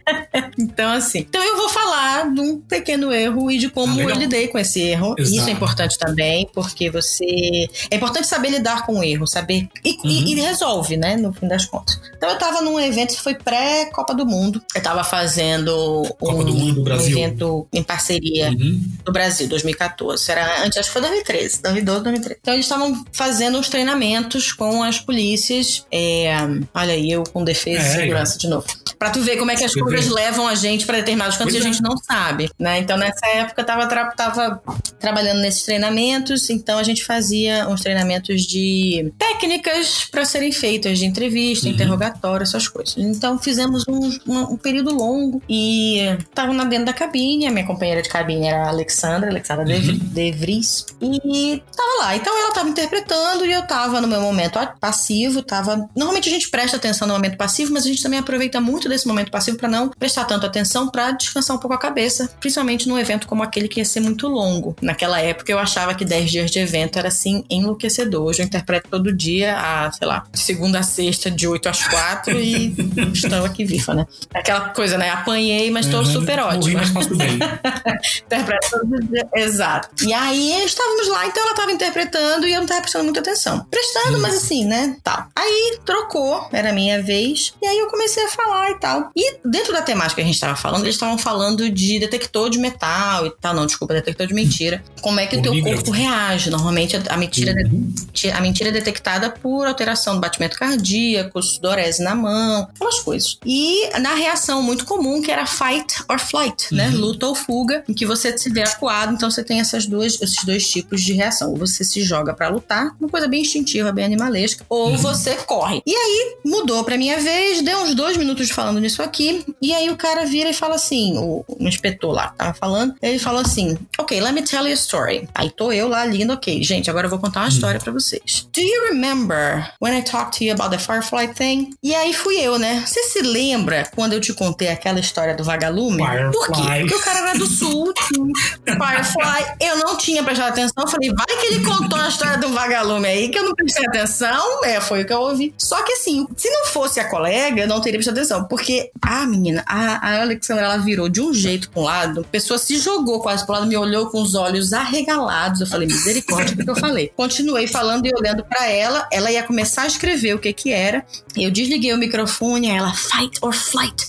então, 0.58 0.90
assim. 0.92 1.20
Então 1.20 1.42
eu 1.42 1.56
vou 1.56 1.68
falar 1.68 2.32
de 2.32 2.40
um 2.40 2.60
pequeno 2.60 3.12
erro 3.12 3.50
e 3.50 3.58
de 3.58 3.68
como 3.68 3.98
ah, 3.98 4.02
eu 4.02 4.10
lidei 4.16 4.48
com 4.48 4.58
esse 4.58 4.80
erro. 4.80 5.14
Exato. 5.18 5.36
Isso 5.36 5.48
é 5.48 5.52
importante 5.52 5.98
também, 5.98 6.48
porque 6.52 6.90
você. 6.90 7.68
É 7.90 7.96
importante 7.96 8.26
saber 8.26 8.50
lidar 8.50 8.84
com 8.86 8.98
o 8.98 9.04
erro, 9.04 9.26
saber. 9.26 9.68
E, 9.84 9.92
uhum. 9.92 10.00
e, 10.04 10.32
e 10.32 10.40
resolve, 10.40 10.96
né? 10.96 11.16
No 11.16 11.32
fim 11.32 11.48
das 11.48 11.66
contas. 11.66 12.00
Então 12.16 12.28
eu 12.28 12.38
tava 12.38 12.60
num 12.60 12.78
evento 12.78 13.14
que 13.14 13.20
foi 13.20 13.34
pré-Copa 13.34 14.14
do 14.14 14.26
Mundo. 14.26 14.62
Eu 14.74 14.82
tava 14.82 15.02
fazendo 15.04 16.02
Copa 16.18 16.34
um, 16.34 16.44
do 16.44 16.54
Mundo, 16.54 16.82
Brasil. 16.82 17.16
um 17.16 17.20
evento 17.20 17.68
em 17.72 17.82
parceria 17.82 18.50
uhum. 18.50 18.80
do 19.04 19.12
Brasil, 19.12 19.48
2014. 19.48 20.30
Era 20.30 20.64
antes, 20.64 20.78
acho 20.78 20.88
que 20.88 20.92
foi 20.92 21.02
2013, 21.02 21.62
2012, 21.62 22.04
2013. 22.04 22.38
Então 22.40 22.54
eles 22.54 22.66
estavam 22.80 23.04
fazendo 23.12 23.58
uns 23.58 23.68
treinamentos 23.68 24.52
com 24.52 24.82
as 24.82 24.98
polícias. 24.98 25.86
É, 25.92 26.34
olha 26.74 26.94
aí, 26.94 27.10
eu 27.10 27.24
com 27.24 27.44
defesa 27.44 27.82
é, 27.82 27.86
e 27.86 28.00
segurança 28.00 28.36
é. 28.36 28.38
de 28.38 28.48
novo. 28.48 28.66
Pra 28.98 29.10
tu 29.10 29.20
ver 29.20 29.36
como 29.36 29.50
é 29.50 29.56
que 29.56 29.64
as 29.64 29.72
coisas 29.72 30.08
levam 30.08 30.46
a 30.46 30.54
gente 30.54 30.86
para 30.86 30.98
determinados 30.98 31.36
cantos 31.36 31.54
e 31.54 31.58
a 31.58 31.60
é. 31.60 31.62
gente 31.62 31.82
não 31.82 31.96
sabe, 31.96 32.50
né? 32.58 32.78
Então 32.78 32.96
nessa 32.96 33.26
época 33.28 33.60
eu 33.62 33.66
tava, 33.66 33.86
tra 33.86 34.10
tava 34.10 34.62
trabalhando 34.98 35.40
nesses 35.40 35.62
treinamentos, 35.62 36.50
então 36.50 36.78
a 36.78 36.82
gente 36.82 37.04
fazia 37.04 37.68
uns 37.68 37.80
treinamentos 37.80 38.42
de 38.42 39.12
técnicas 39.18 40.04
para 40.10 40.24
serem 40.24 40.52
feitas, 40.52 40.98
de 40.98 41.06
entrevista, 41.06 41.66
uhum. 41.66 41.72
interrogatório, 41.72 42.42
essas 42.42 42.68
coisas. 42.68 42.94
Então 42.98 43.38
fizemos 43.38 43.84
um, 43.88 44.18
um, 44.26 44.38
um 44.52 44.56
período 44.56 44.94
longo 44.94 45.42
e 45.48 46.00
tava 46.34 46.50
dentro 46.66 46.86
da 46.86 46.92
cabine, 46.92 47.46
a 47.46 47.50
minha 47.50 47.66
companheira 47.66 48.02
de 48.02 48.08
cabine 48.08 48.48
era 48.48 48.66
a 48.66 48.68
Alexandra, 48.68 49.30
Alexandra 49.30 49.64
uhum. 49.64 49.98
De 49.98 50.32
Vries, 50.32 50.86
e 51.00 51.62
tava 51.74 52.04
lá. 52.04 52.16
Então 52.16 52.36
ela 52.36 52.52
tava 52.52 52.69
interpretando 52.70 53.44
e 53.44 53.52
eu 53.52 53.66
tava 53.66 54.00
no 54.00 54.08
meu 54.08 54.20
momento 54.20 54.58
passivo, 54.80 55.42
tava. 55.42 55.88
Normalmente 55.94 56.28
a 56.28 56.32
gente 56.32 56.48
presta 56.48 56.76
atenção 56.76 57.06
no 57.06 57.14
momento 57.14 57.36
passivo, 57.36 57.72
mas 57.72 57.84
a 57.84 57.88
gente 57.88 58.02
também 58.02 58.18
aproveita 58.18 58.60
muito 58.60 58.88
desse 58.88 59.06
momento 59.06 59.30
passivo 59.30 59.56
para 59.56 59.68
não 59.68 59.88
prestar 59.88 60.24
tanto 60.24 60.46
atenção 60.46 60.88
para 60.88 61.10
descansar 61.12 61.56
um 61.56 61.60
pouco 61.60 61.74
a 61.74 61.78
cabeça, 61.78 62.30
principalmente 62.40 62.88
num 62.88 62.98
evento 62.98 63.26
como 63.26 63.42
aquele 63.42 63.68
que 63.68 63.80
ia 63.80 63.84
ser 63.84 64.00
muito 64.00 64.28
longo. 64.28 64.76
Naquela 64.80 65.20
época 65.20 65.50
eu 65.50 65.58
achava 65.58 65.94
que 65.94 66.04
10 66.04 66.30
dias 66.30 66.50
de 66.50 66.58
evento 66.58 66.98
era 66.98 67.08
assim 67.08 67.44
enlouquecedor. 67.50 68.24
Hoje 68.24 68.42
eu 68.42 68.46
interpreto 68.46 68.88
todo 68.88 69.12
dia, 69.12 69.56
a, 69.56 69.92
sei 69.92 70.06
lá, 70.06 70.24
segunda 70.32 70.80
a 70.80 70.82
sexta, 70.82 71.30
de 71.30 71.46
8 71.46 71.68
às 71.68 71.86
4 71.86 72.38
e 72.38 72.74
estou 73.12 73.44
aqui 73.44 73.64
viva, 73.64 73.94
né? 73.94 74.06
Aquela 74.34 74.70
coisa, 74.70 74.96
né? 74.96 75.10
Apanhei, 75.10 75.70
mas 75.70 75.86
estou 75.86 76.00
uhum, 76.00 76.06
super 76.06 76.38
ótima. 76.40 76.82
Mas 76.94 77.06
bem. 77.08 77.38
interpreto 78.24 78.70
todo 78.70 79.06
dia. 79.06 79.28
Exato. 79.34 80.04
E 80.04 80.12
aí 80.12 80.64
estávamos 80.64 81.08
lá, 81.08 81.26
então 81.26 81.42
ela 81.42 81.52
estava 81.52 81.72
interpretando 81.72 82.46
e 82.46 82.52
eu 82.52 82.59
não 82.60 82.66
estava 82.66 82.80
prestando 82.80 83.04
muita 83.04 83.20
atenção. 83.20 83.66
Prestando, 83.70 84.18
mas 84.18 84.36
assim, 84.36 84.64
né? 84.64 84.96
Tal. 85.02 85.26
Aí 85.34 85.78
trocou, 85.84 86.48
era 86.52 86.70
a 86.70 86.72
minha 86.72 87.02
vez. 87.02 87.54
E 87.60 87.66
aí 87.66 87.78
eu 87.78 87.88
comecei 87.88 88.24
a 88.24 88.28
falar 88.28 88.70
e 88.70 88.74
tal. 88.78 89.10
E 89.16 89.38
dentro 89.44 89.72
da 89.72 89.82
temática 89.82 90.16
que 90.16 90.22
a 90.22 90.24
gente 90.24 90.34
estava 90.34 90.56
falando, 90.56 90.82
eles 90.82 90.94
estavam 90.94 91.18
falando 91.18 91.70
de 91.70 91.98
detector 91.98 92.50
de 92.50 92.58
metal 92.58 93.26
e 93.26 93.30
tal. 93.30 93.54
Não, 93.54 93.66
desculpa, 93.66 93.94
detector 93.94 94.26
de 94.26 94.34
mentira. 94.34 94.82
Como 95.00 95.18
é 95.20 95.26
que 95.26 95.36
o 95.36 95.42
teu 95.42 95.60
corpo 95.62 95.90
reage? 95.90 96.50
Normalmente 96.50 96.96
a 97.08 97.16
mentira, 97.16 97.52
uhum. 97.52 97.92
a 98.34 98.40
mentira 98.40 98.70
é 98.70 98.72
detectada 98.72 99.30
por 99.30 99.66
alteração 99.66 100.14
do 100.14 100.20
batimento 100.20 100.56
cardíaco, 100.56 101.42
sudorese 101.42 102.02
na 102.02 102.14
mão, 102.14 102.68
aquelas 102.74 103.00
coisas. 103.00 103.38
E 103.44 103.88
na 103.98 104.14
reação 104.14 104.62
muito 104.62 104.84
comum, 104.84 105.22
que 105.22 105.30
era 105.30 105.46
fight 105.46 106.02
or 106.08 106.18
flight, 106.18 106.74
né? 106.74 106.86
uhum. 106.86 106.92
né? 106.92 106.96
Luta 106.96 107.26
ou 107.26 107.34
fuga, 107.34 107.84
em 107.88 107.94
que 107.94 108.06
você 108.06 108.36
se 108.36 108.50
vê 108.50 108.62
acuado, 108.62 109.12
então 109.14 109.30
você 109.30 109.42
tem 109.42 109.60
essas 109.60 109.86
duas, 109.86 110.20
esses 110.20 110.44
dois 110.44 110.68
tipos 110.68 111.02
de 111.02 111.12
reação. 111.12 111.50
Ou 111.50 111.56
você 111.56 111.84
se 111.84 112.02
joga 112.02 112.34
para 112.34 112.48
lutar, 112.50 112.94
uma 113.00 113.08
coisa 113.08 113.28
bem 113.28 113.42
instintiva, 113.42 113.92
bem 113.92 114.04
animalesca, 114.04 114.64
ou 114.68 114.90
uhum. 114.90 114.96
você 114.96 115.34
corre. 115.46 115.82
E 115.86 115.94
aí 115.94 116.36
mudou 116.44 116.84
pra 116.84 116.96
minha 116.96 117.18
vez, 117.18 117.62
deu 117.62 117.78
uns 117.78 117.94
dois 117.94 118.16
minutos 118.16 118.50
falando 118.50 118.80
nisso 118.80 119.02
aqui, 119.02 119.44
e 119.60 119.72
aí 119.72 119.90
o 119.90 119.96
cara 119.96 120.24
vira 120.24 120.50
e 120.50 120.54
fala 120.54 120.74
assim: 120.74 121.16
o, 121.18 121.44
o 121.48 121.68
inspetor 121.68 122.12
lá 122.12 122.28
tava 122.36 122.54
falando, 122.54 122.94
ele 123.00 123.18
falou 123.18 123.40
assim: 123.40 123.76
Ok, 123.98 124.20
let 124.20 124.32
me 124.32 124.42
tell 124.42 124.64
you 124.64 124.72
a 124.72 124.74
story. 124.74 125.28
Aí 125.34 125.50
tô 125.50 125.72
eu 125.72 125.88
lá 125.88 126.04
lindo, 126.04 126.32
ok, 126.32 126.62
gente, 126.62 126.90
agora 126.90 127.06
eu 127.06 127.10
vou 127.10 127.18
contar 127.18 127.40
uma 127.40 127.46
uhum. 127.46 127.52
história 127.52 127.80
para 127.80 127.92
vocês. 127.92 128.48
Do 128.52 128.60
you 128.60 128.88
remember 128.90 129.70
when 129.80 129.96
I 129.96 130.02
talked 130.02 130.38
to 130.38 130.44
you 130.44 130.52
about 130.52 130.70
the 130.70 130.78
Firefly 130.78 131.34
thing? 131.34 131.70
E 131.82 131.94
aí 131.94 132.12
fui 132.12 132.36
eu, 132.40 132.58
né? 132.58 132.82
Você 132.86 133.02
se 133.04 133.22
lembra 133.22 133.88
quando 133.94 134.12
eu 134.12 134.20
te 134.20 134.32
contei 134.32 134.68
aquela 134.68 135.00
história 135.00 135.34
do 135.34 135.44
vagalume? 135.44 136.02
Firefly. 136.04 136.32
Por 136.32 136.46
quê? 136.52 136.80
Porque 136.80 136.94
o 136.94 137.00
cara 137.00 137.18
era 137.20 137.38
do 137.38 137.46
sul, 137.46 137.92
Firefly. 138.64 139.56
Eu 139.60 139.78
não 139.78 139.96
tinha 139.96 140.22
prestado 140.22 140.48
atenção, 140.50 140.86
falei, 140.88 141.10
vai 141.10 141.38
que 141.40 141.46
ele 141.46 141.64
contou 141.64 141.98
a 141.98 142.08
história 142.08 142.38
do 142.40 142.48
vagalume 142.48 143.06
aí, 143.06 143.28
que 143.28 143.38
eu 143.38 143.44
não 143.44 143.54
prestei 143.54 143.86
atenção. 143.86 144.64
É, 144.64 144.80
foi 144.80 145.02
o 145.02 145.06
que 145.06 145.12
eu 145.12 145.20
ouvi. 145.20 145.54
Só 145.56 145.82
que 145.82 145.92
assim, 145.92 146.26
se 146.36 146.50
não 146.50 146.66
fosse 146.66 146.98
a 146.98 147.08
colega, 147.08 147.62
eu 147.62 147.68
não 147.68 147.80
teria 147.80 147.98
prestado 147.98 148.18
atenção. 148.18 148.44
Porque 148.44 148.90
a 149.00 149.26
menina, 149.26 149.62
a, 149.66 150.08
a 150.08 150.22
Alexandra, 150.22 150.64
ela 150.64 150.78
virou 150.78 151.08
de 151.08 151.20
um 151.20 151.32
jeito 151.32 151.70
pra 151.70 151.80
um 151.80 151.84
lado, 151.84 152.20
a 152.20 152.24
pessoa 152.24 152.58
se 152.58 152.78
jogou 152.78 153.20
quase 153.20 153.44
pro 153.44 153.54
lado, 153.54 153.66
me 153.66 153.76
olhou 153.76 154.06
com 154.06 154.22
os 154.22 154.34
olhos 154.34 154.72
arregalados. 154.72 155.60
Eu 155.60 155.66
falei, 155.66 155.86
misericórdia, 155.86 156.54
o 156.54 156.64
que 156.64 156.70
eu 156.70 156.76
falei? 156.76 157.12
Continuei 157.16 157.66
falando 157.66 158.06
e 158.06 158.12
olhando 158.14 158.44
para 158.44 158.68
ela, 158.68 159.08
ela 159.12 159.30
ia 159.30 159.42
começar 159.42 159.82
a 159.82 159.86
escrever 159.86 160.34
o 160.34 160.38
que 160.38 160.52
que 160.52 160.72
era. 160.72 161.04
Eu 161.36 161.50
desliguei 161.50 161.92
o 161.92 161.98
microfone, 161.98 162.68
ela, 162.68 162.92
fight 162.94 163.38
or 163.40 163.52
flight. 163.52 164.06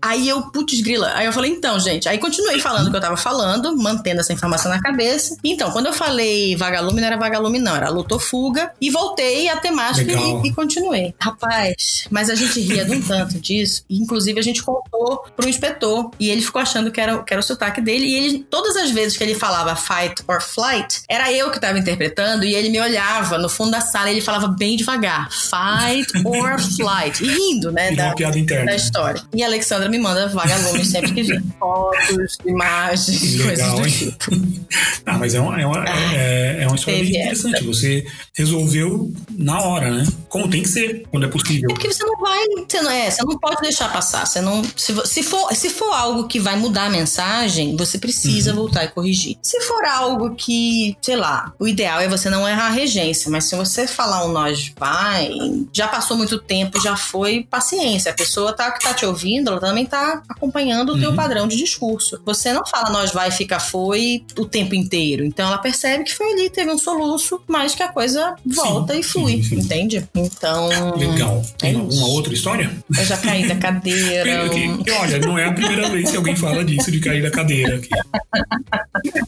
Aí 0.00 0.28
eu, 0.28 0.42
putz, 0.42 0.80
grila. 0.80 1.12
Aí 1.14 1.26
eu 1.26 1.32
falei, 1.32 1.50
então, 1.50 1.78
gente. 1.78 2.08
Aí 2.08 2.18
continuei 2.18 2.60
falando 2.60 2.88
o 2.88 2.90
que 2.90 2.96
eu 2.96 3.00
tava 3.00 3.16
falando, 3.16 3.76
mantendo 3.76 4.20
essa 4.20 4.32
informação 4.32 4.70
na 4.70 4.80
cabeça. 4.80 5.36
Então, 5.42 5.70
quando 5.70 5.86
eu 5.86 5.92
falei 5.92 6.54
vagalume, 6.56 7.00
não 7.00 7.06
era 7.06 7.16
vagalume, 7.16 7.58
não, 7.58 7.74
era 7.74 7.88
luta 7.88 8.14
ou 8.14 8.20
fuga. 8.20 8.72
E 8.80 8.90
voltei 8.90 9.48
à 9.48 9.56
temática 9.56 10.12
e, 10.12 10.48
e, 10.48 10.52
continuei. 10.52 11.14
Rapaz, 11.18 12.06
mas 12.10 12.28
a 12.28 12.34
gente 12.34 12.60
ria 12.60 12.84
de 12.84 12.92
um 12.92 13.00
tanto 13.00 13.40
disso. 13.40 13.84
E, 13.88 13.96
inclusive, 13.98 14.38
a 14.38 14.42
gente 14.42 14.62
contou 14.62 15.24
pro 15.36 15.48
inspetor. 15.48 16.10
E 16.18 16.30
ele 16.30 16.42
ficou 16.42 16.60
achando 16.60 16.90
que 16.90 17.00
era, 17.00 17.22
que 17.22 17.32
era 17.32 17.40
o 17.40 17.44
sotaque 17.44 17.80
dele. 17.80 18.06
E 18.06 18.14
ele, 18.14 18.46
todas 18.50 18.76
as 18.76 18.90
vezes 18.90 19.16
que 19.16 19.24
ele 19.24 19.34
falava 19.34 19.74
fight 19.74 20.22
or 20.28 20.42
flight, 20.42 21.02
era 21.08 21.32
eu 21.32 21.50
que 21.50 21.60
tava 21.60 21.78
interpretando. 21.78 22.44
E 22.44 22.54
ele 22.54 22.68
me 22.68 22.80
olhava 22.80 23.38
no 23.38 23.48
fundo 23.48 23.70
da 23.70 23.80
sala 23.80 24.10
e 24.10 24.14
ele 24.14 24.20
falava 24.20 24.48
bem 24.48 24.76
devagar: 24.76 25.30
fight 25.30 26.12
or 26.26 26.58
flight. 26.64 27.22
E 27.22 27.28
rindo, 27.28 27.70
né? 27.72 27.92
Da, 27.92 28.14
da, 28.14 28.76
história. 28.76 29.22
E 29.32 29.42
a 29.42 29.46
Alexandra 29.46 29.88
me 29.88 29.98
manda 29.98 30.28
vagalumes 30.28 30.88
sempre 30.88 31.12
que 31.12 31.22
vem. 31.22 31.42
Fotos, 31.58 32.38
imagens, 32.44 33.44
Legal, 33.44 33.76
coisas 33.76 34.00
do 34.00 34.12
tipo. 34.12 34.64
Ah, 35.06 35.18
mas 35.18 35.34
é 35.34 35.40
uma, 35.40 35.60
é 35.60 35.66
uma, 35.66 35.84
ah, 35.84 36.14
é, 36.14 36.62
é 36.62 36.66
uma 36.66 36.76
história 36.76 37.00
bem 37.00 37.10
interessante. 37.10 37.56
Essa. 37.56 37.64
Você 37.64 38.06
resolveu 38.34 39.12
na 39.30 39.60
hora, 39.60 39.90
né? 39.90 40.06
Como 40.28 40.48
tem 40.48 40.62
que 40.62 40.68
ser, 40.68 41.04
quando 41.10 41.26
é 41.26 41.28
possível. 41.28 41.68
É 41.70 41.72
porque 41.74 41.92
você 41.92 42.04
não 42.04 42.18
vai. 42.18 42.44
Você 42.68 42.80
não, 42.80 42.90
é, 42.90 43.10
você 43.10 43.22
não 43.22 43.38
pode 43.38 43.60
deixar 43.60 43.92
passar. 43.92 44.26
Você 44.26 44.40
não, 44.40 44.62
se, 44.76 44.94
se, 45.06 45.22
for, 45.22 45.54
se 45.54 45.70
for 45.70 45.92
algo 45.92 46.26
que 46.26 46.40
vai 46.40 46.56
mudar 46.56 46.86
a 46.86 46.90
mensagem, 46.90 47.76
você 47.76 47.98
precisa 47.98 48.50
uhum. 48.50 48.56
voltar 48.56 48.84
e 48.84 48.88
corrigir. 48.88 49.36
Se 49.42 49.60
for 49.60 49.84
algo 49.84 50.34
que, 50.34 50.96
sei 51.00 51.16
lá, 51.16 51.52
o 51.58 51.68
ideal 51.68 52.00
é 52.00 52.08
você 52.08 52.28
não 52.30 52.48
errar 52.48 52.66
a 52.66 52.70
regência, 52.70 53.30
mas 53.30 53.44
se 53.44 53.54
você 53.54 53.86
falar 53.86 54.24
um 54.24 54.32
nós 54.32 54.72
vai, 54.78 55.30
já 55.72 55.86
passou 55.86 56.16
muito 56.16 56.38
tempo, 56.38 56.53
já 56.82 56.96
foi 56.96 57.46
paciência. 57.48 58.10
A 58.10 58.14
pessoa 58.14 58.52
tá, 58.52 58.70
que 58.70 58.82
tá 58.82 58.94
te 58.94 59.04
ouvindo, 59.06 59.50
ela 59.50 59.60
também 59.60 59.86
tá 59.86 60.22
acompanhando 60.28 60.90
o 60.90 60.92
uhum. 60.94 61.00
teu 61.00 61.14
padrão 61.14 61.48
de 61.48 61.56
discurso. 61.56 62.20
Você 62.24 62.52
não 62.52 62.64
fala 62.66 62.90
nós 62.90 63.12
vai, 63.12 63.30
fica 63.30 63.58
foi 63.58 64.24
o 64.38 64.44
tempo 64.44 64.74
inteiro. 64.74 65.24
Então 65.24 65.46
ela 65.46 65.58
percebe 65.58 66.04
que 66.04 66.14
foi 66.14 66.32
ali, 66.32 66.50
teve 66.50 66.70
um 66.70 66.78
soluço, 66.78 67.40
mas 67.46 67.74
que 67.74 67.82
a 67.82 67.88
coisa 67.88 68.34
volta 68.44 68.92
sim, 68.94 69.00
e 69.00 69.02
flui, 69.02 69.32
sim, 69.32 69.42
sim. 69.42 69.56
entende? 69.56 70.08
Então. 70.14 70.68
Legal. 70.96 71.42
Tem 71.58 71.74
é 71.74 71.76
alguma 71.76 72.06
outra 72.08 72.32
história? 72.34 72.70
Eu 72.96 73.04
já 73.04 73.16
caí 73.16 73.46
da 73.46 73.56
cadeira. 73.56 74.24
olha, 75.00 75.18
não 75.18 75.38
é 75.38 75.46
a 75.46 75.52
primeira 75.52 75.88
vez 75.88 76.10
que 76.10 76.16
alguém 76.16 76.36
fala 76.36 76.64
disso, 76.64 76.90
de 76.90 77.00
cair 77.00 77.22
da 77.22 77.30
cadeira 77.30 77.76
aqui. 77.76 77.88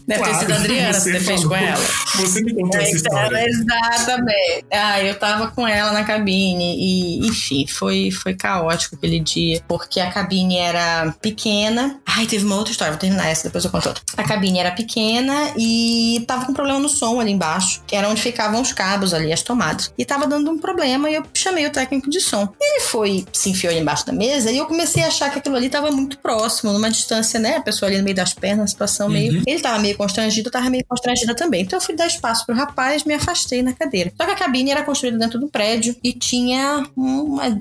Deve 0.06 0.20
claro, 0.20 0.32
ter 0.32 0.38
sido 0.40 0.52
a 0.52 0.56
Adriana 0.56 0.92
você, 0.92 1.12
você 1.12 1.20
fez 1.20 1.44
com 1.44 1.54
ela. 1.54 1.84
Você 2.16 2.42
me 2.42 2.54
contou 2.54 2.80
essa 2.80 2.96
história. 2.96 3.48
Exatamente. 3.48 4.66
Ah, 4.72 5.02
eu 5.02 5.18
tava 5.18 5.48
com 5.48 5.66
ela 5.66 5.92
na 5.92 6.04
cabine 6.04 6.76
e, 6.78 7.15
enfim, 7.18 7.66
foi, 7.66 8.10
foi 8.10 8.34
caótico 8.34 8.96
aquele 8.96 9.20
dia, 9.20 9.62
porque 9.68 10.00
a 10.00 10.10
cabine 10.10 10.58
era 10.58 11.14
pequena. 11.20 12.00
Ai, 12.06 12.26
teve 12.26 12.44
uma 12.44 12.56
outra 12.56 12.72
história, 12.72 12.92
vou 12.92 13.00
terminar 13.00 13.28
essa, 13.28 13.44
depois 13.44 13.64
eu 13.64 13.70
conto 13.70 13.88
outra. 13.88 14.02
A 14.16 14.24
cabine 14.24 14.58
era 14.58 14.70
pequena 14.70 15.52
e 15.56 16.24
tava 16.26 16.46
com 16.46 16.52
problema 16.52 16.78
no 16.78 16.88
som 16.88 17.20
ali 17.20 17.32
embaixo, 17.32 17.82
que 17.86 17.94
era 17.94 18.08
onde 18.08 18.22
ficavam 18.22 18.60
os 18.60 18.72
cabos 18.72 19.12
ali, 19.12 19.32
as 19.32 19.42
tomadas. 19.42 19.92
E 19.96 20.04
tava 20.04 20.26
dando 20.26 20.50
um 20.50 20.58
problema 20.58 21.10
e 21.10 21.14
eu 21.14 21.22
chamei 21.34 21.66
o 21.66 21.70
técnico 21.70 22.08
de 22.10 22.20
som. 22.20 22.48
Ele 22.60 22.80
foi, 22.80 23.24
se 23.32 23.50
enfiou 23.50 23.70
ali 23.70 23.80
embaixo 23.80 24.06
da 24.06 24.12
mesa 24.12 24.50
e 24.50 24.58
eu 24.58 24.66
comecei 24.66 25.04
a 25.04 25.08
achar 25.08 25.30
que 25.30 25.38
aquilo 25.38 25.56
ali 25.56 25.68
tava 25.68 25.90
muito 25.90 26.18
próximo, 26.18 26.72
numa 26.72 26.90
distância, 26.90 27.38
né? 27.38 27.56
A 27.56 27.60
pessoa 27.60 27.88
ali 27.88 27.98
no 27.98 28.04
meio 28.04 28.16
das 28.16 28.32
pernas, 28.32 28.70
situação 28.70 29.08
meio. 29.08 29.34
Uhum. 29.34 29.42
Ele 29.46 29.60
tava 29.60 29.78
meio 29.78 29.96
constrangido, 29.96 30.48
eu 30.48 30.52
tava 30.52 30.70
meio 30.70 30.84
constrangida 30.88 31.34
também. 31.34 31.62
Então 31.62 31.78
eu 31.78 31.80
fui 31.80 31.94
dar 31.94 32.06
espaço 32.06 32.44
pro 32.46 32.54
rapaz, 32.54 33.04
me 33.04 33.14
afastei 33.14 33.62
na 33.62 33.72
cadeira. 33.72 34.12
Só 34.16 34.24
que 34.24 34.32
a 34.32 34.36
cabine 34.36 34.70
era 34.70 34.82
construída 34.82 35.18
dentro 35.18 35.38
do 35.38 35.48
prédio 35.48 35.96
e 36.02 36.12
tinha 36.12 36.84
um, 36.96 37.05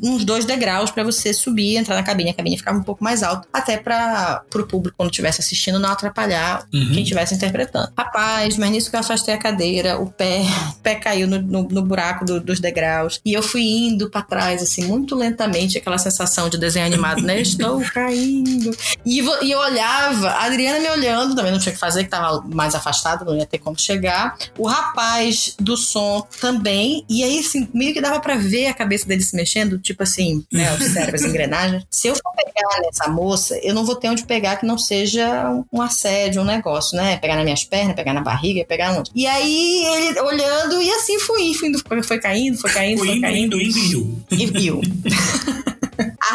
uns 0.04 0.26
dois 0.26 0.46
degraus 0.46 0.92
para 0.92 1.04
você 1.04 1.34
subir, 1.34 1.78
entrar 1.78 1.96
na 1.96 2.04
cabine. 2.04 2.32
A 2.32 2.34
cabine 2.34 2.58
ficava 2.58 2.78
um 2.78 2.84
pouco 2.84 3.04
mais 3.04 3.24
alta, 3.24 3.48
até 3.54 3.78
para 3.78 4.44
pro 4.50 4.68
público, 4.68 4.96
quando 4.98 5.10
estivesse 5.10 5.42
assistindo, 5.42 5.80
não 5.80 5.90
atrapalhar 5.90 6.66
uhum. 6.74 6.92
quem 6.94 7.04
estivesse 7.04 7.36
interpretando. 7.36 7.92
Rapaz, 7.98 8.58
mas 8.58 8.70
nisso 8.72 8.90
que 8.90 8.96
eu 8.96 9.00
afastei 9.00 9.34
a 9.34 9.38
cadeira, 9.38 10.00
o 10.00 10.10
pé, 10.10 10.42
o 10.72 10.82
pé 10.82 10.96
caiu 10.96 11.28
no, 11.28 11.42
no, 11.42 11.64
no 11.64 11.82
buraco 11.82 12.26
do, 12.26 12.40
dos 12.40 12.60
degraus. 12.60 13.20
E 13.26 13.34
eu 13.34 13.44
fui 13.44 13.64
indo 13.64 14.10
para 14.10 14.22
trás, 14.22 14.62
assim, 14.62 14.86
muito 14.86 15.16
lentamente, 15.16 15.78
aquela 15.78 15.98
sensação 15.98 16.50
de 16.50 16.58
desenho 16.58 16.86
animado, 16.86 17.22
né? 17.22 17.40
Estou 17.42 17.82
caindo. 17.82 18.76
E, 19.06 19.22
e 19.22 19.52
eu 19.52 19.60
olhava, 19.60 20.30
a 20.30 20.46
Adriana 20.46 20.80
me 20.80 20.90
olhando, 20.90 21.36
também 21.36 21.52
não 21.52 21.60
tinha 21.60 21.72
o 21.72 21.74
que 21.74 21.80
fazer, 21.80 22.04
que 22.04 22.10
tava 22.10 22.42
mais 22.54 22.76
afastado, 22.76 23.26
não 23.26 23.36
ia 23.36 23.46
ter 23.46 23.60
como 23.60 23.80
chegar. 23.80 24.38
O 24.58 24.68
rapaz 24.68 25.56
do 25.60 25.78
som 25.78 26.26
também. 26.40 27.06
E 27.10 27.24
aí, 27.24 27.40
assim, 27.40 27.68
meio 27.74 27.94
que 27.94 28.02
dava 28.02 28.20
para 28.20 28.36
ver 28.36 28.68
a 28.68 28.74
cabeça 28.74 29.08
dele 29.08 29.22
se 29.22 29.35
mexendo, 29.36 29.80
tipo 29.80 30.04
assim, 30.04 30.44
né? 30.52 30.74
Os 30.74 30.86
cérebros, 30.86 31.24
as 31.24 31.28
engrenagens. 31.30 31.84
Se 31.90 32.08
eu 32.08 32.16
for 32.16 32.32
pegar 32.36 32.82
nessa 32.82 33.08
moça, 33.10 33.58
eu 33.62 33.74
não 33.74 33.86
vou 33.86 33.96
ter 33.96 34.10
onde 34.10 34.26
pegar 34.26 34.58
que 34.58 34.66
não 34.66 34.78
seja 34.78 35.52
um 35.72 35.82
assédio, 35.82 36.42
um 36.42 36.46
negócio, 36.46 36.98
né? 36.98 37.18
Pegar 37.18 37.36
nas 37.36 37.44
minhas 37.44 37.64
pernas, 37.64 37.96
pegar 37.96 38.14
na 38.14 38.22
barriga, 38.22 38.66
pegar 38.66 38.98
onde. 38.98 39.12
E 39.14 39.28
aí, 39.28 39.86
ele 39.86 40.20
olhando, 40.22 40.82
e 40.82 40.90
assim 40.92 41.20
fui, 41.20 41.54
fui, 41.54 41.72
foi 42.04 42.20
caindo, 42.20 42.58
foi 42.58 42.72
caindo, 42.72 43.00
foi, 43.00 43.08
foi 43.10 43.22
caindo. 43.22 43.60
Indo, 43.60 43.62
indo, 43.62 43.78
indo, 43.78 44.26
e 44.32 44.46
viu. 44.46 44.82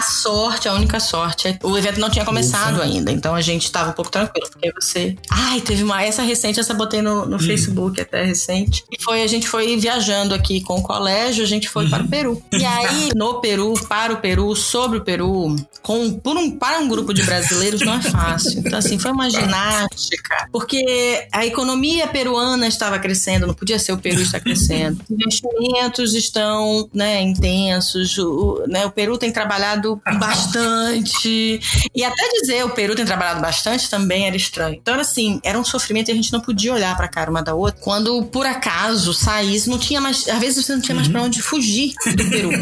A 0.01 0.03
sorte, 0.03 0.67
a 0.67 0.73
única 0.73 0.99
sorte 0.99 1.47
é 1.47 1.59
o 1.63 1.77
evento 1.77 2.01
não 2.01 2.09
tinha 2.09 2.25
começado 2.25 2.77
Ufa. 2.77 2.85
ainda, 2.85 3.13
então 3.13 3.35
a 3.35 3.43
gente 3.43 3.71
tava 3.71 3.91
um 3.91 3.93
pouco 3.93 4.11
tranquilo, 4.11 4.49
porque 4.51 4.73
você. 4.73 5.15
Ai, 5.31 5.61
teve 5.61 5.83
uma 5.83 6.03
essa 6.03 6.23
recente, 6.23 6.59
essa 6.59 6.73
botei 6.73 7.03
no, 7.03 7.27
no 7.27 7.39
Facebook 7.39 8.01
até 8.01 8.25
recente. 8.25 8.83
E 8.91 9.03
foi 9.03 9.23
a 9.23 9.27
gente 9.27 9.47
foi 9.47 9.77
viajando 9.77 10.35
aqui 10.35 10.63
com 10.63 10.79
o 10.79 10.83
colégio, 10.83 11.45
a 11.45 11.47
gente 11.47 11.69
foi 11.69 11.87
para 11.87 12.03
o 12.03 12.09
Peru. 12.09 12.43
E 12.51 12.65
aí 12.65 13.11
no 13.15 13.43
Peru, 13.43 13.75
para 13.91 14.15
o 14.15 14.17
Peru, 14.17 14.57
sobre 14.57 14.97
o 14.97 15.05
Peru, 15.05 15.55
com 15.83 16.15
por 16.15 16.35
um 16.35 16.51
para 16.51 16.79
um 16.79 16.89
grupo 16.89 17.13
de 17.13 17.23
brasileiros 17.23 17.83
não 17.83 17.97
é 17.97 18.01
fácil. 18.01 18.61
Então 18.61 18.79
assim, 18.79 18.99
foi 18.99 19.11
uma 19.11 19.29
ginástica, 19.29 20.49
porque 20.51 21.29
a 21.31 21.45
economia 21.45 22.09
peruana 22.09 22.67
estava 22.67 22.99
crescendo, 22.99 23.47
não 23.47 23.55
podia 23.55 23.79
ser 23.79 23.93
o 23.93 23.99
Peru 23.99 24.23
está 24.23 24.41
crescendo. 24.41 24.99
Investimentos 25.11 26.15
estão, 26.15 26.89
né, 26.95 27.21
intensos, 27.21 28.17
o, 28.17 28.65
né, 28.67 28.87
o 28.87 28.91
Peru 28.91 29.19
tem 29.19 29.31
trabalhado 29.31 29.90
bastante. 30.19 31.61
E 31.95 32.05
até 32.05 32.29
dizer 32.41 32.65
o 32.65 32.71
Peru 32.71 32.95
tem 32.95 33.05
trabalhado 33.05 33.41
bastante 33.41 33.89
também 33.91 34.27
era 34.27 34.37
estranho. 34.37 34.77
Então, 34.81 34.99
assim, 34.99 35.41
era 35.45 35.59
um 35.59 35.65
sofrimento 35.65 36.09
e 36.09 36.13
a 36.13 36.15
gente 36.15 36.33
não 36.33 36.41
podia 36.41 36.73
olhar 36.75 36.97
pra 36.97 37.09
cara 37.09 37.31
uma 37.31 37.43
da 37.43 37.55
outra. 37.55 37.81
Quando, 37.81 38.23
por 38.25 38.47
acaso, 38.47 39.13
saísse, 39.15 39.69
não 39.71 39.79
tinha 39.79 40.01
mais. 40.01 40.29
Às 40.29 40.39
vezes 40.39 40.65
você 40.65 40.73
não 40.75 40.81
tinha 40.81 40.95
mais 40.95 41.09
pra 41.09 41.23
onde 41.23 41.41
fugir 41.43 41.93
do 42.17 42.29
Peru. 42.31 42.51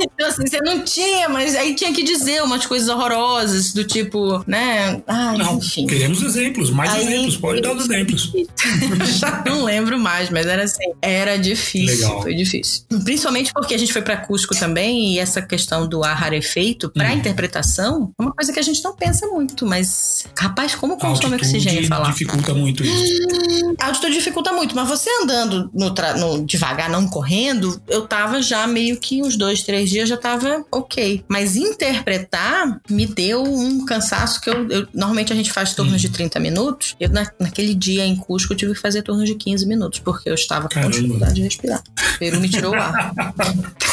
então, 0.00 0.28
assim, 0.28 0.46
você 0.46 0.58
não 0.60 0.80
tinha, 0.82 1.28
mas 1.28 1.54
aí 1.54 1.74
tinha 1.74 1.92
que 1.92 2.02
dizer 2.02 2.42
umas 2.42 2.66
coisas 2.66 2.88
horrorosas, 2.88 3.72
do 3.72 3.84
tipo, 3.84 4.42
né? 4.46 5.02
Ai, 5.06 5.36
Não, 5.38 5.58
enfim. 5.58 5.86
queremos 5.86 6.22
exemplos, 6.22 6.70
mais 6.70 6.92
Aí- 6.92 7.06
exemplos, 7.06 7.36
pode 7.36 7.60
dar 7.60 7.74
os 7.74 7.84
exemplos. 7.84 8.32
Já 9.18 9.42
não 9.46 9.64
lembro 9.64 9.98
mais, 9.98 10.30
mas 10.30 10.46
era 10.46 10.64
assim. 10.64 10.92
Era 11.00 11.36
difícil. 11.38 11.96
Legal. 12.06 12.22
Foi 12.22 12.34
difícil. 12.34 12.82
Principalmente 13.04 13.52
porque 13.52 13.74
a 13.74 13.78
gente 13.78 13.92
foi 13.92 14.02
pra 14.02 14.16
Cusco 14.16 14.54
também 14.54 15.14
e 15.14 15.20
essa 15.32 15.42
questão 15.42 15.88
do 15.88 16.04
ar 16.04 16.14
rarefeito 16.16 16.90
pra 16.90 17.08
Hum. 17.10 17.14
interpretação 17.16 18.12
é 18.18 18.22
uma 18.22 18.32
coisa 18.32 18.52
que 18.52 18.58
a 18.58 18.62
gente 18.62 18.82
não 18.84 18.94
pensa 18.94 19.26
muito, 19.26 19.64
mas 19.66 20.26
rapaz, 20.38 20.74
como 20.74 20.96
consome 20.98 21.36
oxigênio 21.36 21.86
falar? 21.88 22.10
dificulta 22.10 22.52
muito 22.54 22.84
isso. 22.84 23.74
A 23.80 23.86
altitude 23.86 24.12
dificulta 24.14 24.52
muito, 24.52 24.76
mas 24.76 24.86
você 24.88 25.08
andando 25.22 25.70
no, 25.74 25.90
tra- 25.94 26.14
no 26.16 26.44
devagar, 26.44 26.90
não 26.90 27.06
correndo, 27.08 27.80
eu 27.88 28.06
tava 28.06 28.42
já 28.42 28.66
meio 28.66 28.98
que 29.00 29.22
uns 29.22 29.36
dois, 29.36 29.62
três 29.62 29.88
dias 29.88 30.08
já 30.08 30.16
tava 30.16 30.64
ok. 30.70 31.24
Mas 31.28 31.56
interpretar 31.56 32.80
me 32.90 33.06
deu 33.06 33.42
um 33.42 33.84
cansaço 33.86 34.40
que 34.40 34.50
eu, 34.50 34.68
eu- 34.68 34.86
normalmente 34.92 35.32
a 35.32 35.36
gente 35.36 35.50
faz 35.50 35.72
turnos 35.74 36.00
de 36.00 36.10
30 36.10 36.38
minutos. 36.38 36.94
Eu, 37.00 37.08
na- 37.08 37.30
naquele 37.40 37.74
dia 37.74 38.04
em 38.04 38.16
Cusco, 38.16 38.52
eu 38.52 38.56
tive 38.56 38.74
que 38.74 38.80
fazer 38.80 39.02
turnos 39.02 39.26
de 39.26 39.34
15 39.34 39.66
minutos, 39.66 39.98
porque 40.00 40.28
eu 40.28 40.34
estava 40.34 40.68
com 40.68 40.74
Caramba. 40.74 40.92
dificuldade 40.92 41.34
de 41.34 41.42
respirar. 41.42 41.82
O 42.14 42.18
Peru 42.18 42.40
me 42.40 42.48
tirou 42.48 42.72
o 42.72 42.76
ar. 42.76 43.12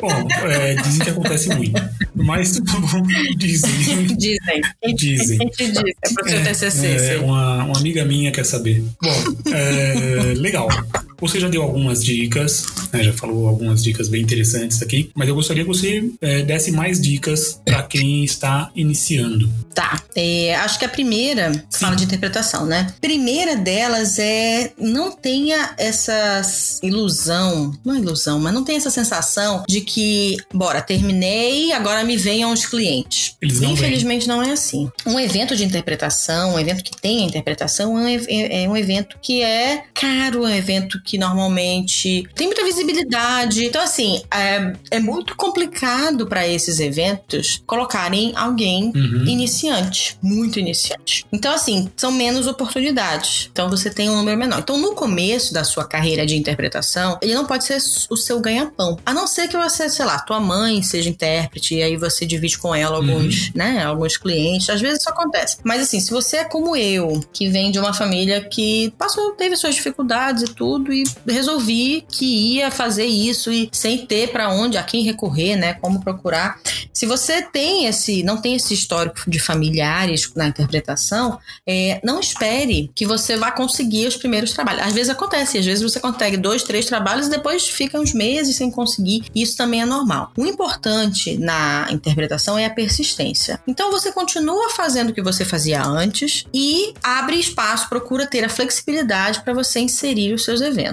Bom, 0.00 0.28
é, 0.50 0.74
dizem 0.74 1.04
que 1.04 1.10
acontece 1.10 1.48
muito. 1.54 1.82
Mas 2.14 2.60
dizem. 3.36 4.06
Dizem. 4.06 4.60
Dizem. 4.94 5.38
Quem 5.38 5.72
te 5.72 5.82
diz? 5.82 5.96
É 6.04 6.12
pro 6.14 6.28
seu 6.28 6.44
TCC. 6.44 6.86
É, 6.86 6.98
sei. 6.98 7.16
uma, 7.18 7.64
uma 7.64 7.78
amiga 7.78 8.04
minha 8.04 8.30
quer 8.32 8.44
saber. 8.44 8.84
Bom, 9.00 9.52
é, 9.52 10.34
legal. 10.36 10.68
Você 11.20 11.40
já 11.40 11.48
deu 11.48 11.62
algumas 11.62 12.04
dicas, 12.04 12.64
né, 12.92 13.02
já 13.02 13.12
falou 13.12 13.48
algumas 13.48 13.82
dicas 13.82 14.08
bem 14.08 14.22
interessantes 14.22 14.82
aqui, 14.82 15.10
mas 15.14 15.28
eu 15.28 15.34
gostaria 15.34 15.62
que 15.64 15.68
você 15.68 16.10
é, 16.20 16.42
desse 16.42 16.70
mais 16.70 17.00
dicas 17.00 17.60
para 17.64 17.82
quem 17.82 18.24
está 18.24 18.70
iniciando. 18.74 19.50
Tá. 19.74 20.00
É, 20.14 20.54
acho 20.56 20.78
que 20.78 20.84
a 20.84 20.88
primeira 20.88 21.52
fala 21.70 21.94
de 21.96 22.04
interpretação, 22.04 22.64
né? 22.66 22.86
Primeira 23.00 23.56
delas 23.56 24.18
é 24.18 24.72
não 24.78 25.12
tenha 25.12 25.74
essa 25.76 26.40
ilusão, 26.82 27.72
não 27.84 27.94
é 27.94 27.98
ilusão, 27.98 28.38
mas 28.38 28.54
não 28.54 28.64
tenha 28.64 28.78
essa 28.78 28.90
sensação 28.90 29.64
de 29.68 29.80
que, 29.80 30.36
bora, 30.52 30.80
terminei, 30.80 31.72
agora 31.72 32.04
me 32.04 32.16
venham 32.16 32.52
os 32.52 32.64
clientes. 32.64 33.36
Eles 33.42 33.60
não 33.60 33.72
Infelizmente 33.72 34.26
não 34.26 34.42
é 34.42 34.52
assim. 34.52 34.90
Um 35.06 35.20
evento 35.20 35.54
de 35.54 35.64
interpretação, 35.64 36.54
um 36.54 36.58
evento 36.58 36.82
que 36.82 36.96
tenha 37.00 37.26
interpretação, 37.26 37.98
é 37.98 38.02
um, 38.02 38.08
é- 38.08 38.64
é 38.64 38.68
um 38.68 38.76
evento 38.76 39.16
que 39.20 39.42
é 39.42 39.84
caro, 39.92 40.46
é 40.46 40.50
um 40.52 40.54
evento 40.54 41.00
que 41.06 41.16
normalmente 41.16 42.28
tem 42.34 42.48
muita 42.48 42.64
visibilidade. 42.64 43.64
Então, 43.64 43.80
assim, 43.80 44.20
é, 44.32 44.72
é 44.90 45.00
muito 45.00 45.36
complicado 45.36 46.26
para 46.26 46.46
esses 46.46 46.80
eventos 46.80 47.62
colocarem 47.66 48.32
alguém 48.36 48.92
Uhum. 48.94 49.24
iniciante, 49.26 50.18
muito 50.22 50.58
iniciante. 50.58 51.24
Então, 51.32 51.52
assim, 51.54 51.88
são 51.96 52.10
menos 52.10 52.46
oportunidades. 52.46 53.48
Então, 53.52 53.68
você 53.70 53.88
tem 53.90 54.10
um 54.10 54.16
número 54.16 54.36
menor. 54.36 54.58
Então, 54.58 54.76
no 54.78 54.94
começo 54.94 55.52
da 55.54 55.64
sua 55.64 55.84
carreira 55.84 56.26
de 56.26 56.36
interpretação, 56.36 57.18
ele 57.22 57.34
não 57.34 57.44
pode 57.46 57.64
ser 57.64 57.78
o 58.10 58.16
seu 58.16 58.40
ganha-pão. 58.40 58.98
A 59.06 59.14
não 59.14 59.26
ser 59.26 59.48
que 59.48 59.56
você, 59.56 59.88
sei 59.88 60.04
lá, 60.04 60.18
tua 60.18 60.40
mãe 60.40 60.82
seja 60.82 61.08
intérprete 61.08 61.74
e 61.76 61.82
aí 61.82 61.96
você 61.96 62.26
divide 62.26 62.58
com 62.58 62.74
ela 62.74 62.96
alguns, 62.96 63.52
né, 63.54 63.84
alguns 63.84 64.16
clientes. 64.16 64.68
Às 64.68 64.80
vezes 64.80 65.00
isso 65.00 65.10
acontece. 65.10 65.58
Mas, 65.62 65.82
assim, 65.82 66.00
se 66.00 66.10
você 66.10 66.38
é 66.38 66.44
como 66.44 66.74
eu, 66.76 67.20
que 67.32 67.48
vem 67.48 67.70
de 67.70 67.78
uma 67.78 67.92
família 67.92 68.40
que 68.42 68.92
passou, 68.98 69.32
teve 69.32 69.56
suas 69.56 69.74
dificuldades 69.74 70.42
e 70.44 70.46
tudo, 70.54 70.92
e 71.02 71.32
resolvi 71.32 72.04
que 72.08 72.56
ia 72.56 72.70
fazer 72.70 73.06
isso 73.06 73.52
e 73.52 73.68
sem 73.72 74.06
ter 74.06 74.32
para 74.32 74.50
onde, 74.50 74.76
a 74.76 74.82
quem 74.82 75.04
recorrer, 75.04 75.56
né, 75.56 75.74
como 75.74 76.00
procurar. 76.00 76.58
Se 76.92 77.06
você 77.06 77.42
tem 77.42 77.86
esse, 77.86 78.22
não 78.22 78.40
tem 78.40 78.54
esse 78.54 78.72
histórico 78.72 79.30
de 79.30 79.38
familiares 79.38 80.32
na 80.34 80.46
interpretação, 80.46 81.38
é, 81.66 82.00
não 82.02 82.20
espere 82.20 82.90
que 82.94 83.06
você 83.06 83.36
vá 83.36 83.50
conseguir 83.50 84.06
os 84.06 84.16
primeiros 84.16 84.52
trabalhos. 84.52 84.82
Às 84.82 84.92
vezes 84.92 85.10
acontece, 85.10 85.58
às 85.58 85.66
vezes 85.66 85.82
você 85.82 86.00
consegue 86.00 86.36
dois, 86.36 86.62
três 86.62 86.86
trabalhos 86.86 87.26
e 87.26 87.30
depois 87.30 87.68
fica 87.68 87.98
uns 88.00 88.12
meses 88.12 88.56
sem 88.56 88.70
conseguir. 88.70 89.24
Isso 89.34 89.56
também 89.56 89.82
é 89.82 89.86
normal. 89.86 90.32
O 90.36 90.46
importante 90.46 91.36
na 91.36 91.86
interpretação 91.90 92.58
é 92.58 92.64
a 92.64 92.70
persistência. 92.70 93.60
Então 93.66 93.90
você 93.90 94.10
continua 94.12 94.70
fazendo 94.70 95.10
o 95.10 95.12
que 95.12 95.22
você 95.22 95.44
fazia 95.44 95.84
antes 95.84 96.44
e 96.52 96.94
abre 97.02 97.36
espaço, 97.36 97.88
procura 97.88 98.26
ter 98.26 98.44
a 98.44 98.48
flexibilidade 98.48 99.42
para 99.42 99.52
você 99.52 99.80
inserir 99.80 100.32
os 100.32 100.44
seus 100.44 100.60
eventos. 100.60 100.85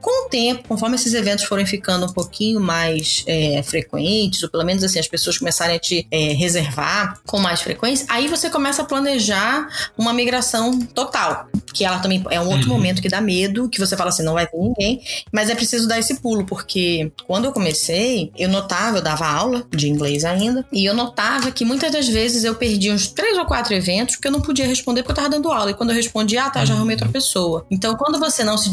Com 0.00 0.26
o 0.26 0.28
tempo, 0.28 0.68
conforme 0.68 0.96
esses 0.96 1.14
eventos 1.14 1.44
forem 1.44 1.66
ficando 1.66 2.06
um 2.06 2.12
pouquinho 2.12 2.60
mais 2.60 3.24
é, 3.26 3.62
frequentes, 3.62 4.42
ou 4.42 4.48
pelo 4.48 4.64
menos 4.64 4.82
assim 4.82 4.98
as 4.98 5.08
pessoas 5.08 5.38
começarem 5.38 5.76
a 5.76 5.78
te 5.78 6.06
é, 6.10 6.32
reservar 6.32 7.20
com 7.26 7.38
mais 7.38 7.60
frequência, 7.60 8.06
aí 8.08 8.28
você 8.28 8.50
começa 8.50 8.82
a 8.82 8.84
planejar 8.84 9.68
uma 9.96 10.12
migração 10.12 10.78
total. 10.80 11.48
Que 11.72 11.84
ela 11.84 11.98
também 11.98 12.24
é 12.30 12.40
um 12.40 12.48
outro 12.48 12.68
Uhum. 12.70 12.76
momento 12.76 13.02
que 13.02 13.08
dá 13.08 13.20
medo, 13.20 13.68
que 13.68 13.78
você 13.78 13.96
fala 13.96 14.10
assim, 14.10 14.22
não 14.22 14.34
vai 14.34 14.46
ter 14.46 14.56
ninguém, 14.58 15.00
mas 15.32 15.50
é 15.50 15.54
preciso 15.54 15.86
dar 15.86 15.98
esse 15.98 16.16
pulo, 16.20 16.44
porque 16.44 17.12
quando 17.26 17.44
eu 17.44 17.52
comecei, 17.52 18.30
eu 18.36 18.48
notava, 18.48 18.98
eu 18.98 19.02
dava 19.02 19.26
aula 19.26 19.64
de 19.70 19.88
inglês 19.88 20.24
ainda, 20.24 20.64
e 20.72 20.84
eu 20.84 20.94
notava 20.94 21.50
que 21.50 21.64
muitas 21.64 21.92
das 21.92 22.08
vezes 22.08 22.44
eu 22.44 22.54
perdi 22.54 22.90
uns 22.90 23.06
três 23.08 23.36
ou 23.38 23.44
quatro 23.44 23.74
eventos 23.74 24.16
porque 24.16 24.28
eu 24.28 24.32
não 24.32 24.40
podia 24.40 24.66
responder 24.66 25.02
porque 25.02 25.12
eu 25.12 25.16
tava 25.16 25.28
dando 25.30 25.50
aula. 25.50 25.70
E 25.70 25.74
quando 25.74 25.90
eu 25.90 25.96
respondia, 25.96 26.44
ah, 26.44 26.50
tá, 26.50 26.64
já 26.64 26.74
arrumei 26.74 26.94
outra 26.96 27.08
pessoa. 27.08 27.66
Então, 27.70 27.94
quando 27.96 28.18
você 28.18 28.42
não 28.44 28.56
se 28.58 28.70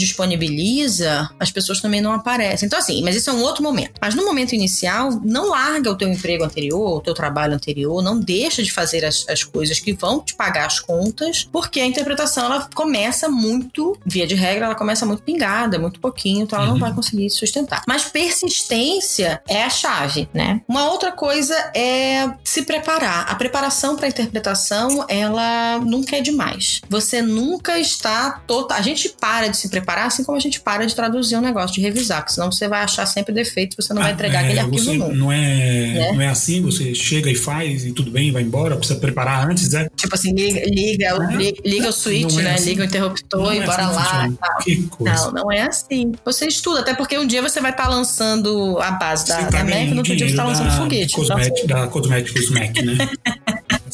disponibiliza, 0.47 1.29
as 1.39 1.51
pessoas 1.51 1.81
também 1.81 2.01
não 2.01 2.11
aparecem. 2.11 2.65
Então, 2.65 2.79
assim, 2.79 3.01
mas 3.03 3.15
isso 3.15 3.29
é 3.29 3.33
um 3.33 3.41
outro 3.41 3.63
momento. 3.63 3.93
Mas 4.01 4.15
no 4.15 4.25
momento 4.25 4.53
inicial, 4.53 5.19
não 5.23 5.49
larga 5.49 5.91
o 5.91 5.95
teu 5.95 6.09
emprego 6.09 6.43
anterior, 6.43 6.97
o 6.97 7.01
teu 7.01 7.13
trabalho 7.13 7.53
anterior, 7.53 8.01
não 8.01 8.19
deixa 8.19 8.61
de 8.63 8.71
fazer 8.71 9.05
as, 9.05 9.25
as 9.29 9.43
coisas 9.43 9.79
que 9.79 9.93
vão 9.93 10.19
te 10.21 10.35
pagar 10.35 10.65
as 10.67 10.79
contas, 10.79 11.47
porque 11.51 11.79
a 11.79 11.85
interpretação 11.85 12.45
ela 12.45 12.67
começa 12.83 13.29
muito, 13.29 13.97
via 14.05 14.27
de 14.27 14.35
regra, 14.35 14.65
ela 14.65 14.75
começa 14.75 15.05
muito 15.05 15.23
pingada, 15.23 15.79
muito 15.79 15.99
pouquinho, 16.01 16.43
então 16.43 16.57
ela 16.57 16.67
não 16.67 16.73
Uhum. 16.75 16.79
vai 16.81 16.93
conseguir 16.93 17.29
sustentar. 17.29 17.81
Mas 17.87 18.03
persistência 18.05 19.41
é 19.47 19.63
a 19.63 19.69
chave, 19.69 20.27
né? 20.33 20.61
Uma 20.67 20.89
outra 20.91 21.11
coisa 21.11 21.55
é 21.75 22.29
se 22.43 22.63
preparar. 22.63 23.25
A 23.29 23.35
preparação 23.35 23.95
para 23.95 24.07
interpretação, 24.07 25.05
ela 25.07 25.79
nunca 25.79 26.17
é 26.17 26.21
demais. 26.21 26.81
Você 26.89 27.21
nunca 27.21 27.79
está 27.79 28.41
total. 28.45 28.77
A 28.77 28.81
gente 28.81 29.09
para 29.09 29.47
de 29.47 29.57
se 29.57 29.69
preparar 29.69 30.07
assim 30.07 30.23
como 30.23 30.37
a 30.37 30.41
gente 30.41 30.59
para 30.59 30.85
de 30.85 30.93
traduzir 30.95 31.35
um 31.37 31.41
negócio, 31.41 31.73
de 31.75 31.81
revisar, 31.81 32.21
porque 32.21 32.33
senão 32.33 32.51
você 32.51 32.67
vai 32.67 32.81
achar 32.83 33.05
sempre 33.05 33.33
defeito, 33.33 33.75
você 33.79 33.93
não 33.93 34.01
vai 34.01 34.11
Ah, 34.11 34.13
entregar 34.13 34.41
é, 34.41 34.45
aquele 34.45 34.59
arquivo 34.59 34.83
você 34.83 34.97
nunca. 34.97 35.13
não 35.13 35.31
é, 35.31 35.37
Né? 35.37 36.11
não 36.13 36.21
é 36.21 36.27
assim, 36.27 36.61
você 36.61 36.93
chega 36.93 37.29
e 37.31 37.35
faz 37.35 37.85
e 37.85 37.91
tudo 37.93 38.11
bem, 38.11 38.31
vai 38.31 38.41
embora, 38.43 38.75
precisa 38.75 38.99
preparar 38.99 39.49
antes, 39.49 39.73
é? 39.73 39.87
Tipo 39.95 40.15
assim, 40.15 40.33
liga, 40.33 40.61
liga, 40.65 41.13
Não 41.17 41.31
é? 41.31 41.35
li- 41.35 41.61
liga 41.65 41.89
o 41.89 41.93
switch, 41.93 42.33
Não 42.33 42.39
é 42.39 42.43
né? 42.43 42.53
assim. 42.55 42.65
Liga 42.73 42.83
o 42.83 42.85
interruptor 42.85 43.43
Não 43.43 43.53
e 43.53 43.59
é 43.59 43.65
bora 43.65 43.85
assim 43.85 43.95
lá. 43.95 44.57
Que 44.63 44.87
coisa. 44.87 45.25
Não, 45.25 45.31
não 45.31 45.51
é 45.51 45.61
assim. 45.61 46.11
Você 46.25 46.47
estuda, 46.47 46.79
até 46.81 46.93
porque 46.93 47.17
um 47.17 47.27
dia 47.27 47.41
você 47.41 47.61
vai 47.61 47.71
estar 47.71 47.87
lançando 47.87 48.79
a 48.79 48.91
base 48.91 49.27
da, 49.27 49.35
Você 49.35 49.43
da 49.43 49.51
tá 49.51 49.57
Mac, 49.59 49.67
ganhando 49.67 49.91
no 49.91 49.97
outro 49.97 50.15
dia 50.15 50.27
você 50.27 50.33
está 50.33 50.43
lançando 50.43 50.69
da, 50.69 50.77
foguete. 50.77 51.19
Então, 51.19 51.37
assim, 51.37 51.67
da 51.67 51.87
Cosméticos 51.87 52.49
Mac, 52.49 52.75
né? 52.77 53.09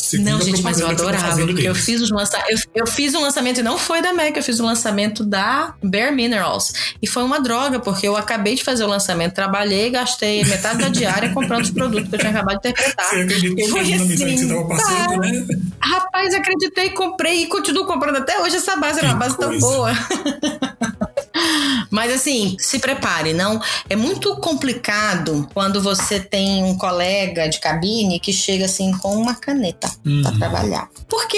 Segunda 0.10 0.32
não, 0.32 0.42
gente, 0.42 0.64
mas 0.64 0.80
eu 0.80 0.88
tá 0.88 0.94
adorava, 0.94 1.46
porque 1.46 1.68
eu 1.68 1.76
fiz, 1.76 2.10
um 2.10 2.16
lança... 2.16 2.44
eu, 2.50 2.58
eu 2.74 2.88
fiz 2.88 3.14
um 3.14 3.22
lançamento 3.22 3.60
e 3.60 3.64
não 3.64 3.78
foi 3.78 4.02
da 4.02 4.12
Mac, 4.12 4.36
eu 4.36 4.42
fiz 4.42 4.60
um 4.60 4.66
lançamento 4.66 5.24
da 5.24 5.76
Bare 5.84 6.16
Minerals. 6.16 6.96
E 7.00 7.06
foi 7.06 7.22
uma 7.24 7.40
droga, 7.40 7.80
porque 7.80 8.08
eu 8.08 8.18
acabei 8.18 8.56
de 8.56 8.64
fazer 8.64 8.84
o 8.84 8.88
lançamento, 8.88 9.36
trabalhei, 9.36 9.92
gastei 9.92 10.44
metade 10.46 10.80
da 10.80 10.90
diária 10.90 11.30
comprando 11.32 11.64
os 11.64 11.70
produtos 11.70 12.10
que 12.10 12.16
eu 12.16 12.20
tinha 12.20 12.32
acabado 12.32 12.60
de 12.60 12.70
interpretar. 12.70 13.06
Você 13.06 13.26
que 13.28 13.68
você 13.68 13.80
assim, 13.80 15.18
né? 15.20 15.46
Rapaz, 15.80 16.34
acreditei, 16.34 16.90
comprei 16.90 17.44
e 17.44 17.48
continuo 17.48 17.86
comprando 17.86 18.16
até 18.16 18.40
hoje 18.40 18.56
essa 18.56 18.76
base, 18.78 18.98
era 18.98 19.10
uma 19.10 19.16
base 19.16 19.38
tão 19.38 19.50
coisa. 19.50 19.68
boa. 19.68 19.92
Mas 21.90 22.14
assim, 22.14 22.56
se 22.60 22.80
prepare, 22.80 23.34
não. 23.34 23.62
É 23.90 23.96
muito 23.96 24.36
complicado 24.38 25.48
quando 25.54 25.82
você 25.82 26.20
tem 26.20 26.64
um 26.64 26.78
colega 26.78 27.48
de 27.48 27.60
cabine 27.60 28.20
que 28.20 28.32
chega 28.32 28.66
assim 28.66 28.92
com 28.98 29.16
uma 29.16 29.36
caneta 29.36 29.90
uhum. 30.06 30.22
para 30.22 30.32
trabalhar. 30.34 30.90
Porque 31.10 31.38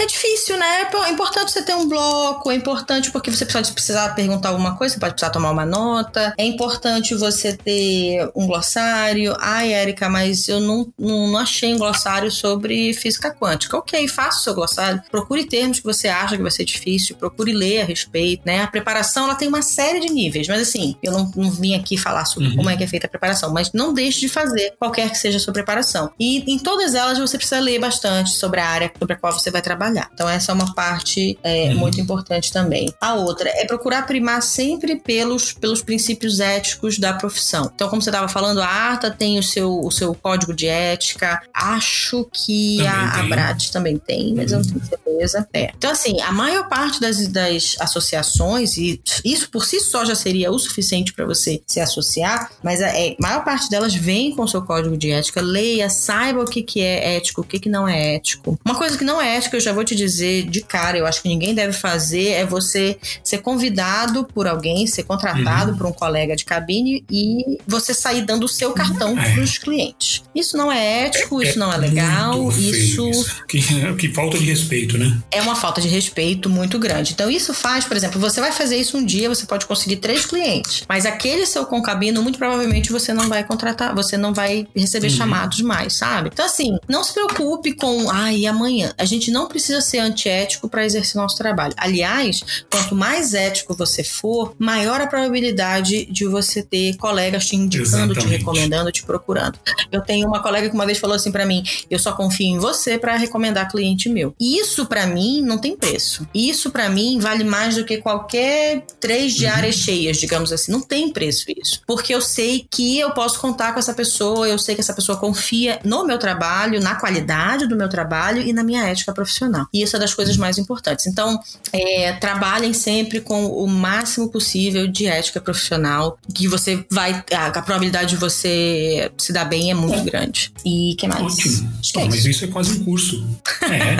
é 0.00 0.06
difícil, 0.06 0.56
né? 0.56 0.88
É 1.06 1.10
importante 1.10 1.52
você 1.52 1.62
ter 1.62 1.74
um 1.74 1.88
bloco, 1.88 2.50
é 2.50 2.54
importante 2.54 3.10
porque 3.10 3.30
você 3.30 3.44
pode 3.44 3.72
precisar 3.72 4.14
perguntar 4.14 4.50
alguma 4.50 4.76
coisa, 4.76 4.94
você 4.94 5.00
pode 5.00 5.14
precisar 5.14 5.30
tomar 5.30 5.50
uma 5.50 5.66
nota, 5.66 6.32
é 6.38 6.44
importante 6.44 7.14
você 7.14 7.56
ter 7.56 8.30
um 8.34 8.46
glossário. 8.46 9.36
Ai, 9.40 9.72
Érica, 9.72 10.08
mas 10.08 10.48
eu 10.48 10.60
não, 10.60 10.92
não, 10.98 11.28
não 11.28 11.38
achei 11.38 11.74
um 11.74 11.78
glossário 11.78 12.30
sobre 12.30 12.92
física 12.94 13.34
quântica. 13.34 13.76
Ok, 13.76 14.06
faça 14.08 14.38
o 14.38 14.42
seu 14.42 14.54
glossário, 14.54 15.02
procure 15.10 15.44
termos 15.44 15.80
que 15.80 15.84
você 15.84 16.08
acha 16.08 16.36
que 16.36 16.42
vai 16.42 16.50
ser 16.50 16.64
difícil, 16.64 17.16
procure 17.16 17.52
ler 17.52 17.82
a 17.82 17.84
respeito, 17.84 18.42
né? 18.44 18.62
A 18.62 18.66
preparação, 18.66 19.13
ela 19.22 19.36
tem 19.36 19.46
uma 19.46 19.62
série 19.62 20.00
de 20.00 20.12
níveis, 20.12 20.48
mas 20.48 20.60
assim, 20.60 20.96
eu 21.00 21.12
não, 21.12 21.30
não 21.36 21.50
vim 21.50 21.74
aqui 21.74 21.96
falar 21.96 22.24
sobre 22.24 22.48
uhum. 22.48 22.56
como 22.56 22.70
é 22.70 22.76
que 22.76 22.82
é 22.82 22.86
feita 22.86 23.06
a 23.06 23.10
preparação, 23.10 23.52
mas 23.52 23.72
não 23.72 23.94
deixe 23.94 24.20
de 24.20 24.28
fazer 24.28 24.74
qualquer 24.76 25.08
que 25.10 25.16
seja 25.16 25.36
a 25.36 25.40
sua 25.40 25.52
preparação. 25.52 26.10
E 26.18 26.52
em 26.52 26.58
todas 26.58 26.94
elas 26.94 27.18
você 27.18 27.36
precisa 27.36 27.60
ler 27.60 27.78
bastante 27.78 28.30
sobre 28.30 28.60
a 28.60 28.66
área 28.66 28.92
sobre 28.98 29.14
a 29.14 29.16
qual 29.16 29.32
você 29.32 29.50
vai 29.50 29.62
trabalhar. 29.62 30.10
Então 30.12 30.28
essa 30.28 30.50
é 30.50 30.54
uma 30.54 30.74
parte 30.74 31.38
é, 31.42 31.68
uhum. 31.68 31.76
muito 31.76 32.00
importante 32.00 32.52
também. 32.52 32.92
A 33.00 33.14
outra 33.14 33.48
é 33.48 33.64
procurar 33.64 34.06
primar 34.06 34.42
sempre 34.42 34.96
pelos, 34.96 35.52
pelos 35.52 35.82
princípios 35.82 36.40
éticos 36.40 36.98
da 36.98 37.12
profissão. 37.12 37.70
Então, 37.74 37.88
como 37.88 38.02
você 38.02 38.10
estava 38.10 38.28
falando, 38.28 38.60
a 38.60 38.66
ARTA 38.66 39.10
tem 39.10 39.38
o 39.38 39.42
seu, 39.42 39.80
o 39.80 39.90
seu 39.90 40.14
código 40.14 40.54
de 40.54 40.66
ética. 40.66 41.42
Acho 41.52 42.28
que 42.32 42.84
a, 42.86 43.20
a 43.20 43.22
BRAD 43.24 43.70
também 43.70 43.98
tem, 43.98 44.34
mas 44.34 44.52
uhum. 44.52 44.58
eu 44.58 44.64
não 44.64 44.70
tenho 44.72 44.86
certeza. 44.86 45.48
É. 45.52 45.72
Então, 45.76 45.90
assim, 45.90 46.20
a 46.20 46.32
maior 46.32 46.68
parte 46.68 47.00
das, 47.00 47.26
das 47.28 47.76
associações, 47.80 48.76
e 48.76 49.00
isso 49.24 49.50
por 49.50 49.64
si 49.64 49.80
só 49.80 50.04
já 50.04 50.14
seria 50.14 50.50
o 50.50 50.58
suficiente 50.58 51.12
para 51.12 51.24
você 51.24 51.62
se 51.66 51.80
associar, 51.80 52.50
mas 52.62 52.80
a, 52.80 52.88
é, 52.88 53.16
maior 53.20 53.44
parte 53.44 53.68
delas 53.68 53.94
vem 53.94 54.34
com 54.34 54.42
o 54.42 54.48
seu 54.48 54.62
código 54.62 54.96
de 54.96 55.10
ética. 55.10 55.40
Leia, 55.40 55.88
saiba 55.88 56.42
o 56.42 56.46
que, 56.46 56.62
que 56.62 56.80
é 56.80 57.16
ético, 57.16 57.42
o 57.42 57.44
que, 57.44 57.58
que 57.58 57.68
não 57.68 57.86
é 57.86 58.16
ético. 58.16 58.58
Uma 58.64 58.74
coisa 58.74 58.96
que 58.96 59.04
não 59.04 59.20
é 59.20 59.36
ética, 59.36 59.56
eu 59.56 59.60
já 59.60 59.72
vou 59.72 59.84
te 59.84 59.94
dizer 59.94 60.48
de 60.48 60.60
cara, 60.62 60.98
eu 60.98 61.06
acho 61.06 61.22
que 61.22 61.28
ninguém 61.28 61.54
deve 61.54 61.72
fazer, 61.72 62.30
é 62.30 62.44
você 62.44 62.96
ser 63.22 63.38
convidado 63.38 64.24
por 64.24 64.46
alguém, 64.46 64.86
ser 64.86 65.04
contratado 65.04 65.72
uhum. 65.72 65.78
por 65.78 65.86
um 65.86 65.92
colega 65.92 66.36
de 66.36 66.44
cabine 66.44 67.04
e 67.10 67.58
você 67.66 67.92
sair 67.92 68.22
dando 68.22 68.44
o 68.44 68.48
seu 68.48 68.72
cartão 68.72 69.18
é. 69.18 69.34
para 69.34 69.42
os 69.42 69.58
clientes. 69.58 70.22
Isso 70.34 70.56
não 70.56 70.70
é 70.70 71.06
ético, 71.06 71.42
é, 71.42 71.48
isso 71.48 71.58
não 71.58 71.72
é 71.72 71.76
legal, 71.76 72.50
isso. 72.50 73.08
isso. 73.08 73.44
Que, 73.46 73.60
que 73.98 74.12
falta 74.12 74.38
de 74.38 74.44
respeito, 74.44 74.98
né? 74.98 75.22
É 75.30 75.40
uma 75.42 75.56
falta 75.56 75.80
de 75.80 75.88
respeito 75.88 76.48
muito 76.48 76.78
grande. 76.78 77.12
Então, 77.12 77.30
isso 77.30 77.52
faz, 77.52 77.84
por 77.84 77.96
exemplo, 77.96 78.20
você 78.20 78.40
vai 78.40 78.52
fazer 78.52 78.76
isso 78.84 78.98
um 78.98 79.04
dia, 79.04 79.28
você 79.28 79.46
pode 79.46 79.66
conseguir 79.66 79.96
três 79.96 80.24
clientes, 80.24 80.84
mas 80.88 81.06
aquele 81.06 81.46
seu 81.46 81.66
concabino, 81.66 82.22
muito 82.22 82.38
provavelmente 82.38 82.92
você 82.92 83.12
não 83.12 83.28
vai 83.28 83.42
contratar, 83.44 83.94
você 83.94 84.16
não 84.16 84.32
vai 84.32 84.66
receber 84.74 85.08
uhum. 85.08 85.16
chamados 85.16 85.60
mais, 85.62 85.94
sabe? 85.94 86.30
Então, 86.32 86.44
assim, 86.44 86.76
não 86.88 87.02
se 87.02 87.12
preocupe 87.12 87.72
com, 87.72 88.10
ah, 88.10 88.32
e 88.32 88.46
amanhã? 88.46 88.92
A 88.96 89.04
gente 89.04 89.30
não 89.30 89.48
precisa 89.48 89.80
ser 89.80 89.98
antiético 89.98 90.68
para 90.68 90.84
exercer 90.84 91.20
nosso 91.20 91.36
trabalho. 91.36 91.74
Aliás, 91.76 92.64
quanto 92.70 92.94
mais 92.94 93.34
ético 93.34 93.74
você 93.74 94.04
for, 94.04 94.54
maior 94.58 95.00
a 95.00 95.06
probabilidade 95.06 96.06
de 96.06 96.26
você 96.26 96.62
ter 96.62 96.96
colegas 96.96 97.46
te 97.46 97.56
indicando, 97.56 98.12
Exatamente. 98.12 98.20
te 98.20 98.28
recomendando, 98.28 98.92
te 98.92 99.02
procurando. 99.02 99.58
Eu 99.90 100.00
tenho 100.00 100.26
uma 100.26 100.42
colega 100.42 100.68
que 100.68 100.74
uma 100.74 100.86
vez 100.86 100.98
falou 100.98 101.16
assim 101.16 101.32
para 101.32 101.46
mim: 101.46 101.64
eu 101.90 101.98
só 101.98 102.12
confio 102.12 102.46
em 102.46 102.58
você 102.58 102.98
para 102.98 103.16
recomendar 103.16 103.70
cliente 103.70 104.08
meu. 104.08 104.34
Isso 104.38 104.86
para 104.86 105.06
mim 105.06 105.42
não 105.42 105.58
tem 105.58 105.76
preço. 105.76 106.26
Isso 106.34 106.70
para 106.70 106.88
mim 106.88 107.18
vale 107.18 107.44
mais 107.44 107.76
do 107.76 107.84
que 107.84 107.98
qualquer 107.98 108.73
três 109.00 109.34
diárias 109.34 109.76
uhum. 109.76 109.82
cheias, 109.82 110.16
digamos 110.16 110.52
assim. 110.52 110.72
Não 110.72 110.80
tem 110.80 111.12
preço 111.12 111.44
isso. 111.56 111.80
Porque 111.86 112.14
eu 112.14 112.20
sei 112.20 112.66
que 112.70 112.98
eu 112.98 113.10
posso 113.12 113.40
contar 113.40 113.72
com 113.72 113.78
essa 113.78 113.94
pessoa, 113.94 114.48
eu 114.48 114.58
sei 114.58 114.74
que 114.74 114.80
essa 114.80 114.94
pessoa 114.94 115.18
confia 115.18 115.78
no 115.84 116.04
meu 116.04 116.18
trabalho, 116.18 116.80
na 116.80 116.94
qualidade 116.94 117.66
do 117.66 117.76
meu 117.76 117.88
trabalho 117.88 118.42
e 118.42 118.52
na 118.52 118.62
minha 118.62 118.84
ética 118.84 119.12
profissional. 119.12 119.66
E 119.72 119.82
isso 119.82 119.96
é 119.96 119.98
das 119.98 120.14
coisas 120.14 120.36
mais 120.36 120.58
importantes. 120.58 121.06
Então, 121.06 121.38
é, 121.72 122.12
trabalhem 122.14 122.72
sempre 122.72 123.20
com 123.20 123.46
o 123.46 123.66
máximo 123.66 124.28
possível 124.28 124.86
de 124.86 125.06
ética 125.06 125.40
profissional, 125.40 126.18
que 126.34 126.48
você 126.48 126.84
vai. 126.90 127.24
A, 127.32 127.46
a 127.46 127.62
probabilidade 127.62 128.10
de 128.10 128.16
você 128.16 129.10
se 129.18 129.32
dar 129.32 129.44
bem 129.44 129.70
é 129.70 129.74
muito 129.74 129.98
é. 129.98 130.02
grande. 130.02 130.52
E 130.64 130.94
que 130.98 131.06
mais? 131.06 131.22
Ótimo. 131.22 131.74
Que 131.82 132.00
é 132.00 132.04
mas 132.04 132.24
isso 132.24 132.44
é 132.44 132.48
quase 132.48 132.78
um 132.78 132.84
curso. 132.84 133.24
É. 133.62 133.94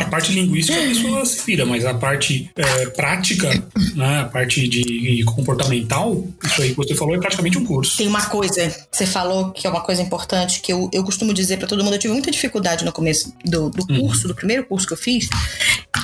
a 0.00 0.04
parte 0.08 0.32
linguística 0.32 0.78
a 0.78 0.82
pessoa 0.82 1.24
se 1.24 1.44
vira, 1.44 1.64
mas 1.64 1.84
a 1.84 1.94
parte 1.94 2.50
é, 2.56 2.86
prática, 2.86 3.48
né, 3.94 4.03
a 4.04 4.24
parte 4.24 4.68
de 4.68 5.24
comportamental, 5.24 6.26
isso 6.42 6.62
aí 6.62 6.70
que 6.70 6.76
você 6.76 6.94
falou 6.94 7.14
é 7.14 7.18
praticamente 7.18 7.58
um 7.58 7.64
curso. 7.64 7.96
Tem 7.96 8.06
uma 8.06 8.24
coisa 8.26 8.68
que 8.68 8.86
você 8.96 9.06
falou 9.06 9.50
que 9.50 9.66
é 9.66 9.70
uma 9.70 9.80
coisa 9.80 10.02
importante 10.02 10.60
que 10.60 10.72
eu, 10.72 10.90
eu 10.92 11.02
costumo 11.04 11.32
dizer 11.32 11.58
para 11.58 11.66
todo 11.66 11.82
mundo. 11.82 11.94
Eu 11.94 11.98
tive 11.98 12.12
muita 12.12 12.30
dificuldade 12.30 12.84
no 12.84 12.92
começo 12.92 13.32
do, 13.44 13.70
do 13.70 13.84
uhum. 13.90 14.00
curso, 14.00 14.22
uhum. 14.22 14.28
do 14.28 14.34
primeiro 14.34 14.64
curso 14.64 14.86
que 14.86 14.92
eu 14.92 14.96
fiz, 14.96 15.28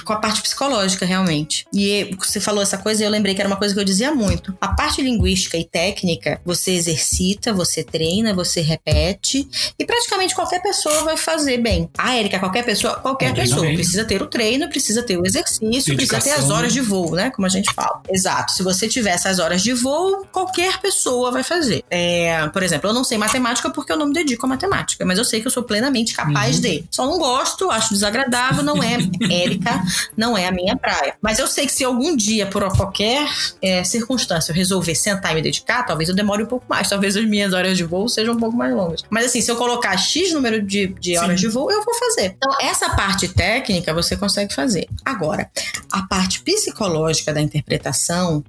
com 0.04 0.12
a 0.12 0.16
parte 0.16 0.40
psicológica, 0.42 1.04
realmente. 1.04 1.66
E 1.72 2.16
você 2.18 2.40
falou 2.40 2.62
essa 2.62 2.78
coisa 2.78 3.02
e 3.02 3.06
eu 3.06 3.10
lembrei 3.10 3.34
que 3.34 3.40
era 3.40 3.48
uma 3.48 3.56
coisa 3.56 3.74
que 3.74 3.80
eu 3.80 3.84
dizia 3.84 4.14
muito. 4.14 4.56
A 4.60 4.68
parte 4.68 5.02
linguística 5.02 5.56
e 5.56 5.64
técnica, 5.64 6.40
você 6.44 6.72
exercita, 6.72 7.52
você 7.52 7.82
treina, 7.82 8.34
você 8.34 8.60
repete, 8.60 9.46
e 9.78 9.84
praticamente 9.84 10.34
qualquer 10.34 10.62
pessoa 10.62 11.04
vai 11.04 11.16
fazer 11.16 11.58
bem. 11.58 11.88
Ah, 11.98 12.16
Érica, 12.16 12.38
qualquer 12.38 12.64
pessoa, 12.64 12.94
qualquer 12.94 13.34
pessoa 13.34 13.66
precisa 13.66 14.04
ter 14.04 14.22
o 14.22 14.26
treino, 14.26 14.68
precisa 14.68 15.02
ter 15.02 15.16
o 15.16 15.26
exercício, 15.26 15.94
precisa 15.96 16.20
ter 16.20 16.32
as 16.32 16.50
horas 16.50 16.72
de 16.72 16.80
voo, 16.80 17.14
né? 17.14 17.30
Como 17.30 17.46
a 17.46 17.50
gente 17.50 17.72
fala. 17.72 17.89
Exato. 18.08 18.52
Se 18.52 18.62
você 18.62 18.88
tiver 18.88 19.10
essas 19.10 19.38
horas 19.38 19.62
de 19.62 19.72
voo, 19.72 20.26
qualquer 20.32 20.78
pessoa 20.78 21.30
vai 21.30 21.42
fazer. 21.42 21.84
É, 21.90 22.46
por 22.48 22.62
exemplo, 22.62 22.90
eu 22.90 22.94
não 22.94 23.04
sei 23.04 23.18
matemática 23.18 23.70
porque 23.70 23.92
eu 23.92 23.96
não 23.96 24.06
me 24.06 24.12
dedico 24.12 24.46
a 24.46 24.48
matemática, 24.48 25.04
mas 25.04 25.18
eu 25.18 25.24
sei 25.24 25.40
que 25.40 25.46
eu 25.46 25.50
sou 25.50 25.62
plenamente 25.62 26.14
capaz 26.14 26.56
uhum. 26.56 26.62
de. 26.62 26.84
Só 26.90 27.06
não 27.06 27.18
gosto, 27.18 27.70
acho 27.70 27.92
desagradável, 27.92 28.62
não 28.62 28.82
é 28.82 28.98
Érica, 29.30 29.82
não 30.16 30.36
é 30.36 30.46
a 30.46 30.52
minha 30.52 30.76
praia. 30.76 31.14
Mas 31.20 31.38
eu 31.38 31.46
sei 31.46 31.66
que 31.66 31.72
se 31.72 31.84
algum 31.84 32.16
dia, 32.16 32.46
por 32.46 32.60
qualquer 32.76 33.28
é, 33.62 33.84
circunstância, 33.84 34.52
eu 34.52 34.56
resolver 34.56 34.94
sentar 34.94 35.32
e 35.32 35.34
me 35.34 35.42
dedicar, 35.42 35.84
talvez 35.84 36.08
eu 36.08 36.14
demore 36.14 36.42
um 36.42 36.46
pouco 36.46 36.66
mais, 36.68 36.88
talvez 36.88 37.16
as 37.16 37.24
minhas 37.24 37.52
horas 37.52 37.76
de 37.76 37.84
voo 37.84 38.08
sejam 38.08 38.34
um 38.34 38.38
pouco 38.38 38.56
mais 38.56 38.74
longas. 38.74 39.02
Mas 39.10 39.26
assim, 39.26 39.40
se 39.40 39.50
eu 39.50 39.56
colocar 39.56 39.96
X 39.96 40.32
número 40.32 40.62
de, 40.62 40.88
de 40.88 41.18
horas 41.18 41.40
de 41.40 41.48
voo, 41.48 41.70
eu 41.70 41.84
vou 41.84 41.94
fazer. 41.94 42.36
Então, 42.36 42.56
essa 42.60 42.90
parte 42.90 43.28
técnica 43.28 43.92
você 43.94 44.16
consegue 44.16 44.54
fazer. 44.54 44.88
Agora, 45.04 45.50
a 45.90 46.02
parte 46.02 46.40
psicológica 46.42 47.32
da 47.32 47.40
interpretação, 47.40 47.79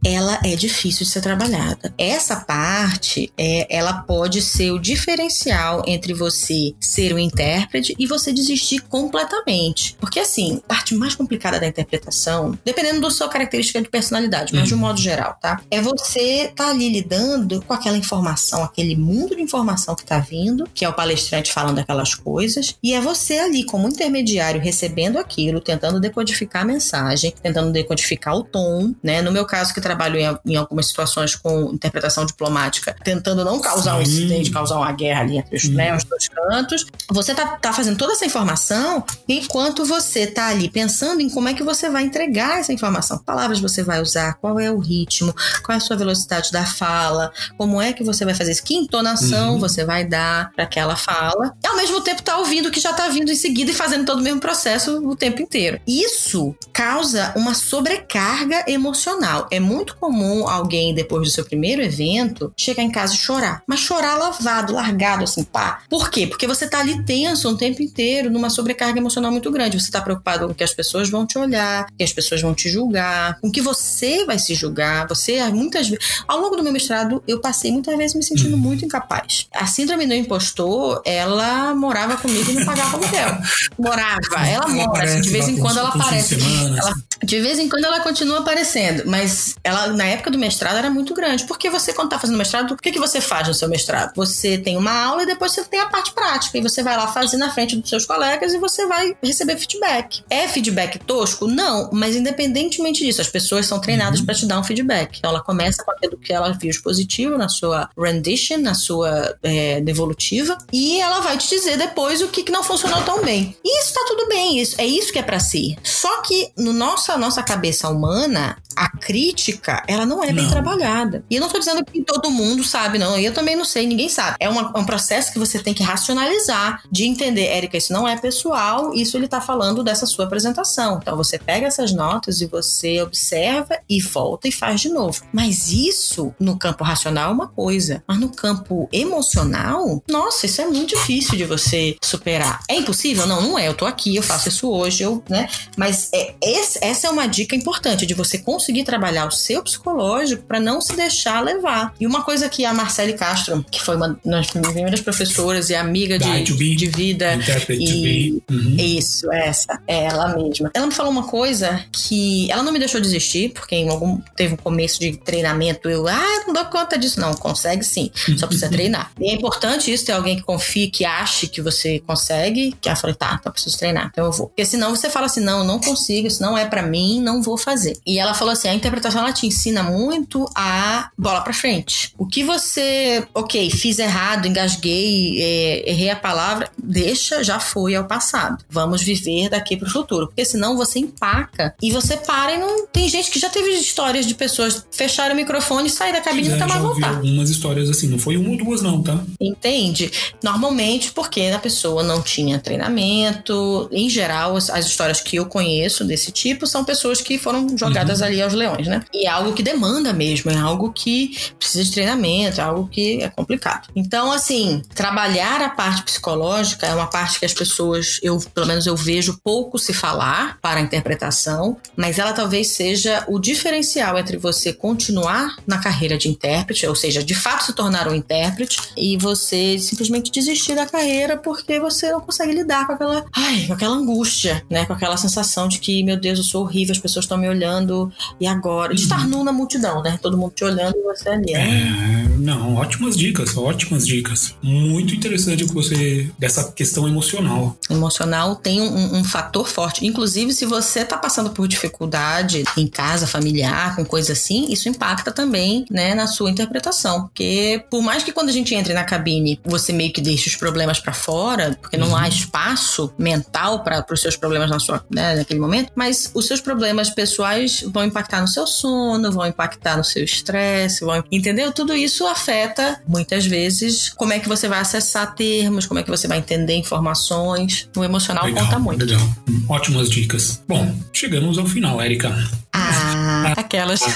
ela 0.05 0.39
é 0.43 0.55
difícil 0.55 1.05
de 1.05 1.11
ser 1.11 1.21
trabalhada. 1.21 1.93
Essa 1.97 2.37
parte, 2.37 3.31
é, 3.37 3.67
ela 3.69 3.93
pode 3.93 4.41
ser 4.41 4.71
o 4.71 4.79
diferencial 4.79 5.83
entre 5.87 6.13
você 6.13 6.73
ser 6.79 7.13
o 7.13 7.19
intérprete 7.19 7.95
e 7.97 8.05
você 8.05 8.31
desistir 8.31 8.79
completamente. 8.81 9.95
Porque 9.99 10.19
assim, 10.19 10.61
a 10.65 10.75
parte 10.75 10.95
mais 10.95 11.15
complicada 11.15 11.59
da 11.59 11.67
interpretação, 11.67 12.57
dependendo 12.63 13.01
da 13.01 13.09
sua 13.09 13.29
característica 13.29 13.81
de 13.81 13.89
personalidade, 13.89 14.53
mas 14.53 14.63
uhum. 14.63 14.67
de 14.67 14.73
um 14.73 14.77
uhum. 14.77 14.83
modo 14.87 14.99
geral, 14.99 15.37
tá? 15.41 15.61
É 15.69 15.81
você 15.81 16.43
estar 16.43 16.65
tá 16.65 16.69
ali 16.69 16.89
lidando 16.89 17.61
com 17.61 17.73
aquela 17.73 17.97
informação, 17.97 18.63
aquele 18.63 18.95
mundo 18.95 19.35
de 19.35 19.41
informação 19.41 19.95
que 19.95 20.05
tá 20.05 20.19
vindo, 20.19 20.67
que 20.73 20.85
é 20.85 20.89
o 20.89 20.93
palestrante 20.93 21.51
falando 21.51 21.79
aquelas 21.79 22.15
coisas, 22.15 22.75
e 22.81 22.93
é 22.93 23.01
você 23.01 23.37
ali 23.37 23.65
como 23.65 23.87
intermediário 23.87 24.61
recebendo 24.61 25.17
aquilo, 25.17 25.59
tentando 25.59 25.99
decodificar 25.99 26.63
a 26.63 26.65
mensagem, 26.65 27.33
tentando 27.41 27.71
decodificar 27.71 28.35
o 28.35 28.43
tom, 28.43 28.93
né? 29.03 29.20
No 29.21 29.31
meu 29.31 29.45
caso, 29.45 29.73
que 29.73 29.81
trabalho 29.81 30.17
em, 30.17 30.37
em 30.45 30.55
algumas 30.55 30.87
situações 30.87 31.35
com 31.35 31.71
interpretação 31.73 32.25
diplomática, 32.25 32.95
tentando 33.03 33.43
não 33.43 33.59
causar 33.59 33.93
Sim. 33.93 33.99
um 33.99 34.01
incidente, 34.01 34.51
causar 34.51 34.77
uma 34.77 34.91
guerra 34.91 35.21
ali 35.21 35.37
entre 35.37 35.55
os, 35.55 35.69
né, 35.69 35.95
os 35.95 36.03
dois 36.03 36.27
cantos, 36.27 36.85
você 37.09 37.33
tá, 37.33 37.57
tá 37.57 37.73
fazendo 37.73 37.97
toda 37.97 38.13
essa 38.13 38.25
informação 38.25 39.03
enquanto 39.27 39.85
você 39.85 40.27
tá 40.27 40.47
ali 40.47 40.69
pensando 40.69 41.21
em 41.21 41.29
como 41.29 41.49
é 41.49 41.53
que 41.53 41.63
você 41.63 41.89
vai 41.89 42.03
entregar 42.03 42.59
essa 42.59 42.73
informação. 42.73 43.17
Que 43.17 43.25
palavras 43.25 43.59
você 43.59 43.83
vai 43.83 44.01
usar, 44.01 44.33
qual 44.35 44.59
é 44.59 44.71
o 44.71 44.79
ritmo, 44.79 45.33
qual 45.63 45.73
é 45.73 45.77
a 45.77 45.81
sua 45.81 45.95
velocidade 45.95 46.51
da 46.51 46.65
fala, 46.65 47.31
como 47.57 47.81
é 47.81 47.93
que 47.93 48.03
você 48.03 48.25
vai 48.25 48.33
fazer 48.33 48.51
isso, 48.51 48.63
que 48.63 48.75
entonação 48.75 49.53
uhum. 49.53 49.59
você 49.59 49.85
vai 49.85 50.05
dar 50.05 50.51
para 50.51 50.63
aquela 50.63 50.95
fala. 50.95 51.55
E 51.63 51.67
ao 51.67 51.75
mesmo 51.75 52.01
tempo 52.01 52.21
tá 52.21 52.37
ouvindo 52.37 52.67
o 52.67 52.71
que 52.71 52.79
já 52.79 52.93
tá 52.93 53.07
vindo 53.07 53.31
em 53.31 53.35
seguida 53.35 53.71
e 53.71 53.73
fazendo 53.73 54.05
todo 54.05 54.19
o 54.19 54.23
mesmo 54.23 54.39
processo 54.39 54.97
o 55.07 55.15
tempo 55.15 55.41
inteiro. 55.41 55.79
Isso 55.87 56.55
causa 56.73 57.33
uma 57.35 57.53
sobrecarga 57.53 58.63
emocional. 58.67 59.10
É 59.49 59.59
muito 59.59 59.95
comum 59.95 60.47
alguém, 60.47 60.93
depois 60.93 61.23
do 61.23 61.29
seu 61.31 61.45
primeiro 61.45 61.81
evento, 61.81 62.53
chegar 62.57 62.83
em 62.83 62.91
casa 62.91 63.13
e 63.13 63.17
chorar. 63.17 63.61
Mas 63.67 63.79
chorar 63.79 64.15
lavado, 64.17 64.73
largado, 64.73 65.23
assim, 65.23 65.43
pá. 65.43 65.79
Por 65.89 66.09
quê? 66.09 66.27
Porque 66.27 66.47
você 66.47 66.67
tá 66.67 66.79
ali 66.79 67.03
tenso 67.03 67.49
o 67.49 67.57
tempo 67.57 67.81
inteiro, 67.81 68.29
numa 68.29 68.49
sobrecarga 68.49 68.99
emocional 68.99 69.31
muito 69.31 69.51
grande. 69.51 69.79
Você 69.79 69.91
tá 69.91 70.01
preocupado 70.01 70.47
com 70.47 70.53
que 70.53 70.63
as 70.63 70.73
pessoas 70.73 71.09
vão 71.09 71.25
te 71.25 71.37
olhar, 71.37 71.87
que 71.97 72.03
as 72.03 72.13
pessoas 72.13 72.41
vão 72.41 72.53
te 72.53 72.69
julgar, 72.69 73.39
com 73.39 73.51
que 73.51 73.61
você 73.61 74.25
vai 74.25 74.39
se 74.39 74.53
julgar. 74.55 75.07
Você, 75.07 75.43
muitas 75.51 75.89
vezes. 75.89 76.23
Ao 76.27 76.39
longo 76.39 76.55
do 76.55 76.63
meu 76.63 76.71
mestrado, 76.71 77.23
eu 77.27 77.39
passei 77.39 77.71
muitas 77.71 77.97
vezes 77.97 78.15
me 78.15 78.23
sentindo 78.23 78.53
uhum. 78.53 78.59
muito 78.59 78.85
incapaz. 78.85 79.47
A 79.53 79.65
síndrome 79.65 80.07
do 80.07 80.13
impostor, 80.13 81.01
ela 81.05 81.73
morava 81.75 82.17
comigo 82.17 82.51
e 82.51 82.53
não 82.53 82.65
pagava 82.65 82.97
aluguel. 82.97 83.37
Morava, 83.77 84.47
ela 84.47 84.67
mora, 84.67 85.03
assim, 85.03 85.21
de 85.21 85.29
vez 85.29 85.47
em 85.47 85.57
quando 85.57 85.79
ela 85.79 85.89
aparece. 85.89 86.37
Ela, 86.41 86.93
De 87.23 87.39
vez 87.39 87.59
em 87.59 87.69
quando 87.69 87.85
ela 87.85 87.99
continua 87.99 88.39
aparecendo, 88.39 89.03
mas 89.05 89.55
ela 89.63 89.87
na 89.87 90.05
época 90.05 90.31
do 90.31 90.37
mestrado 90.37 90.77
era 90.77 90.89
muito 90.89 91.13
grande. 91.13 91.45
Porque 91.45 91.69
você, 91.69 91.93
quando 91.93 92.09
tá 92.09 92.19
fazendo 92.19 92.37
mestrado, 92.37 92.71
o 92.71 92.77
que, 92.77 92.91
que 92.91 92.99
você 92.99 93.21
faz 93.21 93.47
no 93.47 93.53
seu 93.53 93.69
mestrado? 93.69 94.13
Você 94.15 94.57
tem 94.57 94.77
uma 94.77 94.91
aula 94.91 95.23
e 95.23 95.25
depois 95.25 95.51
você 95.51 95.63
tem 95.63 95.79
a 95.79 95.87
parte 95.87 96.13
prática. 96.13 96.57
E 96.57 96.61
você 96.61 96.83
vai 96.83 96.97
lá 96.97 97.07
fazer 97.07 97.37
na 97.37 97.51
frente 97.51 97.75
dos 97.75 97.89
seus 97.89 98.05
colegas 98.05 98.53
e 98.53 98.57
você 98.57 98.85
vai 98.87 99.15
receber 99.21 99.57
feedback. 99.57 100.23
É 100.29 100.47
feedback 100.47 100.99
tosco? 100.99 101.47
Não, 101.47 101.89
mas 101.91 102.15
independentemente 102.15 103.05
disso, 103.05 103.21
as 103.21 103.27
pessoas 103.27 103.65
são 103.65 103.79
treinadas 103.79 104.19
uhum. 104.19 104.25
para 104.25 104.35
te 104.35 104.45
dar 104.45 104.59
um 104.59 104.63
feedback. 104.63 105.17
Então 105.17 105.29
ela 105.29 105.43
começa 105.43 105.83
com 105.83 105.91
aquilo 105.91 106.17
que 106.17 106.33
ela 106.33 106.51
viu 106.51 106.71
de 106.71 106.81
positivo 106.81 107.37
na 107.37 107.49
sua 107.49 107.89
rendition, 107.97 108.57
na 108.57 108.73
sua 108.73 109.35
é, 109.43 109.81
devolutiva, 109.81 110.57
e 110.71 110.99
ela 110.99 111.19
vai 111.19 111.37
te 111.37 111.49
dizer 111.49 111.77
depois 111.77 112.21
o 112.21 112.27
que, 112.27 112.43
que 112.43 112.51
não 112.51 112.63
funcionou 112.63 113.01
tão 113.03 113.23
bem. 113.23 113.55
E 113.63 113.79
isso 113.79 113.93
tá 113.93 114.05
tudo 114.07 114.27
bem, 114.27 114.59
isso, 114.59 114.79
é 114.79 114.85
isso 114.85 115.11
que 115.11 115.19
é 115.19 115.23
para 115.23 115.39
si. 115.39 115.77
Só 115.83 116.21
que 116.21 116.51
no 116.57 116.73
nossa, 117.11 117.17
nossa 117.17 117.43
cabeça 117.43 117.89
humana, 117.89 118.57
a 118.75 118.89
crítica, 118.89 119.83
ela 119.87 120.05
não 120.05 120.23
é 120.23 120.27
não. 120.27 120.35
bem 120.35 120.49
trabalhada. 120.49 121.23
E 121.29 121.35
eu 121.35 121.41
não 121.41 121.49
tô 121.49 121.59
dizendo 121.59 121.83
que 121.85 122.01
todo 122.03 122.29
mundo 122.31 122.63
sabe, 122.63 122.97
não. 122.97 123.17
Eu 123.17 123.33
também 123.33 123.55
não 123.55 123.65
sei, 123.65 123.85
ninguém 123.85 124.09
sabe. 124.09 124.37
É 124.39 124.49
uma, 124.49 124.77
um 124.77 124.85
processo 124.85 125.31
que 125.31 125.39
você 125.39 125.59
tem 125.59 125.73
que 125.73 125.83
racionalizar, 125.83 126.83
de 126.91 127.05
entender, 127.05 127.45
Érica, 127.45 127.77
isso 127.77 127.93
não 127.93 128.07
é 128.07 128.17
pessoal, 128.17 128.93
isso 128.93 129.17
ele 129.17 129.27
tá 129.27 129.41
falando 129.41 129.83
dessa 129.83 130.05
sua 130.05 130.25
apresentação. 130.25 130.99
Então 131.01 131.15
você 131.17 131.37
pega 131.37 131.67
essas 131.67 131.91
notas 131.91 132.41
e 132.41 132.45
você 132.45 133.01
observa 133.01 133.79
e 133.89 134.01
volta 134.01 134.47
e 134.47 134.51
faz 134.51 134.81
de 134.81 134.89
novo. 134.89 135.21
Mas 135.31 135.71
isso, 135.71 136.33
no 136.39 136.57
campo 136.57 136.83
racional, 136.83 137.31
é 137.31 137.33
uma 137.33 137.47
coisa. 137.47 138.03
Mas 138.07 138.19
no 138.19 138.29
campo 138.29 138.87
emocional, 138.91 140.03
nossa, 140.09 140.45
isso 140.45 140.61
é 140.61 140.65
muito 140.65 140.95
difícil 140.95 141.37
de 141.37 141.45
você 141.45 141.95
superar. 142.03 142.61
É 142.69 142.75
impossível? 142.75 143.25
Não, 143.27 143.41
não 143.41 143.59
é. 143.59 143.67
Eu 143.67 143.73
tô 143.73 143.85
aqui, 143.85 144.15
eu 144.15 144.23
faço 144.23 144.49
isso 144.49 144.69
hoje, 144.69 145.03
eu, 145.03 145.23
né? 145.29 145.47
Mas 145.77 146.09
é, 146.13 146.35
esse, 146.41 146.79
essa 146.81 147.07
é 147.07 147.09
uma 147.09 147.27
dica 147.27 147.55
importante 147.55 148.05
de 148.05 148.13
você 148.13 148.37
conseguir 148.37 148.60
conseguir 148.61 148.83
trabalhar 148.83 149.27
o 149.27 149.31
seu 149.31 149.63
psicológico 149.63 150.43
para 150.43 150.59
não 150.59 150.79
se 150.79 150.95
deixar 150.95 151.43
levar. 151.43 151.93
E 151.99 152.05
uma 152.05 152.23
coisa 152.23 152.47
que 152.47 152.63
a 152.63 152.73
Marcele 152.73 153.13
Castro, 153.13 153.65
que 153.69 153.81
foi 153.81 153.95
uma 153.95 154.19
das 154.23 154.51
primeiras 154.51 155.01
professoras 155.01 155.69
e 155.69 155.75
amiga 155.75 156.19
de, 156.19 156.43
de 156.43 156.87
vida. 156.87 157.39
E, 157.69 158.41
uhum. 158.49 158.75
Isso, 158.77 159.31
essa, 159.31 159.81
é 159.87 160.05
ela 160.05 160.35
mesma. 160.35 160.69
Ela 160.73 160.85
me 160.85 160.93
falou 160.93 161.11
uma 161.11 161.23
coisa 161.23 161.83
que 161.91 162.49
ela 162.51 162.61
não 162.61 162.71
me 162.71 162.79
deixou 162.79 163.01
desistir, 163.01 163.49
porque 163.49 163.75
em 163.75 163.89
algum 163.89 164.19
teve 164.35 164.53
um 164.53 164.57
começo 164.57 164.99
de 164.99 165.17
treinamento, 165.17 165.89
eu, 165.89 166.07
ah, 166.07 166.43
não 166.45 166.53
dou 166.53 166.65
conta 166.65 166.97
disso. 166.97 167.19
Não, 167.19 167.33
consegue 167.33 167.83
sim, 167.83 168.11
só 168.37 168.45
precisa 168.45 168.69
treinar. 168.69 169.11
E 169.19 169.31
é 169.31 169.33
importante 169.33 169.91
isso, 169.91 170.05
ter 170.05 170.11
alguém 170.11 170.37
que 170.37 170.43
confie, 170.43 170.87
que 170.87 171.03
ache 171.03 171.47
que 171.47 171.61
você 171.61 171.99
consegue, 172.05 172.75
que 172.79 172.87
ela 172.87 172.95
falou, 172.95 173.15
tá, 173.15 173.37
então 173.39 173.51
preciso 173.51 173.77
treinar, 173.77 174.09
então 174.11 174.25
eu 174.25 174.31
vou. 174.31 174.47
Porque 174.47 174.65
senão 174.65 174.95
você 174.95 175.09
fala 175.09 175.25
assim, 175.25 175.41
não, 175.41 175.63
não 175.63 175.79
consigo, 175.79 176.27
isso 176.27 176.41
não 176.41 176.57
é 176.57 176.65
para 176.65 176.83
mim, 176.83 177.19
não 177.21 177.41
vou 177.41 177.57
fazer. 177.57 177.97
E 178.05 178.19
ela 178.19 178.33
falou 178.33 178.50
assim, 178.51 178.67
a 178.67 178.73
interpretação 178.73 179.21
ela 179.21 179.33
te 179.33 179.45
ensina 179.47 179.83
muito 179.83 180.49
a 180.55 181.09
bola 181.17 181.41
para 181.41 181.53
frente. 181.53 182.13
O 182.17 182.25
que 182.25 182.43
você, 182.43 183.25
ok, 183.33 183.69
fiz 183.69 183.99
errado, 183.99 184.47
engasguei, 184.47 185.41
é, 185.41 185.89
errei 185.89 186.09
a 186.09 186.15
palavra, 186.15 186.69
deixa, 186.81 187.43
já 187.43 187.59
foi 187.59 187.95
ao 187.95 188.05
passado. 188.05 188.63
Vamos 188.69 189.01
viver 189.01 189.49
daqui 189.49 189.77
pro 189.77 189.89
futuro, 189.89 190.27
porque 190.27 190.45
senão 190.45 190.77
você 190.77 190.99
empaca 190.99 191.73
e 191.81 191.91
você 191.91 192.17
para 192.17 192.55
e 192.55 192.57
não 192.57 192.87
tem 192.87 193.07
gente 193.09 193.31
que 193.31 193.39
já 193.39 193.49
teve 193.49 193.69
histórias 193.71 194.25
de 194.25 194.35
pessoas 194.35 194.85
fecharem 194.91 195.33
o 195.33 195.35
microfone, 195.35 195.89
sair 195.89 196.13
da 196.13 196.21
cabine 196.21 196.47
e 196.47 196.51
nunca 196.51 196.67
mais 196.67 196.81
voltar. 196.81 197.09
algumas 197.09 197.49
histórias 197.49 197.89
assim, 197.89 198.07
não 198.07 198.19
foi 198.19 198.37
uma 198.37 198.49
ou 198.49 198.57
duas 198.57 198.81
não, 198.81 199.01
tá? 199.01 199.19
Entende? 199.39 200.11
Normalmente 200.43 201.11
porque 201.11 201.41
a 201.41 201.59
pessoa 201.59 202.03
não 202.03 202.21
tinha 202.21 202.59
treinamento, 202.59 203.89
em 203.91 204.09
geral 204.09 204.55
as, 204.55 204.69
as 204.69 204.85
histórias 204.85 205.21
que 205.21 205.35
eu 205.37 205.45
conheço 205.45 206.03
desse 206.03 206.31
tipo 206.31 206.67
são 206.67 206.83
pessoas 206.83 207.21
que 207.21 207.37
foram 207.37 207.77
jogadas 207.77 208.19
uhum. 208.19 208.27
ali 208.27 208.40
aos 208.41 208.53
leões, 208.53 208.87
né? 208.87 209.03
E 209.13 209.25
é 209.25 209.29
algo 209.29 209.53
que 209.53 209.63
demanda 209.63 210.13
mesmo, 210.13 210.51
é 210.51 210.57
algo 210.57 210.91
que 210.91 211.37
precisa 211.57 211.83
de 211.83 211.91
treinamento, 211.91 212.59
é 212.59 212.63
algo 212.63 212.87
que 212.87 213.21
é 213.21 213.29
complicado. 213.29 213.89
Então, 213.95 214.31
assim, 214.31 214.81
trabalhar 214.93 215.61
a 215.61 215.69
parte 215.69 216.03
psicológica 216.03 216.87
é 216.87 216.93
uma 216.93 217.07
parte 217.07 217.39
que 217.39 217.45
as 217.45 217.53
pessoas, 217.53 218.19
eu 218.21 218.39
pelo 218.53 218.67
menos 218.67 218.85
eu 218.85 218.95
vejo 218.95 219.39
pouco 219.43 219.77
se 219.77 219.93
falar 219.93 220.57
para 220.61 220.79
a 220.79 220.83
interpretação, 220.83 221.77
mas 221.95 222.19
ela 222.19 222.33
talvez 222.33 222.67
seja 222.69 223.25
o 223.27 223.39
diferencial 223.39 224.17
entre 224.17 224.37
você 224.37 224.73
continuar 224.73 225.55
na 225.65 225.77
carreira 225.77 226.17
de 226.17 226.29
intérprete, 226.29 226.85
ou 226.87 226.95
seja, 226.95 227.23
de 227.23 227.35
fato 227.35 227.65
se 227.65 227.73
tornar 227.73 228.07
um 228.07 228.15
intérprete, 228.15 228.79
e 228.97 229.17
você 229.17 229.77
simplesmente 229.79 230.31
desistir 230.31 230.75
da 230.75 230.85
carreira 230.85 231.37
porque 231.37 231.79
você 231.79 232.11
não 232.11 232.21
consegue 232.21 232.53
lidar 232.53 232.87
com 232.87 232.93
aquela, 232.93 233.25
ai, 233.33 233.65
com 233.67 233.73
aquela 233.73 233.95
angústia, 233.95 234.63
né? 234.69 234.85
Com 234.85 234.93
aquela 234.93 235.17
sensação 235.17 235.67
de 235.67 235.79
que, 235.79 236.03
meu 236.03 236.17
Deus, 236.17 236.39
eu 236.39 236.45
sou 236.45 236.63
horrível, 236.63 236.91
as 236.91 236.99
pessoas 236.99 237.25
estão 237.25 237.37
me 237.37 237.47
olhando 237.47 238.11
e 238.39 238.47
agora. 238.47 238.93
De 238.93 239.01
estar 239.01 239.27
nu 239.27 239.43
na 239.43 239.51
multidão, 239.51 240.01
né? 240.01 240.17
Todo 240.21 240.37
mundo 240.37 240.53
te 240.55 240.63
olhando 240.63 240.95
e 240.97 241.03
você 241.03 241.29
ali. 241.29 241.53
É, 241.53 241.59
é 241.59 242.21
não, 242.37 242.75
ótimas 242.75 243.15
dicas, 243.15 243.55
ótimas 243.57 244.05
dicas. 244.05 244.55
Muito 244.61 245.13
interessante 245.13 245.65
que 245.65 245.73
você. 245.73 246.29
dessa 246.37 246.71
questão 246.71 247.07
emocional. 247.07 247.77
Emocional 247.89 248.55
tem 248.55 248.81
um, 248.81 249.17
um 249.17 249.23
fator 249.23 249.67
forte. 249.67 250.05
Inclusive, 250.05 250.53
se 250.53 250.65
você 250.65 251.05
tá 251.05 251.17
passando 251.17 251.51
por 251.51 251.67
dificuldade 251.67 252.63
em 252.77 252.87
casa, 252.87 253.27
familiar, 253.27 253.95
com 253.95 254.05
coisa 254.05 254.33
assim, 254.33 254.71
isso 254.71 254.89
impacta 254.89 255.31
também, 255.31 255.85
né, 255.89 256.13
na 256.15 256.27
sua 256.27 256.49
interpretação. 256.49 257.23
Porque 257.23 257.83
por 257.89 258.01
mais 258.01 258.23
que 258.23 258.31
quando 258.31 258.49
a 258.49 258.53
gente 258.53 258.73
entre 258.73 258.93
na 258.93 259.03
cabine, 259.03 259.59
você 259.63 259.93
meio 259.93 260.11
que 260.11 260.21
deixe 260.21 260.49
os 260.49 260.55
problemas 260.55 260.99
para 260.99 261.13
fora, 261.13 261.77
porque 261.79 261.97
não 261.97 262.09
uhum. 262.09 262.15
há 262.15 262.27
espaço 262.27 263.13
mental 263.17 263.83
para 263.83 264.05
os 264.11 264.21
seus 264.21 264.35
problemas 264.35 264.69
na 264.69 264.79
sua, 264.79 265.03
né, 265.09 265.35
naquele 265.35 265.59
momento, 265.59 265.91
mas 265.95 266.31
os 266.33 266.45
seus 266.45 266.61
problemas 266.61 267.09
pessoais 267.09 267.83
vão 267.87 268.03
impactar 268.03 268.20
impactar 268.21 268.41
no 268.41 268.47
seu 268.47 268.67
sono, 268.67 269.31
vão 269.31 269.45
impactar 269.47 269.97
no 269.97 270.03
seu 270.03 270.23
estresse, 270.23 271.03
vão... 271.03 271.23
entendeu? 271.31 271.71
Tudo 271.71 271.95
isso 271.95 272.27
afeta, 272.27 273.01
muitas 273.07 273.45
vezes, 273.45 274.09
como 274.09 274.33
é 274.33 274.39
que 274.39 274.47
você 274.47 274.67
vai 274.67 274.79
acessar 274.79 275.33
termos, 275.33 275.87
como 275.87 275.99
é 275.99 276.03
que 276.03 276.09
você 276.09 276.27
vai 276.27 276.37
entender 276.37 276.75
informações. 276.75 277.89
O 277.95 278.03
emocional 278.03 278.45
legal, 278.45 278.65
conta 278.65 278.77
muito. 278.79 279.05
Legal. 279.05 279.27
Ótimas 279.67 280.09
dicas. 280.09 280.61
Bom, 280.67 280.95
chegamos 281.11 281.57
ao 281.57 281.65
final, 281.65 281.99
Érica. 282.01 282.35
Ah, 282.73 283.53
aquelas. 283.57 284.01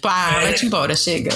Pá, 0.00 0.34
é... 0.36 0.40
vai-te 0.42 0.66
embora, 0.66 0.96
chega. 0.96 1.30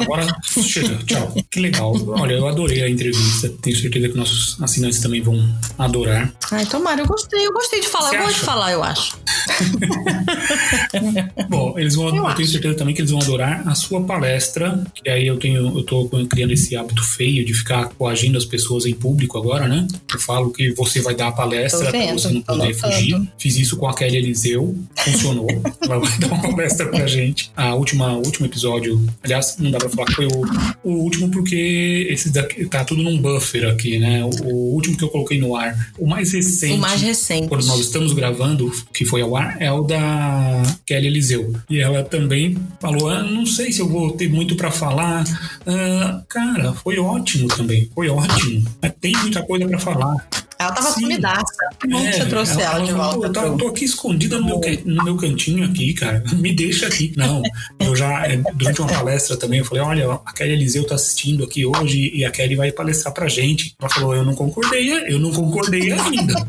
Agora 0.00 0.26
chega, 0.62 0.96
tchau. 1.04 1.34
Que 1.50 1.60
legal. 1.60 1.94
Olha, 2.08 2.34
eu 2.34 2.48
adorei 2.48 2.82
a 2.82 2.88
entrevista. 2.88 3.48
Tenho 3.62 3.76
certeza 3.76 4.08
que 4.08 4.16
nossos 4.16 4.60
assinantes 4.60 5.00
também 5.00 5.20
vão 5.22 5.38
adorar. 5.78 6.32
Ai, 6.50 6.66
tomara, 6.66 7.00
eu 7.02 7.06
gostei, 7.06 7.46
eu 7.46 7.52
gostei 7.52 7.80
de 7.80 7.88
falar. 7.88 8.10
Você 8.10 8.16
eu 8.16 8.22
gosto 8.22 8.34
de 8.34 8.44
falar, 8.44 8.72
eu 8.72 8.82
acho. 8.82 9.07
Bom, 11.48 11.78
eles 11.78 11.94
vão, 11.94 12.14
eu, 12.14 12.26
eu 12.26 12.34
tenho 12.34 12.48
certeza 12.48 12.76
também 12.76 12.94
que 12.94 13.00
eles 13.00 13.10
vão 13.10 13.20
adorar 13.20 13.66
a 13.66 13.74
sua 13.74 14.02
palestra. 14.02 14.84
Que 14.94 15.08
aí 15.08 15.26
eu 15.26 15.38
tenho, 15.38 15.78
eu 15.78 15.82
tô 15.82 16.08
criando 16.28 16.52
esse 16.52 16.76
hábito 16.76 17.02
feio 17.02 17.44
de 17.44 17.54
ficar 17.54 17.88
coagindo 17.90 18.38
as 18.38 18.44
pessoas 18.44 18.86
em 18.86 18.94
público 18.94 19.38
agora, 19.38 19.68
né? 19.68 19.86
Eu 20.12 20.20
falo 20.20 20.50
que 20.50 20.72
você 20.72 21.00
vai 21.00 21.14
dar 21.14 21.28
a 21.28 21.32
palestra 21.32 21.90
para 21.90 22.12
você 22.12 22.28
não 22.28 22.42
poder 22.42 22.74
fugir. 22.74 23.20
Fiz 23.38 23.56
isso 23.56 23.76
com 23.76 23.88
a 23.88 23.94
Kelly 23.94 24.16
Eliseu, 24.16 24.76
funcionou. 24.96 25.48
Ela 25.82 25.98
vai 25.98 26.18
dar 26.18 26.26
uma 26.28 26.42
palestra 26.42 26.86
pra 26.86 27.06
gente. 27.06 27.50
A 27.56 27.74
última, 27.74 28.14
o 28.14 28.24
último 28.24 28.46
episódio, 28.46 29.04
aliás, 29.22 29.56
não 29.58 29.70
dá 29.70 29.78
pra 29.78 29.88
falar 29.88 30.06
que 30.06 30.14
foi 30.14 30.26
o, 30.26 30.44
o 30.84 30.92
último 31.02 31.30
porque 31.30 32.06
esse 32.10 32.30
daqui 32.30 32.66
tá 32.66 32.84
tudo 32.84 33.02
num 33.02 33.20
buffer 33.20 33.68
aqui, 33.68 33.98
né? 33.98 34.24
O, 34.24 34.30
o, 34.46 34.74
último 34.74 34.96
que 34.96 35.04
eu 35.04 35.08
coloquei 35.08 35.38
no 35.38 35.56
ar. 35.56 35.92
O 35.98 36.06
mais 36.06 36.32
recente. 36.32 36.74
O 36.74 36.78
mais 36.78 37.00
recente. 37.00 37.48
Quando 37.48 37.66
nós 37.66 37.80
estamos 37.80 38.12
gravando, 38.12 38.70
que 38.98 39.04
foi 39.04 39.22
ao 39.22 39.36
ar, 39.36 39.62
é 39.62 39.70
o 39.70 39.82
da 39.82 40.60
Kelly 40.84 41.06
Eliseu. 41.06 41.54
E 41.70 41.78
ela 41.78 42.02
também 42.02 42.58
falou: 42.80 43.08
ah, 43.08 43.22
não 43.22 43.46
sei 43.46 43.70
se 43.70 43.78
eu 43.78 43.88
vou 43.88 44.10
ter 44.10 44.28
muito 44.28 44.56
para 44.56 44.72
falar. 44.72 45.22
Ah, 45.64 46.20
cara, 46.28 46.72
foi 46.72 46.98
ótimo 46.98 47.46
também. 47.46 47.88
Foi 47.94 48.08
ótimo. 48.08 48.64
Tem 49.00 49.12
muita 49.22 49.40
coisa 49.44 49.68
para 49.68 49.78
falar. 49.78 50.28
Ela 50.58 50.72
tava 50.72 50.90
sumidaça. 50.90 51.54
Que 51.80 51.86
bom 51.86 52.00
é, 52.00 52.10
que 52.10 52.16
você 52.16 52.26
trouxe 52.26 52.60
ela, 52.60 52.76
ela 52.76 52.84
de 52.84 52.92
volta. 52.92 53.26
Eu 53.28 53.32
tô, 53.32 53.56
tô, 53.56 53.68
aqui 53.68 53.84
escondida 53.84 54.38
no 54.40 54.46
meu, 54.46 54.60
no 54.84 55.04
meu 55.04 55.16
cantinho 55.16 55.64
aqui, 55.64 55.94
cara. 55.94 56.22
Me 56.34 56.52
deixa 56.52 56.86
aqui. 56.88 57.12
Não, 57.16 57.42
eu 57.78 57.94
já, 57.94 58.26
é, 58.26 58.36
durante 58.54 58.80
uma 58.80 58.90
palestra 58.90 59.36
também, 59.36 59.60
eu 59.60 59.64
falei, 59.64 59.84
olha, 59.84 60.20
a 60.24 60.32
Kelly 60.32 60.52
Eliseu 60.54 60.84
tá 60.84 60.96
assistindo 60.96 61.44
aqui 61.44 61.64
hoje 61.64 62.10
e 62.12 62.24
a 62.24 62.30
Kelly 62.30 62.56
vai 62.56 62.72
palestrar 62.72 63.14
pra 63.14 63.28
gente. 63.28 63.74
Ela 63.80 63.88
falou, 63.88 64.14
eu 64.14 64.24
não 64.24 64.34
concordei, 64.34 64.90
eu 65.06 65.20
não 65.20 65.30
concordei 65.30 65.92
ainda. 65.92 66.34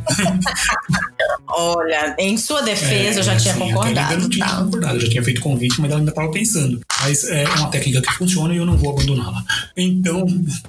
Olha, 1.51 2.16
em 2.20 2.38
sua 2.38 2.62
defesa, 2.62 3.18
é, 3.18 3.20
eu 3.20 3.24
já 3.24 3.36
tinha 3.36 3.55
concordado. 3.55 4.14
Eu 4.14 4.20
não 4.20 4.30
tinha 4.30 4.45
tá. 4.45 4.57
concordado, 4.57 4.95
eu 4.95 5.01
já 5.01 5.10
tinha 5.10 5.24
feito 5.24 5.41
convite, 5.41 5.82
mas 5.82 5.89
ela 5.89 5.99
ainda 5.99 6.12
estava 6.12 6.32
pensando. 6.32 6.80
Mas 7.01 7.24
é 7.24 7.43
uma 7.57 7.70
técnica 7.70 8.01
que 8.01 8.14
funciona 8.14 8.53
e 8.53 8.57
eu 8.57 8.66
não 8.66 8.78
vou 8.78 8.91
abandoná-la. 8.91 9.43
Então, 9.76 10.26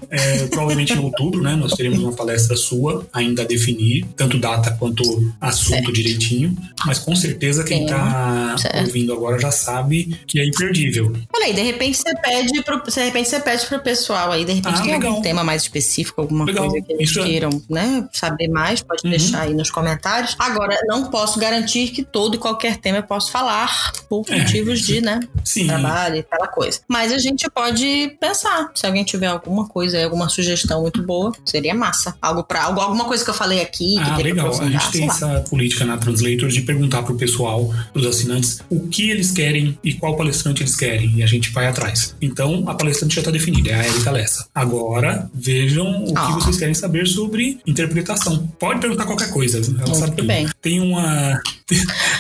é, 0.09 0.47
provavelmente 0.47 0.95
em 0.95 0.99
outubro, 0.99 1.43
né, 1.43 1.55
nós 1.55 1.73
teremos 1.73 1.99
uma 1.99 2.13
palestra 2.13 2.57
sua, 2.57 3.07
ainda 3.13 3.30
a 3.39 3.45
definir, 3.45 4.07
tanto 4.17 4.39
data 4.39 4.71
quanto 4.79 5.03
assunto 5.41 5.71
certo. 5.71 5.93
direitinho. 5.93 6.57
Mas 6.87 6.99
com 6.99 7.15
certeza 7.15 7.63
quem 7.65 7.85
está 7.85 8.57
ouvindo 8.81 9.13
agora 9.13 9.39
já 9.39 9.51
sabe 9.51 10.19
que 10.27 10.41
é 10.41 10.47
imperdível. 10.47 11.13
Olha 11.35 11.47
aí, 11.47 11.53
de 11.53 11.63
repente 11.63 11.99
você 11.99 12.15
pede 12.17 12.63
pro, 12.63 12.83
de 12.83 13.01
repente 13.01 13.29
você 13.29 13.41
pede 13.41 13.67
pro 13.67 13.81
pessoal 13.81 14.33
aí, 14.33 14.45
de 14.45 14.53
repente 14.53 14.79
ah, 14.79 14.83
tem 14.83 14.93
legal. 14.93 15.11
algum 15.11 15.23
tema 15.23 15.45
mais 15.45 15.63
específico, 15.63 16.21
alguma 16.21 16.45
legal. 16.45 16.69
coisa 16.69 16.87
que 16.87 16.93
eles 16.93 17.11
Isso 17.11 17.21
é 17.21 17.25
queiram, 17.25 17.51
é... 17.51 17.73
né, 17.73 18.09
saber 18.13 18.49
mais, 18.49 18.83
pode 18.83 19.03
uhum. 19.05 19.11
deixar 19.11 19.43
aí 19.43 19.55
nos 19.55 19.71
comentários. 19.71 20.35
Agora, 20.39 20.79
não 20.87 21.11
posso 21.11 21.39
garantir 21.39 21.89
que 21.89 22.03
todo 22.03 22.35
e 22.37 22.39
qualquer 22.39 22.77
tema 22.79 22.99
eu 22.99 23.03
posso 23.03 23.31
falar 23.31 23.93
por 24.09 24.25
é, 24.29 24.39
motivos 24.39 24.81
de, 24.81 25.01
né, 25.01 25.21
sim. 25.45 25.67
trabalho 25.67 26.17
e 26.17 26.21
aquela 26.21 26.47
coisa. 26.47 26.81
Mas 26.89 27.13
a 27.13 27.19
gente 27.19 27.49
pode 27.51 28.17
pensar, 28.21 28.71
se 28.75 28.87
alguém 28.87 29.05
tiver 29.05 29.27
alguma 29.27 29.69
coisa, 29.69 30.03
alguma 30.03 30.29
sugestão 30.29 30.83
muito 30.83 31.03
boa, 31.03 31.33
seria 31.45 31.75
massa. 31.75 32.15
Algo 32.21 32.45
para 32.45 32.65
alguma 32.65 33.05
coisa 33.05 33.20
que 33.25 33.31
eu 33.31 33.35
falei 33.35 33.61
aqui. 33.61 33.97
ah, 33.99 34.17
legal. 34.17 34.61
A 34.61 34.69
gente 34.69 34.91
tem 34.91 35.09
essa 35.09 35.41
política 35.49 35.85
na 35.85 35.97
Translator 35.97 36.49
de 36.49 36.63
perguntar 36.63 37.03
pro 37.03 37.17
pessoal, 37.17 37.73
pros 37.93 38.07
assinantes, 38.07 38.61
o 38.71 38.89
que 38.89 39.11
eles 39.11 39.31
querem 39.31 39.79
e 39.83 39.95
qual 39.95 40.17
palestrante 40.17 40.63
eles 40.63 40.77
querem. 40.77 41.13
E 41.17 41.23
a 41.23 41.27
gente 41.27 41.51
vai 41.51 41.67
atrás. 41.67 42.15
Então, 42.21 42.65
a 42.69 42.75
palestrante 42.75 43.15
já 43.15 43.21
está 43.21 43.31
definida, 43.31 43.71
é 43.71 43.75
a 43.75 43.87
Erika 43.87 44.11
Lessa. 44.11 44.47
Agora, 44.55 45.31
vejam 45.35 46.05
o 46.05 46.13
ah. 46.17 46.27
que 46.27 46.33
vocês 46.35 46.57
querem 46.57 46.75
saber 46.75 47.07
sobre 47.07 47.61
interpretação. 47.67 48.47
Pode 48.59 48.81
perguntar 48.81 49.05
qualquer 49.05 49.31
coisa. 49.31 49.59
Ela 49.59 49.87
Muito 49.87 49.97
sabe 49.97 50.17
tudo. 50.17 50.27
Bem. 50.27 50.49
Tem 50.61 50.81
uma. 50.81 51.41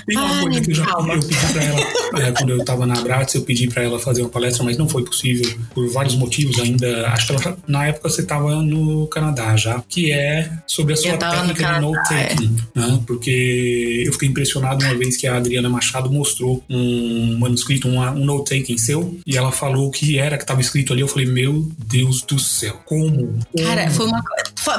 Tem 0.07 0.17
uma 0.17 0.35
Ai, 0.37 0.43
coisa 0.43 0.61
que 0.61 0.71
eu 0.71 0.75
já 0.75 0.87
calma. 0.87 1.15
eu 1.15 1.21
pedi 1.21 1.47
pra 1.53 1.63
ela, 1.63 2.29
é, 2.29 2.33
quando 2.33 2.51
eu 2.51 2.65
tava 2.65 2.87
na 2.87 2.95
Abrats, 2.95 3.35
eu 3.35 3.43
pedi 3.43 3.69
pra 3.69 3.83
ela 3.83 3.99
fazer 3.99 4.23
uma 4.23 4.31
palestra, 4.31 4.65
mas 4.65 4.79
não 4.79 4.89
foi 4.89 5.05
possível 5.05 5.59
por 5.75 5.89
vários 5.91 6.15
motivos 6.15 6.59
ainda. 6.61 7.09
Acho 7.09 7.27
que 7.27 7.33
ela, 7.33 7.59
na 7.67 7.87
época 7.87 8.09
você 8.09 8.23
tava 8.23 8.63
no 8.63 9.07
Canadá 9.09 9.57
já, 9.57 9.83
que 9.89 10.13
é 10.13 10.51
sobre 10.67 10.90
a 10.93 10.97
sua 10.97 11.17
técnica 11.17 11.75
de 11.75 11.81
note-taking. 11.81 12.57
É. 12.75 12.81
Né? 12.81 13.03
Porque 13.07 14.05
eu 14.07 14.13
fiquei 14.13 14.29
impressionado 14.29 14.85
uma 14.85 14.95
vez 14.95 15.17
que 15.17 15.27
a 15.27 15.37
Adriana 15.37 15.69
Machado 15.69 16.11
mostrou 16.11 16.63
um 16.69 17.39
manuscrito, 17.39 17.89
um, 17.89 18.01
um 18.01 18.25
note-taking 18.25 18.79
seu, 18.79 19.19
e 19.27 19.37
ela 19.37 19.53
falou 19.53 19.91
que 19.91 20.19
era 20.19 20.39
que 20.39 20.47
tava 20.47 20.61
escrito 20.61 20.93
ali. 20.93 21.03
Eu 21.03 21.09
falei, 21.09 21.27
meu 21.27 21.71
Deus 21.79 22.23
do 22.23 22.39
céu, 22.39 22.81
como? 22.85 23.39
Cara, 23.57 23.91
foi 23.91 24.07
uma. 24.07 24.23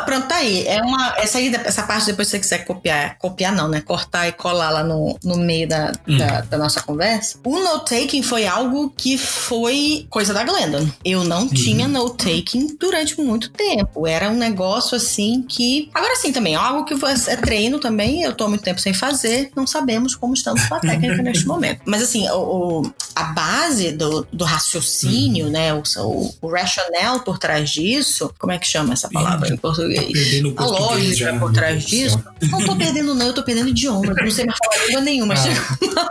Pronto, 0.05 0.27
tá 0.27 0.35
aí. 0.35 0.67
É 0.67 0.81
uma. 0.81 1.15
Essa 1.17 1.39
aí, 1.39 1.53
essa 1.65 1.83
parte 1.83 2.05
depois 2.05 2.27
se 2.27 2.31
você 2.31 2.39
quiser 2.39 2.65
copiar, 2.65 3.17
copiar 3.17 3.51
não, 3.51 3.67
né? 3.67 3.81
Cortar 3.81 4.27
e 4.27 4.31
colar 4.31 4.69
lá 4.69 4.83
no, 4.83 5.17
no 5.23 5.37
meio 5.37 5.67
da, 5.67 5.91
hum. 6.07 6.17
da, 6.17 6.41
da, 6.41 6.57
nossa 6.57 6.81
conversa. 6.81 7.39
O 7.43 7.59
note-taking 7.59 8.21
foi 8.21 8.45
algo 8.45 8.93
que 8.95 9.17
foi 9.17 10.05
coisa 10.09 10.33
da 10.33 10.43
Glendon. 10.43 10.87
Eu 11.03 11.23
não 11.23 11.43
uhum. 11.43 11.49
tinha 11.49 11.87
note-taking 11.87 12.77
durante 12.79 13.19
muito 13.19 13.49
tempo. 13.49 14.05
Era 14.05 14.29
um 14.29 14.35
negócio 14.35 14.95
assim 14.95 15.43
que. 15.47 15.89
Agora 15.93 16.15
sim 16.15 16.31
também, 16.31 16.55
algo 16.55 16.85
que 16.85 16.93
é 17.27 17.35
treino 17.35 17.79
também. 17.79 18.21
Eu 18.21 18.33
tô 18.33 18.45
há 18.45 18.49
muito 18.49 18.63
tempo 18.63 18.79
sem 18.79 18.93
fazer. 18.93 19.51
Não 19.55 19.65
sabemos 19.65 20.15
como 20.15 20.33
estamos 20.33 20.63
com 20.65 20.75
a 20.75 20.79
técnica 20.79 21.21
neste 21.23 21.47
momento. 21.47 21.81
Mas 21.85 22.03
assim, 22.03 22.29
o, 22.29 22.81
o, 22.81 22.93
a 23.15 23.23
base 23.23 23.91
do, 23.91 24.27
do 24.31 24.45
raciocínio, 24.45 25.45
uhum. 25.45 25.51
né? 25.51 25.73
O, 25.73 25.81
o, 25.97 26.33
o 26.41 26.47
rationale 26.51 27.19
por 27.21 27.39
trás 27.39 27.69
disso. 27.69 28.31
Como 28.37 28.51
é 28.51 28.59
que 28.59 28.67
chama 28.67 28.93
essa 28.93 29.09
palavra 29.09 29.49
em 29.49 29.57
português? 29.75 30.41
Tá 30.55 30.63
a 30.63 30.67
lógica 30.67 31.39
por 31.39 31.53
trás 31.53 31.83
disso. 31.83 32.23
Não 32.49 32.65
tô 32.65 32.75
perdendo, 32.75 33.13
não, 33.13 33.27
eu 33.27 33.33
tô 33.33 33.43
perdendo 33.43 33.69
idioma. 33.69 34.13
Eu 34.17 34.25
não 34.25 34.31
sei 34.31 34.45
mais 34.45 34.57
falar 34.63 34.87
língua 34.87 35.01
nenhuma. 35.01 35.33
Ah. 35.33 35.37
Chega 35.37 35.61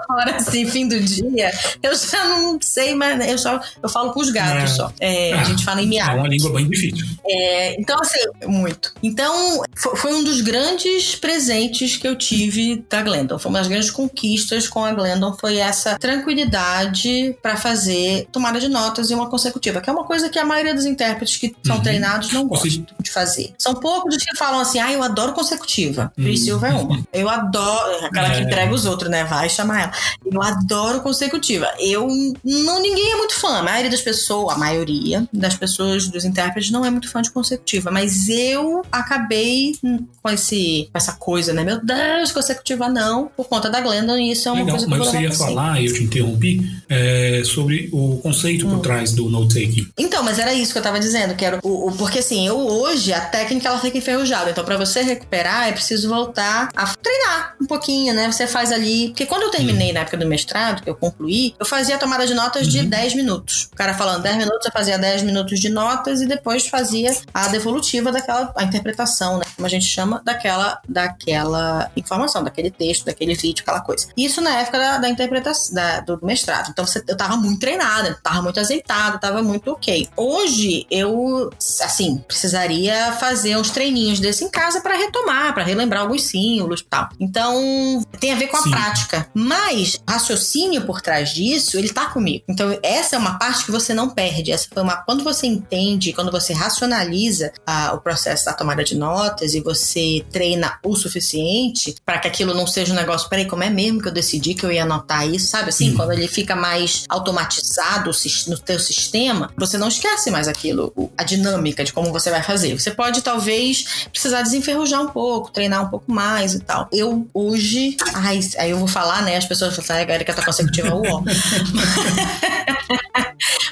uma 0.09 0.21
hora 0.21 0.37
assim, 0.37 0.67
fim 0.67 0.89
do 0.89 0.99
dia, 1.01 1.51
eu 1.83 1.95
já 1.95 2.25
não 2.29 2.59
sei 2.61 2.95
mais. 2.95 3.29
Eu 3.29 3.39
só 3.39 3.61
eu 3.83 3.89
falo 3.89 4.13
com 4.13 4.21
os 4.21 4.31
gatos 4.31 4.63
é. 4.63 4.75
só. 4.75 4.93
É, 5.01 5.33
ah, 5.33 5.41
a 5.41 5.45
gente 5.45 5.65
fala 5.65 5.83
em 5.83 5.87
miado. 5.87 6.13
É 6.13 6.15
uma 6.15 6.29
língua 6.29 6.53
bem 6.53 6.69
difícil. 6.69 7.07
É, 7.27 7.81
então, 7.81 7.99
assim, 8.01 8.19
muito. 8.47 8.93
Então, 9.03 9.63
foi 9.75 10.15
um 10.15 10.25
dos 10.25 10.41
grandes 10.41 11.15
presentes 11.15 11.97
que 11.97 12.07
eu 12.07 12.17
tive 12.17 12.85
da 12.89 13.03
Glendon. 13.03 13.39
Foi 13.39 13.51
uma 13.51 13.59
das 13.59 13.69
grandes 13.69 13.91
conquistas 13.91 14.69
com 14.69 14.85
a 14.85 14.93
Glendon. 14.93 15.37
Foi 15.39 15.57
essa 15.57 15.99
tranquilidade 15.99 17.37
para 17.43 17.57
fazer 17.57 18.27
tomada 18.33 18.61
de 18.61 18.69
notas 18.69 19.11
e 19.11 19.15
uma 19.15 19.29
consecutiva, 19.29 19.81
que 19.81 19.89
é 19.89 19.93
uma 19.93 20.05
coisa 20.05 20.29
que 20.29 20.39
a 20.39 20.45
maioria 20.45 20.75
dos 20.75 20.87
intérpretes 20.87 21.37
que 21.37 21.55
são 21.65 21.77
uhum. 21.77 21.83
treinados 21.83 22.33
não 22.33 22.47
gostam 22.47 22.87
de 23.01 23.11
fazer. 23.11 23.50
São 23.59 23.75
poucos 23.75 24.17
os 24.17 24.23
que 24.23 24.37
falam 24.37 24.61
assim, 24.61 24.79
ah, 24.79 24.93
eu 24.93 25.03
adoro 25.03 25.33
consecutiva. 25.33 26.13
Uhum. 26.19 26.37
Silva 26.37 26.69
é 26.69 26.73
uma. 26.73 27.01
Eu 27.13 27.29
adoro, 27.29 28.05
aquela 28.05 28.29
é. 28.29 28.37
que 28.37 28.43
entrega 28.43 28.73
os 28.73 28.87
outros, 28.87 29.11
né? 29.11 29.25
Vai 29.25 29.49
chamar 29.49 29.83
ela. 29.83 29.93
Eu 30.25 30.43
adoro 30.43 31.01
consecutiva. 31.01 31.71
Eu, 31.79 32.09
não, 32.45 32.81
ninguém 32.81 33.13
é 33.13 33.17
muito 33.17 33.35
fã. 33.35 33.59
A 33.59 33.63
maioria 33.63 33.91
das 33.91 34.01
pessoas, 34.01 34.57
a 34.57 34.59
maioria 34.59 35.29
das 35.33 35.55
pessoas, 35.55 36.09
dos 36.09 36.25
intérpretes, 36.25 36.71
não 36.71 36.85
é 36.85 36.91
muito 36.91 37.09
fã 37.11 37.23
de 37.23 37.31
consecutiva. 37.31 37.91
Mas 37.91 38.29
eu 38.29 38.83
acabei 38.91 39.77
com, 40.23 40.31
esse, 40.31 40.89
com 40.93 40.99
essa 40.99 41.13
coisa, 41.13 41.53
né? 41.53 41.63
Meu 41.65 41.85
Deus, 41.85 42.33
consecutiva 42.33 42.89
não, 42.89 43.31
por 43.37 43.49
conta 43.49 43.71
da 43.71 43.81
Glendon, 43.81 44.17
e 44.17 44.33
isso 44.33 44.49
é 44.49 44.53
uma 44.53 44.61
Legal, 44.61 44.77
coisa 44.77 44.87
que 44.87 44.91
mas 44.91 45.01
eu 45.01 45.13
você 45.13 45.21
ia 45.21 45.33
falar, 45.33 45.81
e 45.81 45.87
eu 45.87 45.95
te 45.95 46.05
interrompi, 46.05 46.83
é, 46.89 47.43
sobre 47.45 47.89
o 47.93 48.19
conceito 48.19 48.67
hum. 48.67 48.71
por 48.71 48.81
trás 48.81 49.13
do 49.13 49.29
note-taking. 49.29 49.89
Então, 49.99 50.23
mas 50.23 50.39
era 50.39 50.53
isso 50.53 50.73
que 50.73 50.79
eu 50.79 50.83
tava 50.83 51.01
dizendo, 51.01 51.35
que 51.35 51.45
era 51.45 51.59
o, 51.63 51.89
o, 51.89 51.93
porque 51.93 52.19
assim, 52.19 52.47
eu 52.47 52.59
hoje, 52.59 53.13
a 53.13 53.21
técnica 53.41 53.69
ela 53.69 53.79
fica 53.79 53.99
enferrujada. 53.99 54.51
Então, 54.51 54.65
para 54.65 54.77
você 54.77 55.03
recuperar, 55.03 55.69
é 55.69 55.73
preciso 55.73 56.09
voltar 56.09 56.69
a 56.77 56.87
treinar 56.95 57.57
um 57.61 57.67
pouquinho, 57.67 58.15
né? 58.15 58.31
Você 58.31 58.47
faz 58.47 58.71
ali. 58.73 59.09
Porque 59.09 59.27
quando 59.27 59.43
eu 59.43 59.51
terminei 59.51 59.89
uhum. 59.89 59.95
na 59.95 60.01
época 60.01 60.17
do 60.17 60.27
mestrado, 60.27 60.83
que 60.83 60.91
eu 60.91 60.95
concluí, 60.95 61.55
eu 61.59 61.67
fazia 61.67 61.97
a 61.97 61.99
tomada 61.99 62.27
de 62.27 62.35
notas 62.35 62.67
uhum. 62.67 62.73
de 62.73 62.83
10 62.83 63.15
minutos. 63.15 63.69
O 63.73 63.77
cara 63.77 63.95
falando 63.95 64.23
10 64.23 64.37
minutos, 64.37 64.67
eu 64.67 64.73
fazia 64.73 64.99
10 64.99 65.23
minutos 65.23 65.59
de 65.59 65.69
notas 65.69 66.21
e 66.21 66.27
depois 66.27 66.67
fazia 66.67 67.17
a 67.33 67.49
devolutiva 67.49 68.13
daquela 68.13 68.53
a 68.57 68.65
interpretação, 68.65 69.39
né? 69.39 69.45
Como 69.57 69.67
a 69.67 69.71
gente 69.71 69.87
chama, 69.87 70.21
daquela, 70.25 70.81
daquela 70.89 71.91
informação, 71.97 72.45
daquele 72.45 72.71
texto, 72.71 73.07
daquele 73.07 73.35
vídeo, 73.35 73.63
aquela 73.63 73.81
coisa. 73.81 74.09
Isso 74.17 74.41
na 74.41 74.61
época 74.61 74.79
da, 74.79 74.99
da 74.99 75.09
interpretação, 75.09 75.75
da, 75.75 76.01
do 76.01 76.19
mestrado. 76.23 76.71
Então 76.71 76.87
você, 76.87 77.03
eu 77.07 77.17
tava 77.17 77.37
muito 77.37 77.61
treinada, 77.61 78.19
tava 78.23 78.43
muito 78.43 78.61
azeitada, 78.61 79.19
tava 79.19 79.43
muito 79.43 79.73
ok. 79.73 80.09
Hoje 80.17 80.87
eu, 80.91 81.51
assim, 81.83 82.19
precisaria 82.27 83.13
fazer 83.13 83.30
uns 83.59 83.71
treininhos 83.71 84.21
desse 84.21 84.45
em 84.45 84.51
casa 84.51 84.81
para 84.81 84.97
retomar, 84.97 85.55
para 85.55 85.65
relembrar 85.65 86.03
alguns 86.03 86.23
símbolos 86.25 86.81
e 86.81 86.85
tal. 86.85 87.09
Então, 87.19 88.05
tem 88.19 88.33
a 88.33 88.37
ver 88.37 88.49
com 88.49 88.57
a 88.57 88.63
Sim. 88.63 88.71
prática. 88.71 89.27
Mas, 89.35 90.01
raciocínio 90.09 90.83
por 90.83 91.01
trás 91.01 91.31
disso, 91.31 91.79
ele 91.79 91.89
tá 91.89 92.07
comigo. 92.07 92.45
Então, 92.49 92.79
essa 92.83 93.17
é 93.17 93.19
uma 93.19 93.39
parte 93.39 93.65
que 93.65 93.71
você 93.71 93.95
não 93.95 94.11
perde. 94.11 94.53
Essa 94.53 94.69
foi 94.73 94.83
uma. 94.83 94.97
Quando 94.97 95.25
você 95.25 95.47
entende, 95.47 96.13
quando 96.13 96.31
você 96.31 96.53
racionaliza 96.53 97.53
ah, 97.67 97.93
o 97.95 98.01
processo 98.01 98.45
da 98.45 98.53
tomada 98.53 98.85
de 98.85 98.97
notas 98.97 99.55
e 99.55 99.61
você 99.61 100.25
treina 100.31 100.79
o 100.85 100.95
suficiente 100.95 101.95
para 102.05 102.19
que 102.19 102.29
aquilo 102.29 102.55
não 102.55 102.67
seja 102.67 102.93
um 102.93 102.97
negócio, 102.97 103.29
peraí, 103.29 103.47
como 103.47 103.63
é 103.63 103.71
mesmo 103.71 104.01
que 104.01 104.09
eu 104.09 104.13
decidi 104.13 104.55
que 104.55 104.65
eu 104.65 104.73
ia 104.73 104.83
anotar 104.83 105.29
isso, 105.29 105.47
sabe 105.47 105.71
assim? 105.71 105.91
Sim. 105.91 105.97
Quando 105.97 106.13
ele 106.13 106.29
fica 106.29 106.55
mais 106.55 107.05
automatizado 107.09 108.11
no 108.47 108.59
teu 108.59 108.79
sistema, 108.79 109.51
você 109.57 109.79
não 109.79 109.89
esquece 109.89 110.31
mais 110.31 110.49
aquilo, 110.49 111.11
a 111.17 111.25
dinâmica 111.25 111.85
de 111.85 111.93
como 111.93 112.13
você 112.13 112.31
vai 112.31 112.43
fazer. 112.43 112.79
Você 112.79 112.91
pode, 112.91 113.20
talvez, 113.23 114.07
precisar 114.11 114.43
desenferrujar 114.43 115.03
um 115.03 115.09
pouco, 115.09 115.51
treinar 115.51 115.85
um 115.85 115.89
pouco 115.89 116.11
mais 116.13 116.55
e 116.55 116.61
tal. 116.61 116.89
Eu, 116.93 117.29
hoje, 117.33 117.97
ai, 118.15 118.41
aí 118.59 118.71
eu 118.71 118.79
vou 118.79 118.89
falar, 118.89 119.23
né? 119.23 119.37
As 119.37 119.45
pessoas 119.45 119.75
falam, 119.75 120.03
assim, 120.03 120.11
a 120.11 120.15
Erika 120.15 120.35
tá 120.35 120.45
consecutiva, 120.45 120.95
uó. 120.95 121.23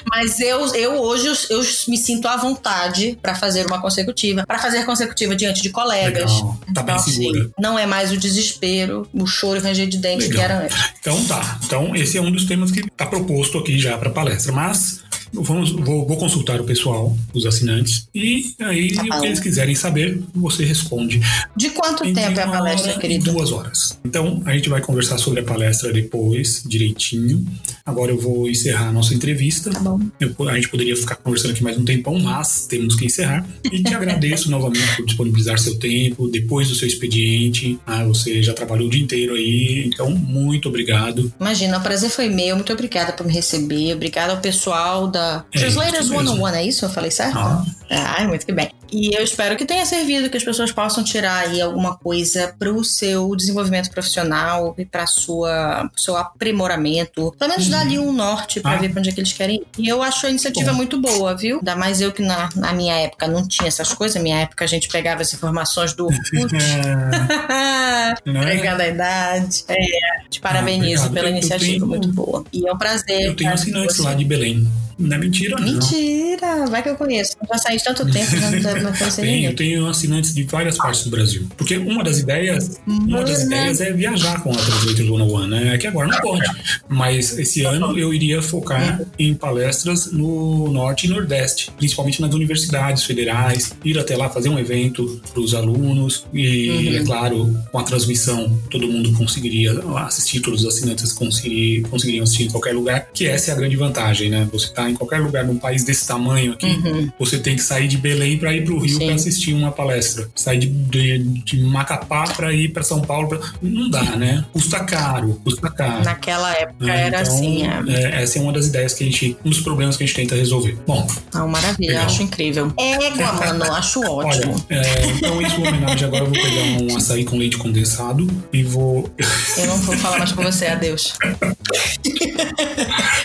Mas 0.09 0.39
eu, 0.39 0.73
eu 0.75 0.93
hoje 0.93 1.27
eu, 1.49 1.61
me 1.87 1.97
sinto 1.97 2.27
à 2.27 2.35
vontade 2.35 3.17
para 3.21 3.35
fazer 3.35 3.65
uma 3.65 3.79
consecutiva, 3.79 4.43
para 4.45 4.57
fazer 4.57 4.83
consecutiva 4.85 5.35
diante 5.35 5.61
de 5.61 5.69
colegas. 5.69 6.31
Legal. 6.31 6.59
Tá 6.59 6.67
então, 6.69 6.83
bem 6.83 6.99
segura. 6.99 7.41
Assim, 7.41 7.51
não 7.59 7.77
é 7.77 7.85
mais 7.85 8.11
o 8.11 8.17
desespero, 8.17 9.07
o 9.13 9.27
choro 9.27 9.59
e 9.59 9.61
ranger 9.61 9.87
de 9.87 9.97
dente 9.97 10.27
Legal. 10.27 10.37
que 10.37 10.41
era 10.41 10.63
antes. 10.63 10.77
Então 10.99 11.23
tá. 11.25 11.59
Então 11.63 11.95
esse 11.95 12.17
é 12.17 12.21
um 12.21 12.31
dos 12.31 12.45
temas 12.45 12.71
que 12.71 12.79
está 12.79 13.05
proposto 13.05 13.59
aqui 13.59 13.79
já 13.79 13.97
para 13.97 14.09
palestra. 14.09 14.51
Mas 14.51 15.01
Vamos, 15.33 15.71
vou, 15.71 16.07
vou, 16.07 16.17
consultar 16.17 16.59
o 16.59 16.63
pessoal, 16.63 17.15
os 17.33 17.45
assinantes, 17.45 18.07
e 18.13 18.55
aí 18.59 18.93
tá 18.93 19.17
o 19.17 19.21
que 19.21 19.27
eles 19.27 19.39
quiserem 19.39 19.75
saber, 19.75 20.21
você 20.33 20.65
responde. 20.65 21.21
De 21.55 21.69
quanto 21.69 22.03
tempo 22.03 22.39
é 22.39 22.43
a 22.43 22.47
palestra, 22.47 22.97
querido? 22.97 23.31
Duas 23.31 23.51
horas. 23.51 23.97
Então, 24.03 24.41
a 24.45 24.53
gente 24.53 24.69
vai 24.69 24.81
conversar 24.81 25.17
sobre 25.17 25.41
a 25.41 25.43
palestra 25.43 25.93
depois, 25.93 26.63
direitinho. 26.65 27.45
Agora 27.89 28.11
eu 28.11 28.19
vou 28.19 28.49
encerrar 28.49 28.89
a 28.89 28.91
nossa 28.91 29.13
entrevista. 29.13 29.69
Tá 29.69 29.79
bom. 29.79 29.99
Eu, 30.19 30.33
a 30.49 30.55
gente 30.55 30.69
poderia 30.69 30.95
ficar 30.95 31.15
conversando 31.15 31.51
aqui 31.51 31.63
mais 31.63 31.77
um 31.77 31.85
tempão, 31.85 32.19
mas 32.19 32.65
temos 32.67 32.95
que 32.95 33.05
encerrar. 33.05 33.47
E 33.71 33.83
te 33.83 33.93
agradeço 33.95 34.49
novamente 34.49 34.97
por 34.97 35.05
disponibilizar 35.05 35.59
seu 35.59 35.77
tempo, 35.77 36.27
depois 36.27 36.67
do 36.67 36.75
seu 36.75 36.87
expediente. 36.87 37.79
Ah, 37.85 38.03
você 38.03 38.41
já 38.41 38.53
trabalhou 38.53 38.87
o 38.87 38.89
dia 38.89 39.01
inteiro 39.01 39.35
aí, 39.35 39.85
então 39.85 40.09
muito 40.11 40.69
obrigado. 40.69 41.31
Imagina, 41.39 41.77
o 41.77 41.81
prazer 41.81 42.09
foi 42.09 42.29
meu. 42.29 42.55
Muito 42.55 42.73
obrigada 42.73 43.13
por 43.13 43.25
me 43.25 43.33
receber. 43.33 43.93
Obrigada 43.93 44.33
ao 44.33 44.39
pessoal 44.39 45.07
da 45.07 45.19
da 45.19 45.45
é, 45.53 45.59
Translators 45.59 46.07
101, 46.07 46.47
é 46.47 46.65
isso? 46.65 46.85
Eu 46.85 46.89
falei 46.89 47.11
certo? 47.11 47.37
Ah. 47.37 47.65
ah, 47.89 48.27
muito 48.27 48.45
que 48.45 48.51
bem. 48.51 48.78
E 48.91 49.15
eu 49.15 49.23
espero 49.23 49.55
que 49.55 49.65
tenha 49.65 49.85
servido, 49.85 50.29
que 50.29 50.37
as 50.37 50.43
pessoas 50.43 50.71
possam 50.71 51.03
tirar 51.03 51.47
aí 51.47 51.61
alguma 51.61 51.95
coisa 51.97 52.53
para 52.57 52.71
o 52.71 52.83
seu 52.83 53.35
desenvolvimento 53.35 53.89
profissional 53.89 54.73
e 54.77 54.85
para 54.85 55.05
sua 55.05 55.89
seu 55.95 56.15
aprimoramento. 56.17 57.33
Pelo 57.37 57.51
menos 57.51 57.65
uhum. 57.65 57.71
dar 57.71 57.81
ali 57.81 57.99
um 57.99 58.11
norte 58.11 58.59
para 58.59 58.77
ah. 58.77 58.77
ver 58.77 58.89
para 58.89 58.99
onde 58.99 59.09
é 59.09 59.11
que 59.11 59.19
eles 59.19 59.33
querem 59.33 59.57
ir. 59.57 59.67
E 59.77 59.87
eu 59.87 60.01
acho 60.01 60.25
a 60.25 60.29
iniciativa 60.29 60.71
Bom. 60.71 60.77
muito 60.77 60.99
boa, 60.99 61.35
viu? 61.35 61.57
Ainda 61.57 61.75
mais 61.75 62.01
eu 62.01 62.11
que 62.11 62.21
na, 62.21 62.49
na 62.55 62.73
minha 62.73 62.95
época 62.95 63.27
não 63.27 63.47
tinha 63.47 63.67
essas 63.67 63.93
coisas. 63.93 64.15
Na 64.15 64.21
minha 64.21 64.39
época 64.39 64.65
a 64.65 64.67
gente 64.67 64.87
pegava 64.87 65.21
as 65.21 65.33
informações 65.33 65.93
do 65.93 66.05
Orkut. 66.05 66.49
Pegando 68.23 68.81
a 68.81 68.87
idade. 68.87 69.63
É, 69.67 70.29
te 70.29 70.39
parabenizo 70.39 71.07
ah, 71.07 71.09
pela 71.09 71.29
iniciativa, 71.29 71.71
tenho, 71.71 71.87
muito 71.87 72.07
boa. 72.09 72.43
E 72.51 72.67
é 72.67 72.73
um 72.73 72.77
prazer. 72.77 73.21
Eu 73.21 73.35
tenho 73.35 73.53
assinantes 73.53 73.97
lá 73.99 74.13
de 74.13 74.25
Belém. 74.25 74.67
Não 74.99 75.15
é 75.15 75.19
mentira, 75.19 75.55
não. 75.57 75.63
Mentira! 75.65 76.65
Vai 76.69 76.83
que 76.83 76.89
eu 76.89 76.95
conheço. 76.95 77.35
Já 77.51 77.57
saí 77.57 77.77
de 77.77 77.83
tanto 77.83 78.05
tempo, 78.11 78.35
não 78.83 78.91
conhecer 78.93 79.21
Tem, 79.21 79.31
ninguém. 79.31 79.45
eu 79.45 79.55
tenho 79.55 79.87
assinantes 79.87 80.33
de 80.33 80.43
várias 80.43 80.77
partes 80.77 81.03
do 81.05 81.09
Brasil. 81.09 81.47
Porque 81.57 81.77
uma 81.77 82.03
das 82.03 82.19
ideias, 82.19 82.79
uma 82.85 83.23
das 83.23 83.39
Mano. 83.39 83.45
ideias 83.53 83.81
é 83.81 83.93
viajar 83.93 84.41
com 84.43 84.51
a 84.51 84.55
Translator 84.55 84.95
101, 84.95 85.47
né? 85.47 85.75
É 85.75 85.77
que 85.77 85.87
agora 85.87 86.07
não 86.07 86.19
pode. 86.19 86.45
Mas 86.87 87.37
esse 87.39 87.63
ano 87.63 87.97
eu 87.97 88.13
iria 88.13 88.41
focar 88.41 89.01
em 89.17 89.33
palestras 89.33 90.11
no 90.11 90.71
Norte 90.71 91.07
e 91.07 91.09
Nordeste, 91.09 91.71
principalmente 91.77 92.21
nas 92.21 92.33
universidades 92.33 93.03
federais, 93.03 93.73
ir 93.85 93.97
até 93.97 94.17
lá 94.17 94.29
fazer 94.29 94.49
um 94.49 94.59
evento 94.59 95.21
para 95.31 95.41
os 95.41 95.53
alunos 95.53 96.25
e, 96.33 96.95
é 96.97 97.03
claro, 97.03 97.55
com 97.71 97.79
a 97.79 97.83
transmissão 97.83 98.59
todo 98.69 98.87
mundo 98.87 99.13
conseguiria 99.13 99.71
assistir, 100.05 100.41
todos 100.41 100.63
os 100.63 100.67
assinantes 100.67 101.11
conseguir, 101.13 101.81
conseguiriam 101.89 102.23
assistir 102.23 102.43
em 102.43 102.49
qualquer 102.49 102.73
lugar, 102.73 103.07
que 103.13 103.25
essa 103.27 103.51
é 103.51 103.53
a 103.53 103.57
grande 103.57 103.75
vantagem, 103.75 104.29
né? 104.29 104.47
Você 104.51 104.67
está 104.67 104.88
em 104.89 104.93
qualquer 104.95 105.19
lugar 105.19 105.43
num 105.45 105.57
país 105.57 105.83
desse 105.83 106.07
tamanho 106.07 106.53
aqui, 106.53 106.79
você 107.17 107.37
tem 107.39 107.55
que 107.55 107.61
sair 107.63 107.87
de 107.87 107.97
Belém 107.97 108.37
para 108.37 108.53
ir 108.53 108.63
para 108.65 108.73
o 108.73 108.79
Rio 108.79 108.97
para 108.99 109.13
assistir 109.15 109.53
uma 109.53 109.71
palestra. 109.71 110.29
Sair 110.35 110.59
de, 110.59 110.67
de, 110.67 111.19
de 111.43 111.61
Macapá 111.63 112.23
para 112.35 112.53
ir 112.53 112.69
para 112.69 112.83
São 112.83 113.01
Paulo, 113.01 113.27
pra- 113.29 113.39
não 113.61 113.89
dá, 113.89 114.03
né? 114.15 114.45
Custa 114.51 114.79
caro, 114.83 115.39
custa 115.43 115.69
caro. 115.69 116.03
Naquela 116.03 116.51
época 116.53 116.85
né? 116.85 117.07
era 117.07 117.21
Então, 117.21 117.33
assim. 117.33 117.63
É. 117.67 117.83
é, 118.19 118.23
essa 118.23 118.39
é 118.39 118.41
uma 118.41 118.51
das 118.53 118.67
ideias 118.67 118.93
que 118.93 119.03
a 119.03 119.07
gente, 119.07 119.37
um 119.45 119.49
dos 119.49 119.59
problemas 119.61 119.95
que 119.97 120.03
a 120.03 120.07
gente 120.07 120.15
tenta 120.15 120.35
resolver. 120.35 120.77
Bom, 120.87 121.05
Não, 121.33 121.47
maravilha, 121.47 121.89
Legal. 121.91 122.05
acho 122.05 122.23
incrível. 122.23 122.73
Égua, 122.77 123.33
mano, 123.33 123.63
acho 123.73 123.99
olha, 124.01 124.27
ótimo. 124.29 124.65
é, 124.69 125.05
então 125.15 125.41
em 125.41 125.49
sua 125.49 125.67
homenagem 125.67 126.07
agora 126.07 126.23
eu 126.25 126.29
vou 126.31 126.41
pegar 126.41 126.83
um 126.93 126.97
açaí 126.97 127.23
com 127.25 127.37
leite 127.37 127.57
condensado 127.57 128.27
e 128.53 128.63
vou 128.63 129.09
Eu 129.57 129.67
não 129.67 129.77
vou 129.77 129.97
falar 129.97 130.19
mais 130.19 130.31
com 130.31 130.43
você, 130.43 130.67
adeus. 130.67 131.13